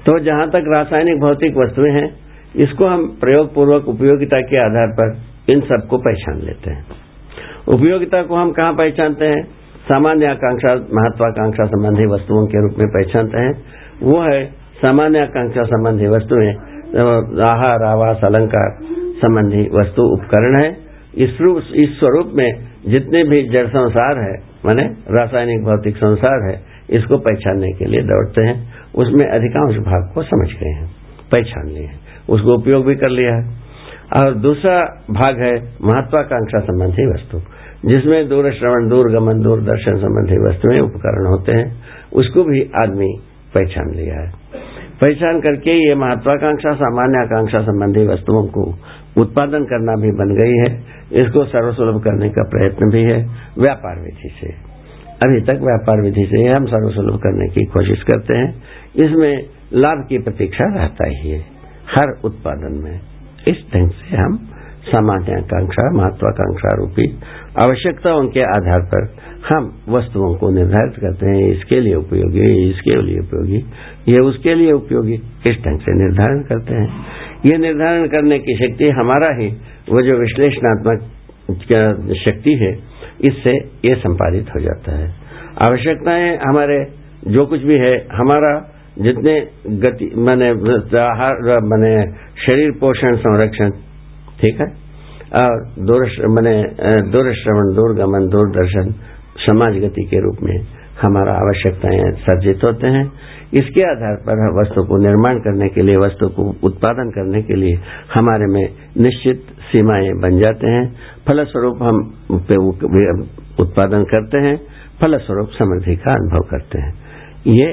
तो 0.06 0.18
जहाँ 0.18 0.48
तक 0.50 0.64
रासायनिक 0.78 1.20
भौतिक 1.20 1.56
वस्तुएँ 1.56 1.92
हैं 1.92 2.16
इसको 2.56 2.86
हम 2.86 3.06
प्रयोग 3.20 3.54
पूर्वक 3.54 3.88
उपयोगिता 3.88 4.40
के 4.40 4.56
आधार 4.56 4.88
पर 4.88 5.20
इन 5.52 5.60
सबको 5.60 5.98
पहचान 5.98 6.40
लेते 6.46 6.70
हैं। 6.70 7.11
उपयोगिता 7.68 8.22
को 8.22 8.36
हम 8.36 8.52
कहाँ 8.52 8.72
पहचानते 8.72 9.24
हैं? 9.24 9.42
सामान्य 9.88 10.26
आकांक्षा, 10.26 10.74
महत्वाकांक्षा 10.74 11.64
संबंधी 11.64 12.06
वस्तुओं 12.06 12.46
के 12.46 12.62
रूप 12.62 12.78
में 12.78 12.88
पहचानते 12.88 13.38
हैं। 13.38 13.64
वो 14.02 14.20
है 14.20 14.44
सामान्य 14.76 15.18
आकांक्षा 15.18 15.62
संबंधी 15.62 16.06
वस्तुएँ 16.06 16.54
आहार, 17.40 17.82
आवास, 17.82 18.20
अलंकार 18.24 18.78
संबंधी 18.92 19.68
वस्तु 19.74 20.02
उपकरण 20.02 20.64
है। 20.64 20.76
इस 21.16 21.38
रूप, 21.40 21.62
इस 21.74 21.98
स्वरूप 21.98 22.30
में 22.34 22.52
जितने 22.88 23.24
भी 23.24 23.48
जड़ 23.48 23.66
संसार 23.66 24.18
है, 24.18 24.38
माने 24.66 24.82
रासायनिक 25.10 25.64
भौतिक 25.64 25.96
संसार 25.96 26.50
है, 26.50 26.62
इसको 26.90 27.18
पहचानने 27.18 27.72
के 27.72 27.84
लिए 27.84 28.00
दौड़ते 28.00 28.44
हैं। 28.44 28.74
उसमें 28.94 29.26
अधिकांश 29.26 29.76
भाग 29.76 30.14
को 30.14 30.22
समझ 30.22 30.48
गए 30.48 30.68
हैं, 30.68 30.86
पहचान 31.32 31.66
लिए 31.66 31.84
हैं, 31.84 32.00
उसको 32.30 32.54
उपयोग 32.54 32.86
भी 32.86 32.94
कर 32.94 33.08
लिया 33.08 33.34
है। 33.34 33.62
और 34.16 34.34
दूसरा 34.34 35.04
भाग 35.10 35.38
है 35.38 35.54
महत्वाकांक्षा 35.62 36.58
संबंधी 36.58 37.14
वस्तु। 37.14 37.38
जिसमें 37.84 38.28
दूर 38.28 38.52
श्रवण, 38.52 38.88
दूर 38.88 39.10
गमन, 39.12 39.40
दूर 39.40 39.60
दर्शन 39.60 39.94
संबंधी 39.96 40.48
वस्तुएँ 40.48 40.80
उपकरण 40.80 41.26
होते 41.26 41.52
हैं, 41.52 41.82
उसको 42.12 42.44
भी 42.44 42.70
आदमी 42.82 43.18
पहचान 43.54 43.90
लिया 43.94 44.20
है। 44.20 44.32
पहचान 45.02 45.40
करके 45.40 45.88
ये 45.88 45.94
महत्वाकांक्षा 45.94 46.72
सामान्य 46.72 47.18
आकांक्षा 47.18 47.62
संबंधी 47.62 48.06
वस्तुओं 48.06 48.46
को 48.46 48.74
उत्पादन 49.20 49.64
करना 49.64 49.92
भी 50.02 50.10
बन 50.10 50.34
गई 50.34 50.56
है। 50.58 50.84
इसको 51.12 51.44
सर्वसुलभ 51.44 52.02
करने 52.02 52.28
का 52.28 52.42
प्रयत्न 52.42 52.90
भी 52.90 53.02
है, 53.02 53.24
व्यापार 53.58 54.00
विधि 54.00 54.30
से। 54.40 54.72
अभी 55.26 55.40
तक 55.40 55.60
व्यापार 55.62 56.00
विधि 56.02 56.26
से 56.26 56.48
हम 56.48 56.66
सर्वसुलभ 56.66 57.18
करने 57.18 57.48
की 57.48 57.64
कोशिश 57.64 58.02
करते 58.02 58.34
हैं। 58.34 58.62
इसमें 58.96 59.46
लाभ 59.74 60.06
की 60.08 60.18
प्रतीक्षा 60.18 60.64
रहता 60.64 61.08
ही 61.08 61.30
है, 61.30 61.38
हर 61.96 62.20
उत्पादन 62.24 62.80
में। 62.84 63.00
इस 63.48 63.56
ढंग 63.74 63.90
से 63.90 64.16
हम 64.16 64.48
सामान्य 64.82 65.32
आकांक्षा 65.32 65.90
महत्वाकांक्षा 65.92 66.68
रूपी 66.74 67.18
आवश्यकताओं 67.60 68.28
के 68.28 68.40
आधार 68.40 68.80
पर 68.94 69.16
हम 69.54 69.78
वस्तुओं 69.88 70.34
को 70.34 70.50
निर्धारित 70.50 70.94
करते 71.00 71.26
हैं, 71.26 71.52
इसके 71.52 71.80
लिए 71.80 71.94
उपयोगी, 71.94 72.70
इसके 72.70 73.02
लिए 73.02 73.18
उपयोगी, 73.18 73.64
ये 74.08 74.18
उसके 74.18 74.54
लिए 74.54 74.72
उपयोगी, 74.72 75.16
किस 75.16 75.56
ढंग 75.56 75.80
से 75.80 75.92
निर्धारण 75.92 76.42
करते 76.42 76.74
हैं। 76.74 77.04
ये 77.46 77.58
निर्धारण 77.58 78.06
करने 78.06 78.38
की 78.38 78.56
शक्ति 78.56 78.88
हमारा 78.90 79.36
ही, 79.38 79.48
वो 79.92 80.02
जो 80.02 80.16
विश्लेषणात्मक 80.18 81.00
शक्ति 82.16 82.54
है, 82.54 82.72
इससे 83.20 83.50
ये 83.88 83.94
संपादित 83.94 84.46
हो 84.54 84.60
जाता 84.60 84.98
है। 84.98 85.14
आवश्यकताएँ 85.68 86.36
हमारे, 86.36 86.86
जो 87.28 87.46
कुछ 87.46 87.62
भी 87.62 87.74
है, 87.74 88.06
हमारा 88.12 88.68
जितने 88.98 89.48
गति, 89.68 90.10
मैंने, 90.16 90.48
आहार, 90.98 91.60
मैंने, 91.60 92.12
शरीर 92.46 92.70
पोषण, 92.70 93.16
संरक्षण, 93.16 93.70
ठीक 94.40 94.60
है? 94.60 94.81
और 95.34 95.60
दूर 95.80 96.02
मैंने 96.28 96.54
दूरश्रवण, 97.10 97.74
दूरगमन, 97.74 98.28
दूरदर्शन 98.28 98.94
समाज 99.38 99.76
गति 99.78 100.02
के 100.04 100.18
रूप 100.20 100.42
में 100.42 100.56
हमारा 101.02 101.32
आवश्यकताएँ 101.34 102.10
सर्जित 102.24 102.64
होते 102.64 102.86
हैं। 102.86 103.04
इसके 103.54 103.84
आधार 103.84 104.16
पर 104.26 104.42
वस्तु 104.60 104.82
को 104.82 104.96
निर्माण 104.96 105.38
करने 105.38 105.68
के 105.68 105.82
लिए, 105.82 105.96
वस्तु 105.96 106.28
को 106.28 106.42
उत्पादन 106.64 107.10
करने 107.10 107.42
के 107.42 107.54
लिए 107.54 107.74
हमारे 108.14 108.46
में 108.46 108.62
निश्चित 108.98 109.42
सीमाएँ 109.72 110.12
बन 110.22 110.38
जाते 110.38 110.70
हैं। 110.70 110.84
फलस्वरूप 111.28 111.82
हम 111.82 111.96
उत्पादन 113.60 114.04
करते 114.04 114.38
हैं, 114.38 114.56
फलस्वरूप 115.00 115.48
समृद्धि 115.48 115.96
का 115.96 116.12
अनुभव 116.12 116.48
करते 116.50 116.80
हैं। 116.80 116.94
ये 117.46 117.68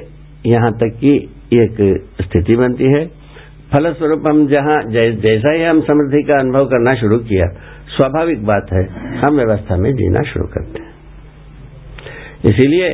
यहाँ 0.45 0.71
तक 0.73 0.97
की 0.97 1.15
एक 1.53 1.77
स्थिति 2.21 2.55
बनती 2.55 2.91
है। 2.93 3.18
फलस्वरूप 3.73 4.27
हम 4.27 4.45
जहाँ 4.47 4.77
जैसा 4.91 5.51
ही 5.53 5.63
हम 5.63 5.81
समृद्धि 5.81 6.21
का 6.23 6.39
अनुभव 6.39 6.65
करना 6.65 6.93
शुरू 6.95 7.17
किया, 7.23 7.47
स्वाभाविक 7.87 8.45
बात 8.45 8.71
है, 8.73 8.83
हम 9.19 9.35
व्यवस्था 9.35 9.75
में 9.77 9.91
जीना 9.93 10.21
शुरू 10.31 10.45
करते 10.47 10.81
हैं। 10.83 10.93
इसीलिए 12.45 12.89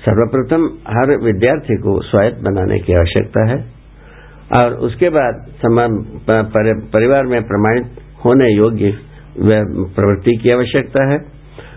सर्वप्रथम 0.00 0.64
हर 0.88 1.12
विद्यार्थी 1.22 1.76
को 1.76 2.00
स्वायत्त 2.02 2.38
बनाने 2.40 2.78
की 2.78 2.92
आवश्यकता 2.92 3.46
है 3.48 3.58
और 4.52 4.74
उसके 4.80 5.08
बाद 5.08 5.48
परिवार 6.92 7.24
में 7.24 7.40
प्रमाणित 7.42 7.86
होने 8.24 8.50
योग्य 8.52 8.92
प्रवृत्ति 9.38 10.36
की 10.42 10.50
आवश्यकता 10.50 11.02
है 11.12 11.18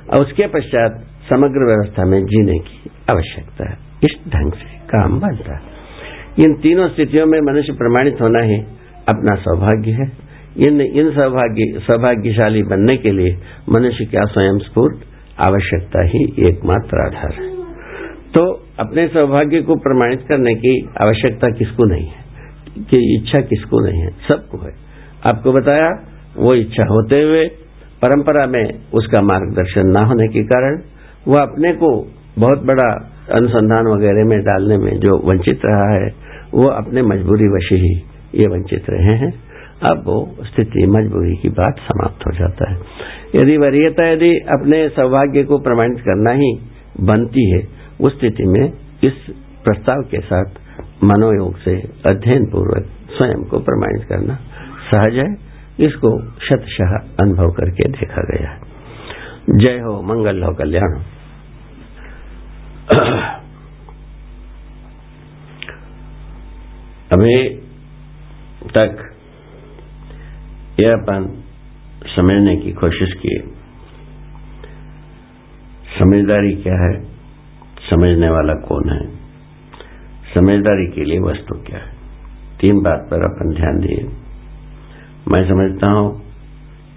और 0.10 0.22
उसके 0.22 0.48
पश्चात 0.48 1.02
समग्र 1.30 1.66
व्यवस्था 1.66 2.06
में 2.06 2.20
जीने 2.26 2.58
की 2.60 2.92
आवश्यकता 3.12 3.70
है। 3.72 3.78
इस 4.04 4.16
ढंग 4.28 4.54
से 4.54 4.78
काम 4.88 5.20
बनता 5.20 5.56
है। 5.56 5.79
इन 6.40 6.54
तीनों 6.54 6.90
स्थितियों 6.90 7.26
में 7.26 7.42
मनुष्य 7.42 7.74
प्रमाणित 7.74 8.22
होना 8.22 8.40
ही 8.40 8.56
अपना 9.10 9.36
सौभाग्य 9.36 9.92
है। 9.92 10.30
इन 10.68 10.82
इन 10.82 11.12
सौभाग्य, 11.12 11.80
सौभाग्यशाली 11.80 12.64
बनने 12.64 12.98
के 12.98 13.12
लिए 13.12 13.38
मनुष्य 13.70 14.06
क्या 14.06 14.22
स्वयं 14.24 14.60
स्फूर्त 14.60 15.00
आवश्यकता 15.40 16.04
ही 16.04 16.24
एकमात्र 16.24 17.06
आधार 17.06 17.34
है। 17.34 17.50
तो 18.36 18.64
अपने 18.80 19.08
सौभाग्य 19.08 19.62
को 19.62 19.76
प्रमाणित 19.76 20.22
करने 20.30 20.56
की 20.56 20.86
आवश्यकता 21.06 21.50
किसको 21.50 21.86
नहीं 21.86 22.08
है? 22.08 22.20
कि 22.84 23.20
इच्छा 23.20 23.42
किसको 23.42 23.80
नहीं 23.80 24.02
है? 24.02 24.10
सबको 24.10 24.58
है। 24.58 24.72
आपको 25.26 25.52
बताया, 25.52 25.90
वो 26.38 26.56
इच्छा 26.56 26.84
होते 26.84 27.24
हुए 27.24 27.48
परंपरा 28.02 28.46
में 28.46 28.66
उसका 28.94 29.18
मार्गदर्शन 29.24 29.84
न 29.86 29.96
होने 29.96 30.28
के 30.28 30.44
कारण 30.44 30.82
वह 31.28 31.42
अपने 31.42 31.74
को 31.74 32.12
बहुत 32.40 32.60
बड़ा 32.60 33.16
अनुसंधान 33.32 33.88
वगैरह 33.88 34.26
में 34.26 34.40
डालने 34.40 34.78
में 34.78 35.00
जो 35.00 35.28
वंचित 35.28 35.60
रहा 35.66 35.94
है, 35.94 36.14
वो 36.54 36.68
अपने 36.68 37.02
मजबूरी 37.02 37.46
वशी 37.46 37.76
ही 37.76 38.04
ये 38.36 38.48
वंचित 38.48 38.84
रहे 38.90 39.18
हैं। 39.18 39.34
अब 39.84 39.98
वो 40.06 40.36
स्थिति 40.42 40.86
मजबूरी 40.86 41.36
की 41.36 41.50
बात 41.50 41.76
समाप्त 41.80 42.28
हो 42.28 42.32
जाता 42.32 42.72
है। 42.72 42.80
यदि 43.36 43.58
वरीयता 43.58 44.10
यदि 44.10 44.32
अपने 44.32 44.90
सौभाग्य 44.90 45.44
को 45.44 45.58
प्रमाणित 45.58 46.00
करना 46.00 46.32
ही 46.32 46.60
बनती 47.00 47.50
है, 47.50 47.68
उस 48.02 48.20
स्थिति 48.20 48.44
में 48.44 48.74
इस 49.04 49.14
प्रस्ताव 49.64 50.02
के 50.02 50.20
साथ 50.20 50.46
मनोयोग 51.04 51.58
से 51.58 51.72
अध्ययन 52.10 52.46
पूर्वक 52.46 52.86
स्वयं 53.18 53.44
को 53.44 53.60
प्रमाणित 53.60 54.08
करना 54.10 54.36
सहज 54.92 55.16
है। 55.16 55.50
इसको 55.86 56.22
शतशाह 56.22 57.16
अनुभव 57.20 57.48
करके 57.48 57.90
देखा 57.90 58.22
गया 58.22 58.50
है। 58.50 58.58
जय 59.50 59.72
हो, 59.72 60.02
मंगल 60.02 60.44
हो, 60.44 60.54
कल्याण 60.54 60.98
हो। 60.98 61.19
अभी 67.12 67.50
तक 68.78 69.16
यह 70.84 70.92
अपन 70.92 71.44
समझने 72.16 72.56
की 72.56 72.72
कोशिश 72.72 73.14
की। 73.14 73.54
समझदारी 76.00 76.54
क्या 76.54 76.74
है? 76.74 77.04
समझने 77.90 78.30
वाला 78.30 78.54
कौन 78.54 78.90
है? 78.90 79.08
समझदारी 80.38 80.88
के 80.92 81.04
लिए 81.04 81.20
वस्तु 81.20 81.56
क्या 81.56 81.80
है? 81.80 81.94
तीन 82.62 82.76
बात 82.76 83.08
पर 83.12 83.26
अपन 83.26 83.54
ध्यान 83.54 83.80
दिए। 83.80 84.04
मैं 85.28 85.48
समझता 85.50 85.88
हूँ 85.88 86.22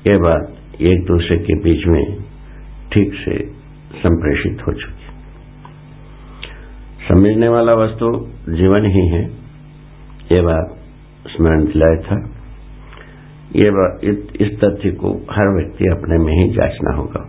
यह 0.06 0.18
बात 0.18 0.56
एक 0.80 1.04
दूसरे 1.04 1.38
के 1.38 1.54
बीच 1.54 1.86
में 1.86 2.22
ठीक 2.92 3.14
से 3.14 3.46
संप्रेषित 3.98 4.66
हो 4.68 4.72
चुकी 4.72 5.01
समझने 7.12 7.48
वाला 7.48 7.74
वस्तु 7.74 8.26
जीवन 8.52 8.86
ही 8.86 9.08
है। 9.08 9.24
ये 10.32 10.42
बात 10.42 10.76
स्मरण 11.28 11.64
दिलाया 11.64 12.02
था। 12.02 12.30
ये 13.56 13.70
बात 13.70 14.00
इस 14.40 14.60
तथ्य 14.64 14.90
को 14.90 15.10
हर 15.10 15.56
व्यक्ति 15.56 15.84
अपने 15.84 16.18
में 16.18 16.32
ही 16.32 16.50
जांचना 16.50 16.96
होगा। 16.96 17.28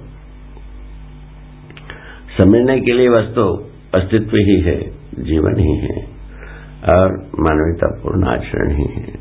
समझने 2.37 2.81
के 2.81 2.93
लिए 2.93 3.09
वस्तु 3.09 3.63
अस्तित्व 3.95 4.31
ही 4.33 4.61
है, 4.61 4.89
जीवन 5.19 5.59
ही 5.59 5.77
है, 5.77 6.03
और 6.97 7.31
मानवतापूर्ण 7.39 8.27
आचरण 8.27 8.75
ही 8.75 8.83
है। 8.83 9.13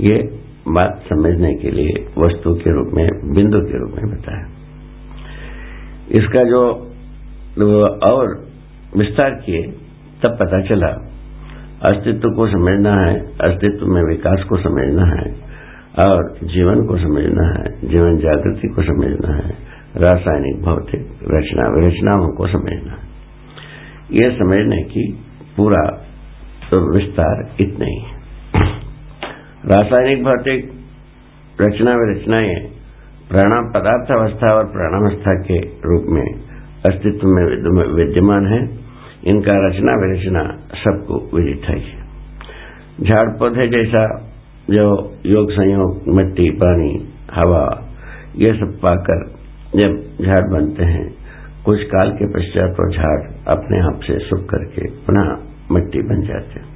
ये 0.00 0.38
बात 0.68 1.04
समझने 1.08 1.54
के 1.54 1.70
लिए 1.70 2.06
वस्तु 2.18 2.54
के 2.54 2.70
रूप 2.70 2.88
में, 2.94 3.34
बिंदु 3.34 3.60
के 3.60 3.78
रूप 3.78 3.90
में 3.90 4.18
बताया। 4.18 4.46
इसका 6.10 6.44
जो 6.44 6.90
और 8.12 8.49
विस्तार 8.96 9.30
किए, 9.30 9.62
तब 10.22 10.36
पता 10.40 10.60
चला, 10.60 10.88
अस्तित्व 11.82 12.28
को 12.28 12.46
समझना 12.46 13.06
है, 13.06 13.20
अस्तित्व 13.20 13.86
में 13.86 14.02
विकास 14.02 14.44
को 14.48 14.56
समझना 14.56 15.04
है, 15.06 15.50
और 16.06 16.38
जीवन 16.44 16.86
को 16.86 16.96
समझना 16.96 17.48
है, 17.48 17.88
जीवन 17.88 18.18
जागृति 18.18 18.68
को 18.68 18.82
समझना 18.82 19.36
है, 19.36 19.50
रासायनिक, 19.96 20.62
भौतिक, 20.62 21.00
रचना 21.22 21.68
विरचनाओं 21.68 22.28
को 22.28 22.46
समझना 22.46 22.92
है। 22.92 23.10
यह 24.12 24.30
समझने 24.38 24.82
की 24.82 25.18
पूरा 25.56 26.06
विस्तार 26.74 27.50
इतना 27.60 27.86
ही 27.86 28.04
रासायनिक, 29.66 30.24
भौतिक, 30.24 30.72
रचना, 31.60 31.90
विरचनाएँ 31.94 32.70
प्राणाम 33.30 33.72
पदार्थ 33.72 34.10
अवस्था 34.10 34.54
और 34.54 34.64
प्राणावस्था 34.64 35.42
के 35.42 35.58
रूप 35.60 36.04
में 36.08 36.49
अस्तित्व 36.86 37.26
में 37.26 37.44
विद्यमान 37.94 38.46
है। 38.46 38.80
इनका 39.24 39.52
रचना 39.66 39.92
विरचना 39.92 40.42
सबको 40.74 41.36
विदित 41.36 41.62
है। 41.64 41.80
झाड़ 43.04 43.28
पौधे 43.38 43.68
जैसा 43.68 44.26
जो 44.70 45.14
योग 45.26 45.52
संयोग, 45.52 46.02
मिट्टी, 46.08 46.50
पानी, 46.50 47.08
हवा, 47.34 47.94
ये 48.36 48.52
सब 48.52 48.78
पाकर 48.82 49.26
जब 49.76 50.24
झाड़ 50.24 50.50
बनते 50.50 50.84
हैं, 50.84 51.14
कुछ 51.64 51.82
काल 51.82 52.10
के 52.10 52.26
पश्चात 52.26 52.70
वो 52.70 52.92
झाड़ 52.94 53.20
अपने 53.48 53.80
आप 53.80 54.00
से 54.02 54.18
सूख 54.18 54.48
करके 54.48 54.90
पुनः 54.90 55.36
मिट्टी 55.70 55.98
बन 55.98 56.22
जाते 56.22 56.60
हैं। 56.60 56.68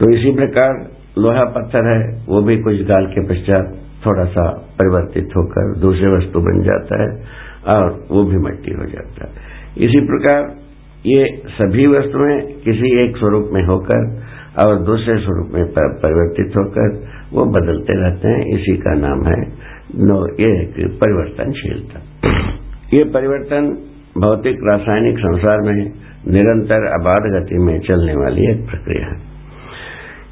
तो 0.00 0.10
इसी 0.10 0.30
प्रकार 0.36 0.90
लोहा 1.18 1.44
पत्थर 1.44 1.86
है, 1.86 2.26
वो 2.28 2.42
भी 2.42 2.58
कुछ 2.58 2.82
काल 2.82 3.06
के 3.06 3.28
पश्चात 3.28 3.78
थोड़ा 4.06 4.24
सा 4.24 4.50
परिवर्तित 4.50 5.28
होकर 5.36 5.80
दूसरे 5.80 6.16
वस्तु 6.16 6.40
बन 6.40 6.62
जाता 6.62 7.02
है। 7.02 7.41
और 7.66 8.06
वो 8.10 8.24
भी 8.24 8.36
मट्टी 8.36 8.72
हो 8.72 8.84
जाता 8.84 9.24
है। 9.24 9.32
इसी 9.78 10.00
प्रकार 10.00 10.62
ये 11.06 11.42
सभी 11.48 11.86
वस्तुएँ 11.86 12.40
किसी 12.40 13.04
एक 13.04 13.16
स्वरूप 13.16 13.50
में 13.52 13.62
होकर 13.62 14.22
और 14.64 14.82
दूसरे 14.82 15.16
स्वरूप 15.16 15.50
में 15.54 15.64
परिवर्तित 15.74 16.56
होकर 16.56 17.06
वो 17.32 17.44
बदलते 17.44 17.92
रहते 17.92 18.28
हैं। 18.28 18.58
इसी 18.58 18.76
का 18.76 18.94
नाम 18.94 19.26
है 19.26 19.72
नो, 19.96 20.34
ये 20.34 20.88
परिवर्तनशीलता। 20.88 22.28
ये 22.96 23.04
परिवर्तन 23.04 23.78
भौतिक 24.18 24.56
रासायनिक 24.62 25.18
संसार 25.18 25.60
में 25.60 25.92
निरंतर 26.28 27.00
अबाध 27.00 27.22
गति 27.32 27.58
में 27.58 27.80
चलने 27.80 28.14
वाली 28.14 28.50
एक 28.50 28.70
प्रक्रिया 28.70 29.06
है। 29.06 29.16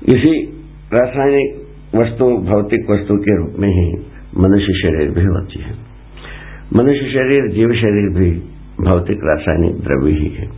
इसी 0.09 0.47
रासायनिक 0.95 1.61
वस्तु, 1.97 2.25
भौतिक 2.25 2.91
वस्तु 2.91 3.17
के 3.17 3.37
रूप 3.37 3.55
में 3.59 3.69
ही 3.69 4.07
मनुष्य 4.39 4.73
शरीर 4.83 5.11
भी 5.11 5.25
होती 5.25 5.63
है। 5.63 5.90
मनुष्य 6.77 7.07
शरीर 7.13 7.47
जीव 7.53 7.73
शरीर 7.73 8.09
भी 8.19 8.31
भौतिक 8.81 9.21
रासायनिक 9.25 9.81
द्रव्य 9.81 10.13
ही 10.13 10.29
है। 10.29 10.49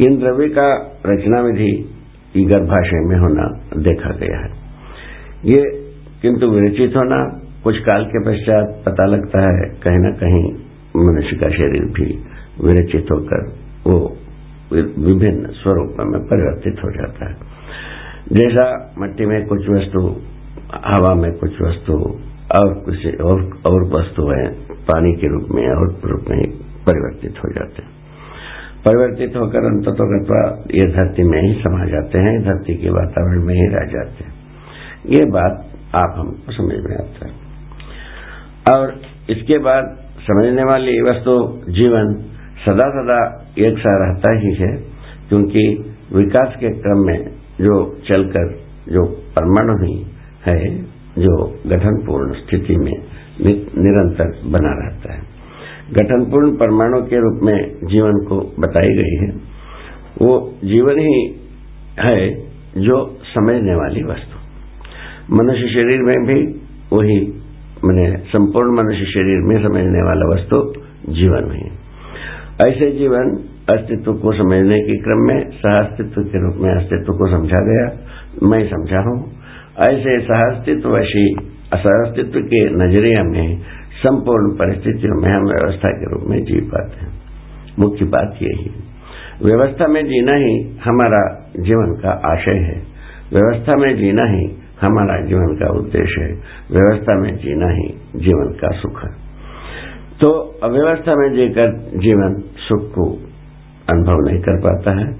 इन 0.00 0.18
द्रव्य 0.18 0.48
का 0.48 0.66
रचना 1.06 1.40
विधि 1.40 2.44
गर्भाशय 2.44 3.00
में 3.04 3.16
होना 3.18 3.46
देखा 3.76 4.10
गया 4.10 4.38
है। 4.38 4.50
ये 5.44 5.62
किंतु 6.22 6.46
विरचित 6.46 6.96
होना 6.96 7.40
कुछ 7.64 7.78
काल 7.78 8.04
के 8.04 8.20
पश्चात 8.24 8.82
पता 8.86 9.04
लगता 9.04 9.40
है 9.40 9.68
कहीं 9.82 9.98
न 9.98 10.12
कहीं 10.12 10.44
मनुष्य 11.06 11.36
का 11.36 11.48
शरीर 11.48 11.84
भी 11.84 12.06
विरचित 12.64 13.06
होकर 13.12 13.46
वो 13.86 14.16
विभिन्न 14.72 15.46
स्वरूपों 15.46 16.04
में 16.10 16.20
परिवर्तित 16.22 16.84
हो 16.84 16.90
जाता 16.90 17.30
है। 17.30 17.36
जैसा 18.32 18.94
मट्टी 18.98 19.26
में 19.26 19.46
कुछ 19.46 19.68
वस्तु 19.68 20.00
हवा 20.74 21.14
में 21.14 21.32
कुछ 21.32 21.62
वस्तु 21.62 22.20
और 22.54 22.74
कुछ 22.74 23.20
और, 23.20 23.60
और 23.66 23.82
वस्तुएँ 23.94 24.71
पानी 24.92 25.12
के 25.12 25.26
रूप 25.26 25.48
में 25.54 25.68
और 25.68 26.00
रूप 26.04 26.24
में 26.30 26.38
परिवर्तित 26.86 27.38
हो 27.38 27.52
जाते 27.52 27.82
हैं। 27.82 27.90
परिवर्तित 28.84 29.36
होकर 29.36 29.58
अंततोगत्वा 29.58 30.64
ये 30.74 30.92
धरती 30.92 31.22
में 31.22 31.42
ही 31.42 31.54
समा 31.54 31.84
जाते 31.84 32.18
हैं, 32.18 32.42
धरती 32.42 32.74
के 32.74 32.90
वातावरण 32.90 33.44
में 33.46 33.54
ही 33.54 33.66
रह 33.66 33.86
जाते 33.92 34.24
हैं। 34.24 34.34
ये 35.06 35.24
बात 35.24 35.66
आप 35.94 36.14
हमको 36.18 36.52
समझ 36.52 36.84
में 36.84 36.96
आता 36.96 37.26
है। 37.28 37.42
और 38.76 39.00
इसके 39.30 39.58
बाद 39.58 39.96
समझने 40.22 40.64
वाली 40.64 41.00
वस्तु 41.00 41.62
जीवन 41.72 42.14
सदा 42.66 42.88
सदा 42.88 43.20
एक 43.58 43.78
सा 43.78 44.06
रहता 44.06 44.38
ही 44.38 44.54
है, 44.54 44.76
क्योंकि 45.28 45.94
विकास 46.14 46.54
के 46.60 46.68
क्रम 46.68 47.06
में 47.06 47.30
जो 47.60 47.96
चलकर 48.08 48.54
जो 48.88 49.06
परमाणु 49.06 49.86
ही 49.86 50.06
है, 50.46 50.82
जो 51.18 51.46
गठनपूर्ण 51.66 52.32
स्थिति 52.32 52.76
में 52.76 53.11
निरंतर 53.78 54.40
बना 54.46 54.70
रहता 54.72 55.12
है। 55.12 55.20
गठनपूर्ण 55.92 56.56
परमाणु 56.56 57.02
के 57.02 57.16
रूप 57.16 57.40
में 57.42 57.74
जीवन 57.84 58.12
को 58.12 58.54
बताई 58.58 58.88
गई 58.88 59.26
है। 59.26 59.52
वो 60.22 60.54
जीवन 60.64 60.98
ही 60.98 61.40
है 62.00 62.30
जो 62.78 63.18
समझने 63.22 63.74
वाली 63.74 64.02
वस्तु। 64.02 64.42
मनुष्य 65.34 65.60
शरीर 65.60 66.02
में 66.02 66.26
भी 66.26 66.60
वही, 66.96 67.20
मैंने 67.84 68.16
संपूर्ण 68.16 68.82
मनुष्य 68.82 69.04
शरीर 69.04 69.40
में 69.42 69.62
समझने 69.62 70.02
वाला 70.02 70.34
वस्तु 70.34 70.72
जीवन 71.12 71.52
ही। 71.52 71.70
ऐसे 72.68 72.90
जीवन 72.90 73.48
अस्तित्व 73.70 74.12
को 74.12 74.32
समझने 74.32 74.80
के 74.80 74.96
क्रम 74.96 75.18
में 75.18 75.50
सह 75.50 75.78
अस्तित्व 75.78 76.22
के 76.22 76.42
रूप 76.46 76.56
में 76.56 76.74
अस्तित्व 76.74 77.12
को 77.12 77.26
समझा 77.26 77.64
गया। 77.64 77.98
मैं 78.42 78.70
समझा 78.70 79.00
हूँ। 79.00 79.41
ऐसे 79.78 80.20
सह 80.20 80.58
वशी 80.86 81.36
के 82.36 82.64
नज़रिया 82.64 83.22
में, 83.22 83.58
संपूर्ण 83.92 84.56
परिस्थितियों 84.56 85.22
में 85.22 85.32
हम 85.32 85.42
व्यवस्था 85.42 85.88
के 85.88 86.10
रूप 86.10 86.30
में 86.30 86.44
जी 86.44 86.60
पाते 86.60 87.06
हैं। 87.06 87.12
मुख्य 87.78 88.04
बात 88.04 88.38
यही 88.42 88.70
व्यवस्था 89.42 89.86
में 89.86 90.04
जीना 90.04 90.32
ही 90.32 90.78
हमारा 90.84 91.50
जीवन 91.60 92.00
का 92.02 92.10
आशय 92.10 92.54
है। 92.54 92.82
व्यवस्था 93.32 93.76
में 93.76 93.96
जीना 93.96 94.24
ही 94.24 94.44
हमारा 94.80 95.26
जीवन 95.26 95.56
का 95.56 95.78
उद्देश्य 95.78 96.22
है। 96.22 96.32
व्यवस्था 96.70 97.20
में 97.20 97.36
जीना 97.36 97.68
ही 97.68 97.88
जीवन 98.16 98.52
का 98.52 98.68
सुख 98.68 99.04
है। 99.04 99.10
तो 100.20 100.60
अव्यवस्था 100.62 101.14
में 101.14 101.32
जीकर 101.32 101.72
जीवन 101.96 102.42
सुख 102.56 102.82
को 102.82 103.10
अनुभव 103.90 104.30
नहीं 104.30 104.40
कर 104.40 104.60
पाता 104.60 104.90
है 104.90 105.12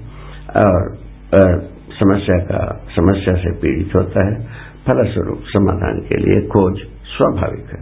और 0.65 1.72
समस्या 2.03 2.37
का 2.43 2.61
समस्या 2.95 3.33
से 3.35 3.51
पीड़ित 3.61 3.95
होता 3.95 4.27
है। 4.27 4.35
फलस्वरूप 4.87 5.43
समाधान 5.47 5.99
के 5.99 6.15
लिए 6.17 6.47
खोज 6.47 6.79
स्वाभाविक 7.11 7.65
है। 7.73 7.81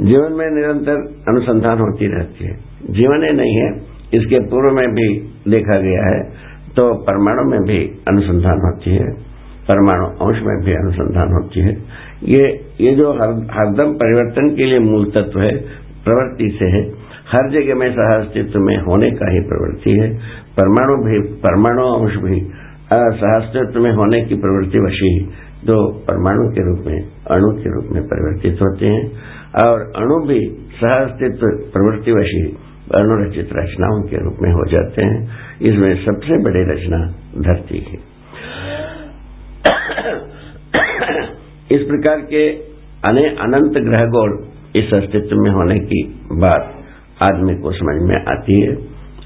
जीवन 0.00 0.32
में 0.32 0.48
निरंतर 0.50 0.96
अनुसंधान 1.28 1.78
होती 1.78 2.06
रहती 2.06 2.44
है। 2.44 2.56
जीवन 2.90 3.24
ही 3.24 3.32
नहीं 3.32 3.54
है 3.56 3.68
इसके 4.14 4.40
पूर्व 4.40 4.74
में 4.74 4.88
भी 4.88 5.08
देखा 5.48 5.78
गया 5.78 6.02
है 6.08 6.20
तो 6.76 6.84
परमाणु 6.94 7.44
में 7.50 7.60
भी 7.60 7.78
अनुसंधान 8.08 8.60
होती 8.64 8.90
है। 8.90 9.06
परमाणु 9.68 10.06
अंश 10.06 10.42
में 10.42 10.56
भी 10.64 10.72
अनुसंधान 10.72 11.32
होती 11.32 11.60
है। 11.60 11.72
ये 12.24 12.42
ये 12.80 12.94
जो 12.94 13.12
हर, 13.12 13.30
हरदम 13.52 13.92
परिवर्तन 13.92 14.54
के 14.56 14.64
लिए 14.64 14.78
मूल 14.78 15.04
तत्व 15.04 15.40
है 15.40 15.56
प्रवृत्ति 16.04 16.50
से 16.58 16.68
है। 16.70 16.82
हर 17.32 17.50
जगह 17.50 17.74
में 17.74 17.88
सह 17.92 18.12
अस्तित्व 18.16 18.60
में 18.60 18.76
होने 18.78 19.10
का 19.10 19.32
ही 19.32 19.40
प्रवृत्ति 19.40 19.90
है। 19.90 20.10
परमाणु 20.58 20.96
भी 21.04 21.18
परमाणु 21.40 21.82
अंश 21.82 22.14
भी 22.16 22.40
सहअस्तित्व 22.92 23.80
में 23.80 23.92
होने 23.92 24.24
की 24.24 24.34
प्रवृत्ति 24.34 24.78
वशी 24.78 25.26
जो 25.64 25.92
परमाणु 25.92 26.50
के 26.50 26.66
रूप 26.66 26.86
में, 26.86 27.08
अणु 27.30 27.62
के 27.62 27.74
रूप 27.74 27.92
में 27.92 28.02
परिवर्तित 28.02 28.62
होते 28.62 28.86
हैं। 28.86 29.12
और 29.66 29.80
अणु 29.80 30.28
भी 30.28 30.40
सह 30.80 30.88
अस्तित्व 30.88 31.70
प्रवृत्तिवशी 31.72 32.56
अनुरचित 32.94 33.48
रचनाओं 33.52 34.02
के 34.02 34.16
रूप 34.16 34.36
में 34.42 34.52
हो 34.52 34.66
जाते 34.70 35.04
हैं। 35.04 35.28
इसमें 35.62 36.04
सबसे 36.04 36.42
बड़ी 36.42 36.72
रचना 36.72 37.14
धरती 37.40 37.78
है। 37.78 38.16
इस 41.70 41.82
प्रकार 41.82 42.20
के 42.20 42.50
अने 43.04 43.28
अनंत 43.28 43.84
ग्रह 43.84 44.04
गोल 44.04 44.48
इस 44.76 44.94
अस्तित्व 44.94 45.36
में 45.36 45.50
होने 45.50 45.78
की 45.78 46.20
बात 46.32 46.74
आदमी 47.22 47.54
को 47.54 47.72
समझ 47.72 48.08
में 48.08 48.24
आती 48.28 48.60
है, 48.60 48.72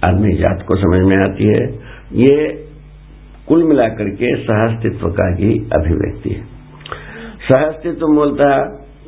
आदमी 0.04 0.32
जात 0.32 0.64
को 0.68 0.76
समझ 0.76 1.06
में 1.06 1.16
आती 1.16 1.44
है। 1.44 1.74
ये 2.12 2.69
कुल 3.51 3.62
मिलाकर 3.68 4.11
के 4.14 4.34
सहअस्तित्व 4.42 5.07
का 5.11 5.28
ही 5.36 5.55
अभिव्यक्ति 5.72 6.30
है। 6.30 6.42
सहअस्तित्व 7.48 8.07
मूलतः 8.09 8.53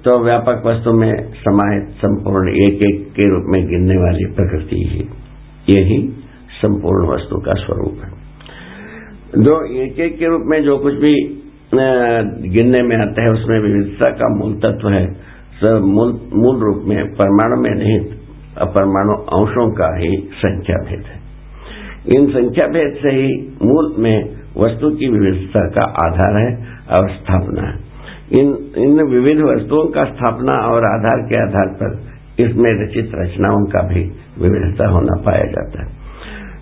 तो 0.04 0.18
व्यापक 0.18 0.62
वस्तु 0.66 0.92
में 0.92 1.12
समाहित, 1.34 1.84
संपूर्ण 1.96 2.54
एक 2.62 2.82
एक 2.82 3.04
के 3.10 3.28
रूप 3.28 3.44
में 3.48 3.60
गिनने 3.66 3.98
वाली 3.98 4.24
प्रकृति 4.34 4.80
ही 4.86 5.04
यही 5.68 5.98
संपूर्ण 6.62 7.08
वस्तु 7.08 7.38
का 7.40 7.54
स्वरूप 7.54 8.00
है। 8.04 8.10
जो 9.44 9.54
एक 9.82 10.00
एक 10.00 10.18
के 10.18 10.26
रूप 10.26 10.42
में 10.46 10.62
जो 10.62 10.76
कुछ 10.78 10.94
भी 10.94 11.14
गिनने 12.48 12.82
में 12.82 12.96
आता 12.96 13.22
है, 13.22 13.30
उसमें 13.30 13.58
विविधता 13.60 14.10
का 14.12 14.34
मूल 14.34 14.54
तत्व 14.56 14.88
है। 14.88 15.06
मूल 15.64 16.10
मूल 16.34 16.60
रूप 16.60 16.84
में 16.86 17.00
परमाणु 17.14 17.62
में 17.62 17.70
निहित 17.74 18.06
अपरमाणु 18.58 19.14
अंशों 19.36 19.70
का 19.72 19.96
ही 19.98 20.16
संख्या 20.36 20.78
भेद 20.88 21.04
है। 21.06 21.21
इन 22.06 22.26
संख्या 22.26 22.66
भेद 22.66 22.98
से 23.02 23.08
ही 23.08 23.56
मूल 23.62 23.94
में 23.98 24.30
वस्तु 24.56 24.90
की 24.90 25.08
विविधता 25.08 25.60
का 25.60 26.06
आधार 26.06 26.36
है 26.36 26.68
और 26.96 27.10
स्थापना 27.10 27.68
है। 27.68 27.78
इन 28.32 28.72
इन 28.76 29.02
विविध 29.02 29.40
वस्तुओं 29.40 29.86
का 29.86 30.04
स्थापना 30.04 30.52
और 30.52 30.84
आधार 30.84 31.28
के 31.28 31.36
आधार 31.36 31.68
पर 31.68 32.12
इसमें 32.42 32.70
रचित 32.70 33.10
रचनाओं 33.14 33.64
का 33.64 33.82
भी 33.82 34.12
विविधता 34.38 34.88
होना 34.88 35.22
पाया 35.22 35.44
जाता 35.44 35.82
है। 35.82 35.88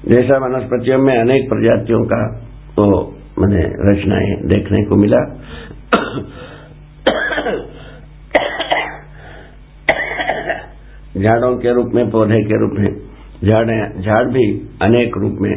जैसा 0.09 0.37
वनस्पतियों 0.37 0.99
में 0.99 1.19
अनेक 1.19 1.49
प्रजातियों 1.49 2.05
का 2.05 2.47
वो 2.79 3.17
मैंने 3.39 3.65
रचनाएँ 3.65 4.41
देखने 4.45 4.85
को 4.85 4.97
मिला। 4.97 5.17
झाड़ों 11.23 11.57
के 11.57 11.75
रूप 11.75 11.91
में, 11.95 12.11
पौधे 12.11 12.35
के 12.35 12.61
रूप 12.61 12.75
में 12.79 13.10
झाड़ 13.45 13.67
झाड़ 14.03 14.27
भी 14.29 14.45
अनेक 14.83 15.17
रूप 15.17 15.37
में 15.41 15.55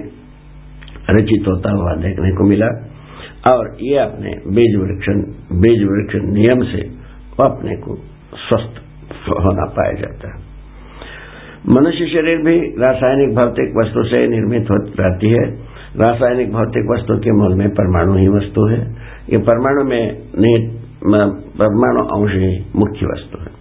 रचित 1.10 1.48
होता 1.48 1.72
हुआ 1.72 1.94
देखने 1.96 2.32
को 2.32 2.44
मिला 2.50 2.68
और 3.52 3.78
ये 3.82 3.98
अपने 3.98 4.32
बीज 4.56 4.76
वृक्ष 4.76 5.08
बीज 5.52 5.84
वृक्ष 5.84 6.16
नियम 6.16 6.64
से 6.64 6.82
अपने 7.44 7.76
को 7.76 7.96
स्वस्थ 8.40 8.82
होना 9.30 9.66
पाया 9.66 9.94
जाता 9.94 10.28
है। 10.28 10.42
मनुष्य 11.70 12.06
शरीर 12.06 12.38
भी 12.38 12.60
रासायनिक 12.82 13.36
भौतिक 13.36 13.70
वस्तु 13.78 14.04
से 14.04 14.28
निर्मित 14.28 14.70
हो 14.70 14.78
रहती 15.00 15.30
है। 15.30 15.44
रासायनिक 15.98 16.52
भौतिक 16.52 16.90
वस्तु 16.92 17.18
के 17.18 17.32
मूल 17.32 17.54
में 17.58 17.70
परमाणु 17.70 18.16
ही 18.18 18.28
वस्तु 18.28 18.68
है। 18.70 18.80
ये 19.30 19.38
परमाणु 19.38 19.84
में, 19.84 20.04
परमाणु 21.58 22.04
अंश 22.04 22.34
ही 22.34 22.54
मुख्य 22.76 23.06
वस्तु 23.06 23.38
है। 23.42 23.52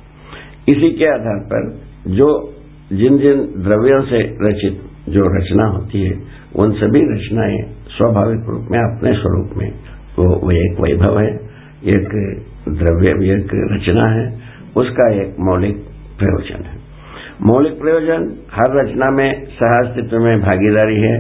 इसी 0.68 0.90
के 0.98 1.06
आधार 1.06 1.38
पर 1.52 1.70
जो 2.14 2.51
जिन 2.93 3.16
जिन 3.18 3.38
द्रव्यों 3.64 4.01
से 4.03 4.18
रचित 4.43 4.81
जो 5.09 5.23
रचना 5.36 5.66
होती 5.69 6.01
है 6.02 6.14
उन 6.56 6.73
सभी 6.81 7.01
रचनाएँ 7.12 7.59
स्वाभाविक 7.93 8.48
रूप 8.48 8.66
में 8.70 8.78
अपने 8.81 9.12
स्वरूप 9.14 9.56
में 9.56 9.70
वो, 10.19 10.24
वो 10.36 10.51
एक 10.52 10.81
वैभव 10.81 11.19
है 11.20 11.31
एक 11.93 12.09
द्रव्य 12.81 13.14
एक 13.35 13.55
रचना 13.73 14.06
है 14.10 14.27
उसका 14.77 15.06
एक 15.14 15.35
मौलिक 15.40 15.77
प्रयोजन 16.19 16.64
है। 16.64 16.77
मौलिक 17.43 17.81
प्रयोजन 17.81 18.28
हर 18.52 18.77
रचना 18.78 19.10
में 19.10 19.31
सह 19.52 19.78
अस्तित्व 19.78 20.19
में 20.19 20.40
भागीदारी 20.40 21.01
है 21.01 21.16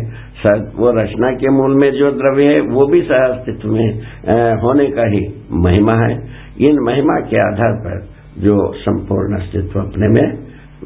वो 0.76 0.90
रचना 0.92 1.30
के 1.40 1.50
मूल 1.50 1.74
में 1.80 1.90
जो 1.92 2.10
द्रव्य 2.12 2.44
है 2.44 2.60
वो 2.68 2.86
भी 2.86 3.00
सह 3.02 3.24
अस्तित्व 3.24 3.72
में 3.72 3.88
होने 4.62 4.86
का 4.92 5.04
ही 5.08 5.20
महिमा 5.64 5.94
है। 5.96 6.14
इन 6.68 6.80
महिमा 6.86 7.20
के 7.26 7.36
आधार 7.40 7.76
पर 7.84 8.00
जो 8.38 8.56
संपूर्ण 8.78 9.40
अस्तित्व 9.40 9.80
अपने 9.80 10.08
में 10.08 10.26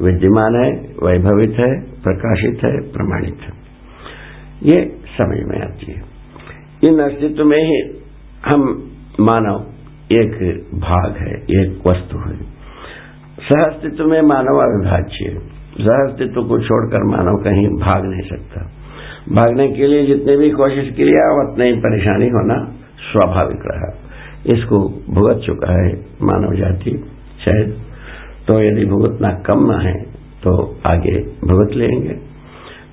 विद्यमान 0.01 0.55
है, 0.55 0.71
वैभवित 1.03 1.55
है, 1.59 1.81
प्रकाशित 1.81 2.59
है, 2.63 2.91
प्रमाणित 2.91 3.37
है। 3.41 3.67
ये 4.63 4.95
समझ 5.21 5.37
में 5.47 5.61
आती 5.61 5.91
है। 5.91 6.01
इन 6.83 6.99
अस्तित्व 6.99 7.45
में 7.45 7.57
ही 7.57 8.01
हम 8.45 8.91
मानव 9.19 9.65
एक 10.11 10.65
भाग 10.73 11.15
है, 11.17 11.33
एक 11.33 11.81
वस्तु 11.87 12.17
है। 12.17 12.37
सह 13.49 13.65
अस्तित्व 13.65 14.05
में 14.05 14.21
मानव 14.21 14.57
अविभाज्य 14.57 15.25
है। 15.25 15.39
सह 15.85 16.11
अस्तित्व 16.11 16.41
को 16.41 16.59
छोड़कर 16.59 17.03
मानव 17.03 17.43
कहीं 17.43 17.67
भाग 17.67 18.05
नहीं 18.05 18.29
सकता। 18.29 18.71
भागने 19.31 19.67
के 19.67 19.87
लिए 19.87 20.05
जितने 20.05 20.37
भी 20.37 20.51
कोशिश 20.51 20.93
किया 20.95 21.51
उतने 21.51 21.65
ही 21.65 21.73
परेशानी 21.73 22.25
होना 22.25 22.71
स्वाभाविक 23.11 23.59
रहा। 23.65 23.97
इसको 24.53 24.79
भुगत 25.09 25.41
चुका 25.45 25.71
है 25.71 25.93
मानव 26.21 26.55
जाति, 26.55 26.91
शायद 27.45 27.86
तो 28.47 28.63
यदि 28.63 28.85
भुगतना 28.85 29.29
कम 29.29 29.71
है 29.71 30.03
तो 30.43 30.79
आगे 30.85 31.19
भुगत 31.19 31.73
लेंगे। 31.73 32.15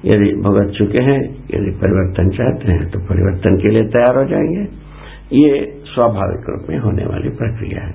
यदि 0.05 0.43
भुगत 0.43 0.72
चुके 0.78 0.98
हैं, 0.98 1.20
यदि 1.55 1.70
परिवर्तन 1.70 2.28
चाहते 2.28 2.72
हैं 2.72 2.90
तो 2.90 2.98
परिवर्तन 2.98 3.56
के 3.56 3.68
लिए 3.68 3.85
तैयार 3.85 4.16
हो 4.18 4.24
जाएँगे। 4.24 4.85
ये 5.32 5.82
स्वाभाविक 5.86 6.47
रूप 6.48 6.70
में 6.70 6.78
होने 6.78 7.06
वाली 7.06 7.28
प्रक्रिया 7.28 7.86
है। 7.86 7.94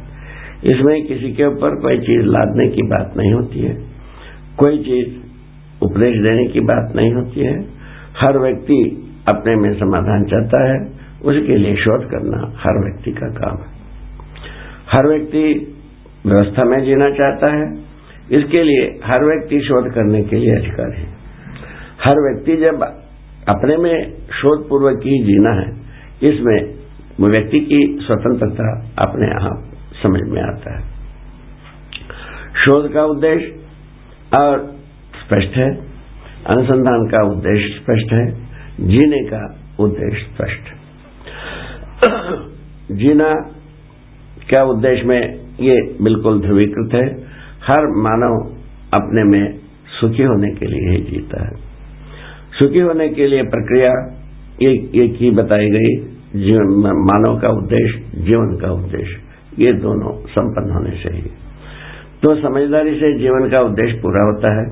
इसमें 0.64 1.08
किसी 1.08 1.34
के 1.34 1.46
ऊपर 1.46 1.82
कोई 1.82 2.00
चीज़ 2.00 2.22
लादने 2.22 2.68
की 2.68 2.82
बात 2.82 3.14
नहीं 3.18 3.34
होती 3.34 3.60
है। 3.60 3.84
कोई 4.58 4.78
चीज़ 4.78 5.16
उपदेश 5.86 6.16
देने 6.16 6.46
की 6.46 6.60
बात 6.60 6.96
नहीं 6.96 7.14
होती 7.14 7.40
है। 7.40 7.62
हर 8.22 8.40
व्यक्ति 8.40 9.10
अपने 9.28 9.56
में 9.56 9.74
समाधान 9.74 10.24
चाहता 10.24 10.72
है। 10.72 11.00
उसके 11.26 11.56
लिए 11.56 11.76
शोध 11.76 12.06
करना 12.06 12.38
हर 12.38 12.86
व्यक्ति 12.86 13.12
का 13.12 13.28
काम 13.28 13.58
है। 13.58 13.80
हर 14.92 15.08
व्यक्ति 15.08 15.76
व्यवस्था 16.26 16.64
में 16.64 16.84
जीना 16.86 17.10
चाहता 17.10 17.48
है। 17.48 17.74
इसके 18.32 18.64
लिए 18.64 19.00
हर 19.06 19.24
व्यक्ति 19.24 19.60
शोध 19.60 19.94
करने 19.94 20.24
के 20.24 20.36
लिए 20.36 20.56
अधिकार 20.56 20.94
है। 20.94 21.06
हर 22.04 22.34
व्यक्ति 22.34 22.58
जब 22.58 22.84
अपने 23.50 23.78
में 23.78 24.14
शोध 24.18 24.70
पूर्वक 24.70 25.02
ही 25.06 25.24
जीना 25.24 25.50
है, 25.50 25.80
इसमें 26.24 26.80
व्यक्ति 27.30 27.60
की 27.60 27.98
स्वतंत्रता 28.02 28.92
अपने 29.00 29.28
आप 29.28 29.64
समझ 30.04 30.22
में 30.30 30.42
आता 30.42 30.78
है। 30.78 30.82
शोध 32.66 32.94
का 32.94 33.06
उद्देश्य 33.06 33.60
और 34.42 34.76
स्पष्ट 35.26 35.58
है। 35.58 35.76
अनुसंधान 36.48 37.08
का 37.08 37.28
उद्देश्य 37.28 37.80
स्पष्ट 37.80 38.14
है। 38.14 38.50
जीने 38.80 39.26
का 39.26 39.60
उद्देश्य 39.80 40.28
स्पष्ट 40.34 40.76
जीना 42.92 43.59
क्या 44.50 44.64
उद्देश्य 44.66 45.08
में 45.08 45.22
ये 45.62 45.76
बिल्कुल 46.04 46.40
ध्रुवीकृत 46.42 46.94
है? 46.96 47.06
हर 47.64 47.88
मानव 48.04 48.36
अपने 48.94 49.24
में 49.26 49.44
सुखी 49.92 50.24
होने 50.24 50.50
के 50.56 50.66
लिए 50.68 50.90
ही 50.90 51.02
जीता 51.06 51.44
है। 51.44 51.54
सुखी 52.60 52.80
होने 52.82 53.08
के 53.12 53.28
लिए 53.28 53.44
प्रक्रिया 53.50 53.92
एक 54.62 55.18
ही 55.20 55.30
बताई 55.34 55.70
गई 55.70 55.92
मानव 57.04 57.38
का 57.40 57.50
उद्देश्य, 57.52 58.24
जीवन 58.24 58.58
का 58.58 58.72
उद्देश्य, 58.74 59.16
ये 59.60 59.72
दोनों 59.76 60.12
संपन्न 60.30 60.74
होने 60.74 60.92
चाहिए 61.04 61.30
तो 62.24 62.34
समझदारी 62.38 62.94
से 63.00 63.12
जीवन 63.20 63.50
का 63.50 63.62
उद्देश्य 63.62 63.96
पूरा 64.02 64.26
होता 64.26 64.50
है 64.56 64.66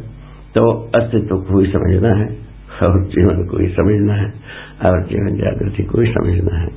तो 0.56 0.64
अस्तित्व 0.96 1.36
को 1.44 1.60
ही 1.60 1.72
समझना 1.72 2.12
है, 2.18 2.28
और 2.84 2.96
जीवन 3.08 3.46
को 3.48 3.58
ही 3.58 3.68
समझना 3.72 4.16
है, 4.16 4.28
और 4.86 4.98
जीवन 5.06 5.38
जागृति 5.38 5.84
को 5.86 6.02
ही 6.02 6.12
समझना 6.12 6.60
है। 6.60 6.70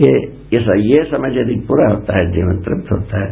ये 0.00 0.12
ऐसा 0.56 0.74
ये 0.80 1.02
समझ 1.10 1.30
यदि 1.36 1.54
पूरा 1.68 1.90
होता 1.90 2.18
है, 2.18 2.24
जीवन 2.32 2.56
तृप्त 2.58 2.92
होता 2.92 3.20
है 3.24 3.30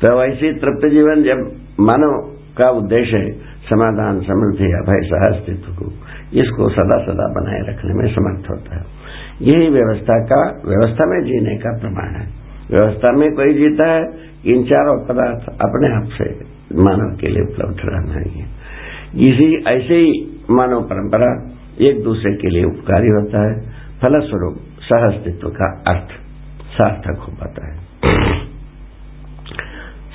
तो 0.00 0.10
ऐसी 0.24 0.52
तृप्त 0.52 0.86
जीवन 0.90 1.22
जब 1.22 1.40
मानव 1.80 2.12
का 2.58 2.68
उद्देश्य 2.70 3.16
है, 3.16 3.30
समाधान, 3.68 4.20
समृद्धि, 4.20 4.68
अभय 4.72 5.00
सह 5.02 5.24
अस्तित्व 5.28 5.72
को 5.72 5.90
इसको 6.34 6.68
सदा 6.68 6.96
सदा 6.98 7.26
बनाए 7.34 7.60
रखने 7.68 7.94
में 7.94 8.06
समर्थ 8.14 8.50
होता 8.50 8.76
है। 8.76 8.84
यही 9.42 9.68
व्यवस्था 9.70 10.16
का, 10.24 10.40
व्यवस्था 10.66 11.06
में 11.06 11.20
जीने 11.24 11.56
का 11.56 11.70
प्रमाण 11.78 12.08
है। 12.16 12.26
व्यवस्था 12.70 13.12
में 13.12 13.28
कोई 13.32 13.54
जीता 13.54 13.86
है, 13.86 14.02
इन 14.46 14.64
चारों 14.64 14.96
पदार्थ 15.04 15.48
अपने 15.60 15.92
आप 15.96 16.10
से 16.18 16.28
मानव 16.82 17.16
के 17.20 17.28
लिए 17.28 17.42
उपलब्ध 17.42 17.80
रहना 17.84 18.14
है। 18.14 18.24
इसी, 19.28 19.48
ऐसे 19.68 19.94
ही 19.94 20.10
मानव 20.50 20.82
परंपरा 20.82 21.30
एक 21.80 22.02
दूसरे 22.04 22.34
के 22.34 22.48
लिए 22.48 22.64
उपकारी 22.64 23.08
होता 23.08 23.46
है। 23.48 23.54
फलस्वरूप 24.02 24.58
सह 24.92 25.06
अस्तित्व 25.06 25.48
का 25.48 25.82
अर्थ 25.88 26.08
सार्थक 26.68 27.18
हो 27.18 27.32
पाता 27.32 27.66
है। 27.66 27.78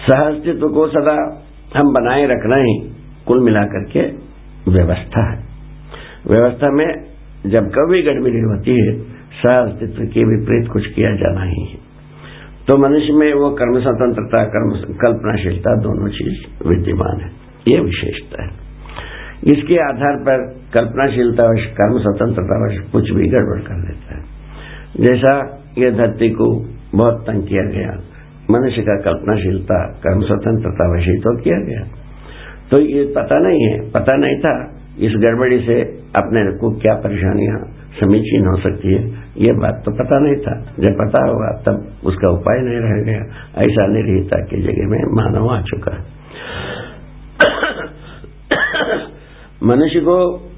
सह 0.07 0.37
अस्तित्व 0.37 0.67
को 0.67 0.87
सदा 0.87 1.45
हम 1.79 1.93
बनाए 1.93 2.25
रखना 2.25 2.55
ही 2.55 2.95
कुल 3.27 3.43
मिलाकर 3.43 3.83
के 3.83 4.01
व्यवस्था 4.71 5.31
है। 5.31 5.43
व्यवस्था 6.27 6.69
में 6.69 7.05
जब 7.45 7.63
कभी 7.67 8.01
गड़बड़ी 8.01 8.39
होती 8.39 8.71
है 8.71 8.99
सह 9.43 9.59
अस्तित्व 9.59 10.05
के 10.05 10.23
विपरीत 10.23 10.71
कुछ 10.71 10.87
किया 10.87 11.15
जाना 11.15 11.43
ही 11.43 11.65
है। 11.65 11.77
तो 12.67 12.77
मनुष्य 12.77 13.13
में 13.13 13.33
वो 13.33 13.49
कर्म 13.49 13.81
स्वतंत्रता, 13.81 14.43
कर्म 14.43 14.93
कल्पनाशीलता 14.93 15.75
दोनों 15.75 16.09
चीज़ 16.09 16.67
विद्यमान 16.67 17.21
है। 17.21 17.31
ये 17.67 17.79
विशेषता 17.79 18.43
है। 18.43 18.49
इसके 19.43 19.75
आधार 19.75 20.15
पर 20.15 20.59
कल्पनाशीलता 20.73 21.43
वश 21.43 21.65
कर्म 21.65 21.99
स्वतंत्रता 21.99 22.65
वश 22.65 22.91
कुछ 22.91 23.09
भी 23.09 23.27
गड़बड़ 23.27 23.61
कर 23.61 23.95
है। 23.95 24.04
जैसा 24.99 25.63
ये 25.77 25.91
धरती 25.91 26.29
को 26.29 26.65
बहुत 26.95 27.27
तंग 27.27 27.47
किया 27.47 27.63
गया, 27.63 28.03
मनुष्य 28.51 28.81
का 28.81 29.01
कल्पनाशीलता, 29.01 29.87
कर्म 29.87 30.21
स्वतंत्रता 30.21 30.95
वशी 30.95 31.17
तो 31.17 31.41
किया 31.41 31.59
गया। 31.59 31.87
तो 32.71 32.79
ये 32.79 33.05
पता 33.05 33.39
नहीं 33.39 33.63
है, 33.63 33.91
पता 33.91 34.15
नहीं 34.15 34.39
था 34.39 34.81
इस 34.99 35.11
गड़बड़ी 35.11 35.59
से 35.59 36.03
अपने 36.15 36.57
को 36.57 36.71
क्या 36.71 36.93
परेशानियाँ 36.93 37.75
समीचीन 37.99 38.47
हो 38.47 38.57
सकती 38.57 38.93
है, 38.93 39.13
ये 39.37 39.53
बात 39.53 39.81
तो 39.85 39.91
पता 39.91 40.19
नहीं 40.19 40.35
था। 40.35 40.73
जब 40.79 40.91
पता 40.91 41.19
होगा 41.19 41.61
तब 41.61 41.93
उसका 42.05 42.29
उपाय 42.29 42.59
नहीं 42.59 42.75
रह 42.75 43.03
गया। 43.03 43.25
ऐसा 43.63 43.87
निर्हिता 43.87 44.43
की 44.43 44.61
जगह 44.61 44.69
में 44.69 45.15
मानव 45.15 45.49
आ 45.49 45.61
चुका। 45.61 45.93
मनुष्य 49.63 49.99
को 49.99 50.49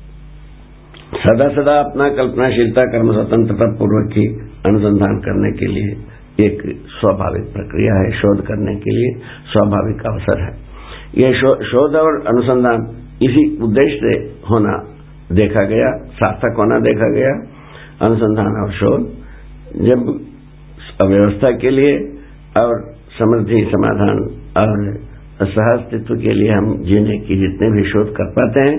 सदा 1.17 1.47
सदा 1.47 1.79
अपना 1.79 2.09
कल्पनाशीलता 2.09 2.83
कर्म 2.85 3.13
स्वतंत्रता 3.13 3.65
पूर्वक 3.79 4.17
ही 4.17 4.27
अनुसंधान 4.65 5.17
करने 5.17 5.51
के 5.51 5.65
लिए 5.65 5.95
एक 6.45 6.61
स्वाभाविक 6.99 7.45
प्रक्रिया 7.53 7.93
है 7.95 8.11
शोध 8.11 8.41
करने 8.45 8.75
के 8.75 8.91
लिए 8.91 9.11
स्वाभाविक 9.51 10.05
अवसर 10.05 10.41
है। 10.41 10.51
यह 11.17 11.33
शो, 11.33 11.63
शोध 11.63 11.95
और 11.95 12.19
अनुसंधान 12.27 12.87
इसी 13.21 13.63
उद्देश्य 13.63 13.97
से 13.97 14.13
होना 14.49 14.75
देखा 15.31 15.63
गया 15.63 15.89
सार्थक 16.13 16.55
होना 16.57 16.79
देखा 16.79 17.09
गया 17.13 17.31
अनुसंधान 18.01 18.61
और 18.63 18.71
शोध। 18.71 19.09
जब 19.81 20.13
अव्यवस्था 21.01 21.51
के 21.51 21.69
लिए 21.69 21.97
और 22.57 22.93
समृद्धि 23.17 23.65
समाधान 23.71 24.23
और 24.57 24.93
सहअस्तित्व 25.47 26.15
के 26.15 26.33
लिए 26.33 26.51
हम 26.51 26.83
जीने 26.83 27.17
की 27.17 27.35
जितने 27.35 27.71
भी 27.71 27.89
शोध 27.89 28.13
कर 28.13 28.31
पाते 28.31 28.59
हैं 28.59 28.77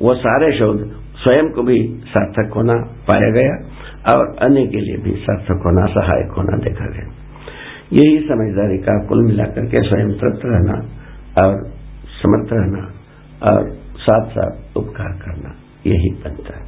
वो 0.00 0.14
सारे 0.14 0.58
शोध 0.58 0.99
स्वयं 1.24 1.48
को 1.48 1.62
भी 1.62 2.02
सार्थक 2.06 2.52
होना 2.54 2.74
पाया 3.08 3.30
गया 3.30 3.54
और 4.14 4.36
अन्य 4.42 4.66
के 4.66 4.80
लिए 4.80 4.96
भी 4.96 5.10
सार्थक 5.10 5.62
होना, 5.66 5.86
सहायक 5.86 6.30
होना 6.30 6.56
देखा 6.56 6.86
गया। 6.86 7.12
यही 7.92 8.18
समझदारी 8.18 8.78
का 8.78 9.06
कुल 9.06 9.26
मिलाकर 9.26 9.66
के 9.66 9.80
स्वयं 9.80 10.12
तृप्त 10.12 10.40
रहना 10.44 10.72
और 11.44 11.70
समर्थ 12.22 12.52
रहना 12.52 12.82
और 13.52 13.70
साथ 13.96 14.28
साथ 14.30 14.76
उपकार 14.76 15.12
करना, 15.12 15.54
यही 15.86 16.10
बनता 16.10 16.58
है। 16.58 16.64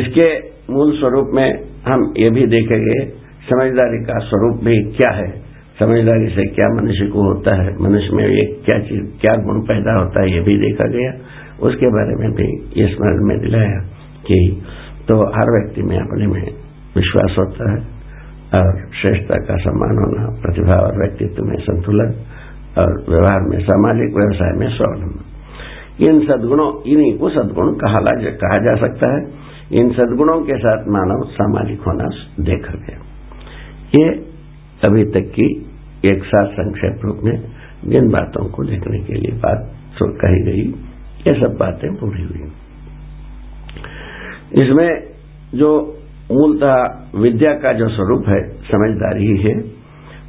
इसके 0.00 0.54
मूल 0.72 0.98
स्वरूप 0.98 1.30
में 1.34 1.60
हम 1.92 2.14
ये 2.18 2.30
भी 2.30 2.46
देखेंगे, 2.46 3.04
समझदारी 3.50 4.04
का 4.04 4.18
स्वरूप 4.18 4.64
भी 4.64 4.82
क्या 4.82 5.10
है? 5.10 5.30
समझदारी 5.78 6.28
से 6.28 6.42
क्या 6.42 6.68
मनुष्य 6.68 7.06
को 7.06 7.22
होता 7.22 7.62
है? 7.62 7.76
मनुष्य 7.80 8.10
में 8.12 8.24
एक 8.24 8.62
क्या 8.64 8.80
चीज़, 8.80 9.20
क्या 9.20 9.34
गुण 9.34 9.60
पैदा 9.60 9.98
होता 9.98 10.22
है, 10.22 10.32
ये 10.32 10.40
भी 10.40 10.56
देखा 10.58 10.84
गया। 10.84 11.12
उसके 11.64 11.86
बारे 11.86 12.14
में 12.16 12.30
भी 12.32 12.46
ये 12.80 12.86
स्मरण 12.86 13.26
में 13.26 13.38
दिलाया 13.40 13.80
कि 14.26 14.62
तो 15.08 15.16
हर 15.26 15.50
व्यक्ति 15.50 15.82
में 15.82 15.96
अपने 15.96 16.26
में 16.26 16.42
विश्वास 16.96 17.36
होता 17.38 17.72
है 17.72 17.94
और 18.54 18.88
श्रेष्ठता 18.94 19.34
का 19.34 19.56
सम्मान 19.56 19.98
होना 19.98 20.42
प्रतिभा 20.42 20.74
और 20.74 20.98
व्यक्तित्व 20.98 21.44
में 21.44 21.56
संतुलन 21.56 22.14
और 22.78 23.04
व्यवहार 23.08 23.40
में 23.40 23.58
सामाजिक 23.58 24.16
व्यवसाय 24.16 24.52
में 24.58 24.68
स्वावलंबन। 24.68 25.24
इन 26.08 26.20
सदगुणों 26.20 26.90
इन्हीं 26.90 27.18
को 27.18 27.28
सदगुण 27.30 27.74
कहा, 27.74 28.00
कहा 28.30 28.58
जा 28.58 28.74
सकता 28.86 29.14
है। 29.14 29.26
इन 29.72 29.90
सदगुणों 29.90 30.40
के 30.40 30.58
साथ 30.58 30.78
मानव 30.88 31.30
सामाजिक 31.30 31.80
होना 31.80 32.08
देखा 32.40 32.72
गया। 32.74 32.98
ये 33.98 34.08
अभी 34.84 35.04
तक 35.04 35.30
की 35.30 35.46
एक 36.06 36.24
साथ 36.24 36.46
संक्षेप 36.46 37.04
रूप 37.04 37.20
में 37.24 37.42
जिन 37.84 38.08
बातों 38.08 38.48
को 38.48 38.64
देखने 38.64 38.98
के 38.98 39.14
लिए 39.14 39.38
बात 39.38 39.70
कही 40.02 40.42
गई। 40.42 40.93
ये 41.26 41.34
सब 41.34 41.56
बातें 41.60 41.94
पूरी 41.96 42.22
हुई। 42.22 42.42
इसमें 44.62 44.88
जो 45.54 45.70
मूलतः 46.32 46.74
विद्या 47.20 47.52
का 47.54 47.72
जो 47.72 47.88
स्वरूप 47.88 48.28
है, 48.28 48.40
समझदारी 48.64 49.26
ही 49.26 49.36
है, 49.42 49.54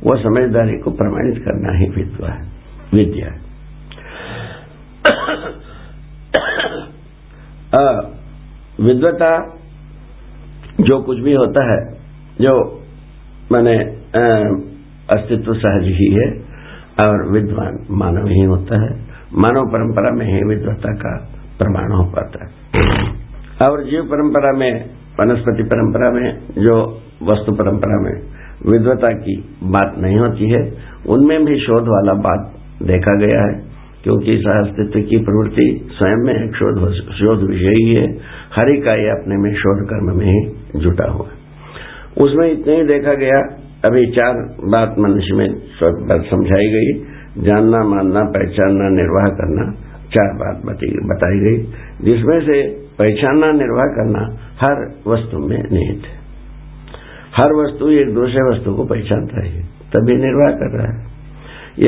वह 0.03 0.21
समझदारी 0.23 0.77
को 0.79 0.91
प्रमाणित 0.91 1.37
करना 1.45 1.77
ही 1.77 1.89
विद्वा 1.91 2.29
है, 2.29 2.41
विद्या। 2.93 3.29
विद्वता 8.79 9.29
जो 10.81 11.01
कुछ 11.03 11.19
भी 11.19 11.33
होता 11.33 11.61
है, 11.65 11.77
जो 12.41 12.53
मैंने 13.51 13.75
अस्तित्व 15.09 15.53
सहज 15.53 15.87
ही 15.97 16.07
है 16.13 16.27
और 16.99 17.31
विद्वान 17.31 17.77
मानव 17.91 18.27
ही 18.27 18.43
होता 18.45 18.81
है। 18.83 19.04
मानव 19.33 19.65
परंपरा 19.65 20.11
में 20.11 20.25
ही 20.25 20.39
विद्वता 20.49 20.93
का 20.93 21.15
प्रमाण 21.59 21.91
हो 21.91 22.03
पाता 22.11 22.45
है। 22.45 22.49
और 23.69 23.83
जीव 23.83 24.03
परंपरा 24.03 24.51
में, 24.51 24.71
वनस्पति 25.19 25.63
परंपरा 25.63 26.09
में, 26.11 26.27
जो 26.57 26.75
वस्तु 27.23 27.51
परंपरा 27.51 27.99
में 28.01 28.13
विद्वता 28.71 29.11
की 29.11 29.35
बात 29.63 29.95
नहीं 29.97 30.17
होती 30.17 30.49
है, 30.49 30.61
उनमें 31.07 31.45
भी 31.45 31.59
शोध 31.59 31.87
वाला 31.87 32.13
बात 32.13 32.51
देखा 32.83 33.15
गया 33.15 33.41
है, 33.41 33.53
क्योंकि 34.03 34.37
सहअस्तित्व 34.37 34.99
की 35.09 35.17
प्रवृत्ति 35.17 35.89
स्वयं 35.91 36.23
में 36.25 36.33
एक 36.33 36.55
शोध 36.55 36.79
शोध 37.13 37.49
विषय 37.49 37.75
ही 37.79 37.95
है। 37.95 38.07
हर 38.55 38.69
इकाई 38.69 39.05
अपने 39.05 39.35
में 39.35 39.53
शोध 39.55 39.85
कर्म 39.85 40.17
में 40.17 40.25
ही 40.25 40.79
जुटा 40.79 41.11
हुआ 41.11 41.27
उसमें 42.21 42.51
इतने 42.51 42.75
ही 42.75 42.83
देखा 42.83 43.13
गया, 43.13 43.39
अभी 43.85 44.05
चार 44.07 44.33
बात 44.71 44.95
मनुष्य 44.99 45.35
में 45.35 45.47
समझाई 46.29 46.67
गई। 46.67 47.14
जानना, 47.37 47.79
मानना, 47.83 48.21
पहचानना, 48.21 48.89
निर्वाह 48.89 49.25
करना, 49.25 49.71
चार 50.05 50.33
बात 50.33 50.55
बताई 51.05 51.39
गई। 51.39 51.57
जिसमें 52.01 52.39
से 52.41 52.69
पहचानना, 52.99 53.51
निर्वाह 53.51 53.85
करना 53.85 54.21
हर 54.59 54.85
वस्तु 55.07 55.37
में 55.37 55.63
निहित 55.71 56.03
है। 56.05 56.15
हर 57.37 57.53
वस्तु 57.53 57.89
एक 57.89 58.13
दूसरे 58.13 58.51
वस्तु 58.51 58.73
को 58.73 58.85
पहचानता 58.85 59.45
है, 59.45 59.61
तभी 59.63 60.15
निर्वाह 60.15 60.51
कर 60.51 60.69
रहा 60.77 60.87
है। 60.87 61.05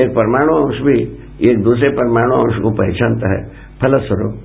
एक 0.01 0.09
परमाणु 0.09 0.53
अंश 0.55 0.81
भी 0.81 1.17
एक 1.49 1.63
दूसरे 1.63 1.89
परमाणु 1.89 2.35
अंश 2.35 2.61
को 2.61 2.71
पहचानता 2.71 3.33
है, 3.33 3.45
फलस्वरूप 3.81 4.35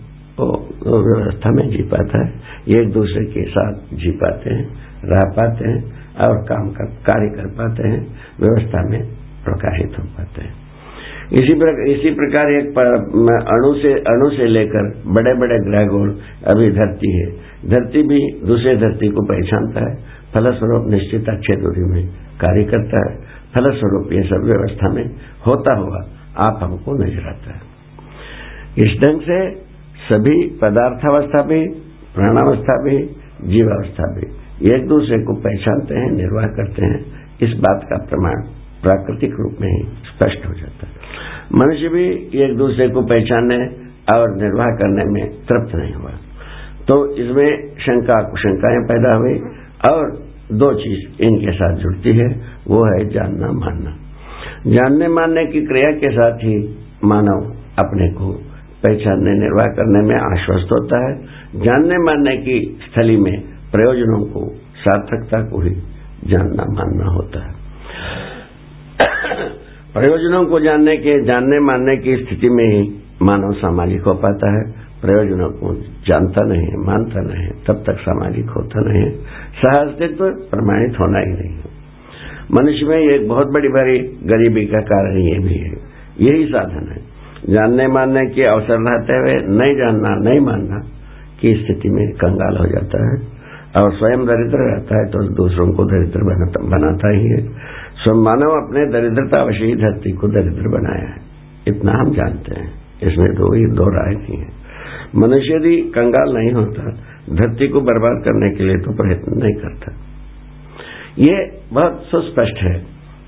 व्यवस्था 0.86 1.50
में 1.50 1.68
जी 1.68 1.82
पाता 1.82 2.26
है। 2.26 2.32
एक 2.68 2.92
दूसरे 2.92 3.24
के 3.24 3.42
साथ 3.50 3.74
जी 3.92 4.10
पाते 4.10 4.50
हैं, 4.50 4.68
रह 5.04 5.30
पाते 5.30 5.68
हैं 5.68 5.84
और 6.20 6.36
काम 6.36 6.68
का 6.68 6.84
कार्य 6.84 7.28
कर 7.36 7.48
पाते 7.48 7.88
हैं, 7.88 8.06
व्यवस्था 8.40 8.88
में 8.90 9.02
प्रकाशित 9.44 9.98
हो 9.98 10.04
पाते 10.04 10.42
हैं। 10.42 10.61
इसी 11.32 11.54
प्रकार 11.54 11.86
इसी 11.88 12.10
प्रकार 12.14 12.50
एक 12.52 12.78
अणु 13.50 13.68
से 13.74 13.92
अणु 14.10 14.28
से 14.30 14.46
लेकर 14.46 14.88
बड़े 15.14 15.32
बड़े 15.34 15.58
ग्रह 15.60 15.86
गोल 15.86 16.10
अभी 16.46 16.70
धरती 16.70 17.12
है। 17.18 17.26
धरती 17.68 18.02
भी 18.02 18.18
दूसरे 18.46 18.74
धरती 18.76 19.08
को 19.08 19.24
पहचानता 19.26 19.84
है। 19.88 19.94
फलस्वरूप 20.34 20.90
निश्चित 20.90 21.28
अच्छे 21.28 21.56
दूरी 21.56 21.84
में 21.84 22.02
कार्य 22.40 22.64
करता 22.64 23.02
है। 23.06 23.16
फलस्वरूप 23.54 24.12
ये 24.12 24.22
सब 24.22 24.46
व्यवस्था 24.46 24.92
में 24.92 25.04
होता 25.46 25.78
हुआ 25.78 26.04
आप 26.44 26.58
हमको 26.62 26.96
नज़र 27.04 27.28
आता 27.28 27.54
है। 27.54 27.60
इस 28.78 29.00
ढंग 29.00 29.20
से 29.20 29.38
सभी 30.04 30.38
पदार्थावस्था 30.62 31.42
भी, 31.42 31.60
प्राणावस्था 32.14 32.76
भी, 32.84 32.96
जीवावस्था 33.48 34.14
भी 34.14 34.26
एक 34.70 34.86
दूसरे 34.88 35.18
को 35.18 35.34
पहचानते 35.40 35.94
हैं, 35.94 36.10
निर्वाह 36.12 36.46
करते 36.56 36.84
हैं। 36.84 37.00
इस 37.42 37.58
बात 37.58 37.86
का 37.90 37.96
प्रमाण 38.04 38.42
प्राकृतिक 38.82 39.32
रूप 39.40 39.56
में 39.60 39.68
ही 39.68 39.82
स्पष्ट 40.06 40.46
हो 40.46 40.54
जाता 40.54 40.86
है। 40.86 40.91
मनुष्य 41.54 41.88
भी 41.88 42.04
एक 42.40 42.56
दूसरे 42.56 42.88
को 42.88 43.02
पहचानने 43.02 43.56
और 44.18 44.36
निर्वाह 44.36 44.66
करने 44.66 45.04
में 45.04 45.30
तृप्त 45.30 45.74
नहीं 45.74 45.94
हुआ। 45.94 46.10
तो 46.88 47.16
इसमें 47.16 47.76
शंका 47.76 48.22
कुशंकाएँ 48.22 48.84
पैदा 48.88 49.14
हुई 49.14 49.38
और 49.92 50.32
दो 50.52 50.74
चीज़ 50.74 51.22
इनके 51.22 51.52
साथ 51.52 51.76
जुड़ती 51.76 52.16
है, 52.16 52.26
वो 52.68 52.84
है 52.84 53.08
जानना 53.08 53.46
मानना। 53.52 53.96
जानने 54.66 55.08
मानने 55.08 55.46
की 55.46 55.66
क्रिया 55.66 55.92
के 55.92 56.10
साथ 56.10 56.38
ही 56.38 56.78
मानव 57.04 57.56
अपने 57.78 58.08
को 58.08 58.32
पहचानने, 58.82 59.30
निर्वाह 59.30 59.66
करने 59.66 60.08
में 60.08 60.16
आश्वस्त 60.16 60.72
होता 60.72 61.08
है। 61.08 61.22
जानने 61.60 61.98
मानने 61.98 62.36
की 62.36 62.80
स्थली 62.82 63.16
में 63.16 63.40
प्रयोजनों 63.72 64.24
को, 64.24 64.48
सार्थकता 64.76 65.42
को 65.42 65.60
ही 65.60 65.70
जानना 66.24 66.64
मानना 66.64 67.06
होता 67.12 67.46
है। 67.46 67.62
प्रयोजनों 69.94 70.44
को 70.46 70.60
जानने 70.60 70.96
के, 70.96 71.24
जानने 71.24 71.60
मानने 71.60 71.96
की 71.96 72.16
स्थिति 72.16 72.48
में 72.48 72.64
ही 72.64 72.94
मानव 73.22 73.52
सामाजिक 73.52 74.02
हो 74.02 74.14
पाता 74.14 74.52
है। 74.56 74.82
प्रयोजनों 75.02 75.48
को 75.48 75.74
जानता 75.82 76.42
नहीं 76.42 76.86
मानता 76.86 77.20
नहीं 77.20 77.48
तब 77.48 77.82
तक 77.86 77.98
सामाजिक 77.98 78.50
होता 78.50 78.80
नहीं 78.80 79.10
सहअस्तित्व 79.62 80.24
प्रमाणित 80.24 81.00
होना 81.00 81.18
ही 81.18 81.32
नहीं 81.32 81.60
मनुष्य 82.52 82.86
में 82.86 82.98
एक 82.98 83.28
बहुत 83.28 83.46
बड़ी 83.46 83.68
बड़ी 83.68 83.98
गरीबी 83.98 84.66
का 84.66 84.80
कारण 84.80 85.18
ये 85.18 85.38
भी 85.38 85.54
है। 85.54 85.72
यही 86.20 86.44
साधन 86.44 86.88
है। 86.88 86.98
जानने 87.54 87.86
मानने 87.86 88.26
के 88.26 88.42
अवसर 88.42 88.76
रहते 88.80 89.12
हुए 89.12 89.34
नहीं 89.56 89.76
जानना, 89.76 90.30
नहीं 90.30 90.40
मानना 90.40 90.78
की 91.40 91.54
स्थिति 91.54 91.88
में 91.88 92.12
कंगाल 92.12 92.56
हो 92.56 92.66
जाता 92.66 93.04
है। 93.06 93.31
और 93.80 93.92
स्वयं 93.92 94.24
दरिद्र 94.26 94.58
रहता 94.58 94.98
है 94.98 95.04
तो 95.06 95.18
दूसरों 95.34 95.66
को 95.72 95.84
दरिद्र 95.84 96.22
बनाता 96.70 97.10
ही 97.10 97.26
है। 97.26 97.40
स्व 98.02 98.14
मानव 98.14 98.50
अपने 98.50 98.86
दरिद्रता 98.92 99.44
ही 99.50 99.74
धरती 99.76 100.10
को 100.10 100.28
दरिद्र 100.28 100.68
बनाया 100.68 101.08
है। 101.08 101.20
इतना 101.68 101.92
हम 101.92 102.10
जानते 102.10 102.60
हैं। 102.60 102.68
इसमें 103.02 103.30
दो 103.34 103.54
ही 103.54 103.64
दो 103.66 103.86
राय 103.88 104.14
नहीं 104.14 104.38
है 104.38 104.48
मनुष्य 105.16 105.54
यदि 105.54 105.76
कंगाल 105.76 106.36
नहीं 106.36 106.52
होता 106.52 106.90
धरती 107.34 107.68
को 107.68 107.80
बर्बाद 107.80 108.24
करने 108.24 108.50
के 108.50 108.64
लिए 108.64 108.76
तो 108.76 108.92
प्रयत्न 108.92 109.42
नहीं 109.42 109.54
करता। 109.54 109.92
ये 111.18 111.60
बहुत 111.72 112.02
सुस्पष्ट 112.02 112.56
है। 112.62 112.74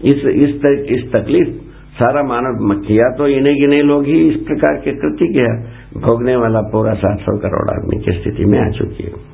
इस 0.04 0.24
इस, 0.24 0.62
तर, 0.62 0.72
इस 0.72 1.12
तकलीफ़ 1.12 1.48
सारा 1.94 2.22
मानव 2.22 2.80
किया 2.86 3.08
तो 3.18 3.26
इन्हें 3.28 3.56
गिने 3.56 3.82
लोग 3.82 4.04
ही 4.04 4.28
इस 4.28 4.36
प्रकार 4.36 4.74
के 4.74 4.92
कृत्य 4.92 5.26
किया। 5.26 5.52
भोगने 6.00 6.36
वाला 6.36 6.60
पूरा 6.60 6.94
सात 6.94 7.18
सौ 7.18 7.38
करोड़ 7.38 7.70
आदमी 7.70 8.04
की 8.04 8.12
स्थिति 8.12 8.44
में 8.44 8.58
आ 8.58 8.70
चुकी 8.70 9.04
है। 9.04 9.33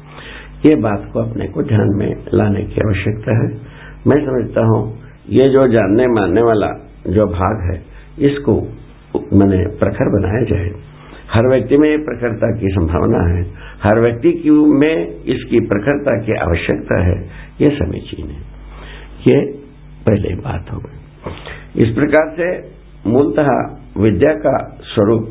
ये 0.66 0.74
बात 0.74 1.10
को 1.12 1.30
अपने 1.30 1.46
को 1.46 1.62
ध्यान 1.62 1.88
में 1.94 2.24
लाने 2.34 2.62
की 2.62 2.80
आवश्यकता 2.86 3.36
है। 3.36 3.60
मैं 4.06 4.16
समझता 4.16 4.60
हूँ, 4.60 4.98
ये 5.28 5.48
जो 5.48 5.68
जानने 5.68 6.06
मानने 6.06 6.42
वाला 6.42 6.90
जो 7.06 7.26
भाग 7.26 7.74
है, 7.74 7.82
इसको 8.26 8.60
मैंने 9.32 9.66
प्रखर 9.66 10.20
बनाया 10.20 10.44
जाए। 10.44 10.70
हर 11.32 11.48
व्यक्ति 11.48 11.76
में 11.76 12.04
प्रखरता 12.04 12.60
की 12.60 12.68
संभावना 12.68 13.36
है। 13.36 13.50
हर 13.82 14.00
व्यक्ति 14.00 14.32
की 14.32 14.50
में 14.50 15.16
इसकी 15.16 15.60
प्रखरता 15.60 16.26
की 16.26 16.32
आवश्यकता 16.32 17.02
है, 17.02 17.28
ये 17.60 17.70
समीचीन 17.70 18.26
है। 18.26 18.40
ये 19.26 19.52
पहले 20.06 20.34
बात 20.34 20.66
हो 20.72 20.78
गई। 20.78 20.96
इस 21.82 21.94
प्रकार 21.94 22.34
से 22.36 22.70
मूलतः 23.10 23.76
विद्या 24.02 24.32
का 24.32 24.78
स्वरूप 24.82 25.28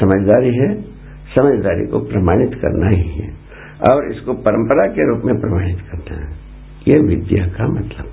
समझदारी 0.00 0.54
है। 0.54 0.82
समझदारी 1.34 1.86
को 1.86 1.98
प्रमाणित 1.98 2.54
करना 2.54 2.88
ही 2.88 3.10
है। 3.10 3.41
और 3.90 4.12
इसको 4.12 4.32
परंपरा 4.32 4.86
के 4.86 5.08
रूप 5.08 5.22
में 5.24 5.40
प्रवाहित 5.40 5.80
करते 5.92 6.14
हैं। 6.14 6.40
यह 6.88 7.00
विद्या 7.00 7.46
का 7.46 7.68
मतलब। 7.68 8.11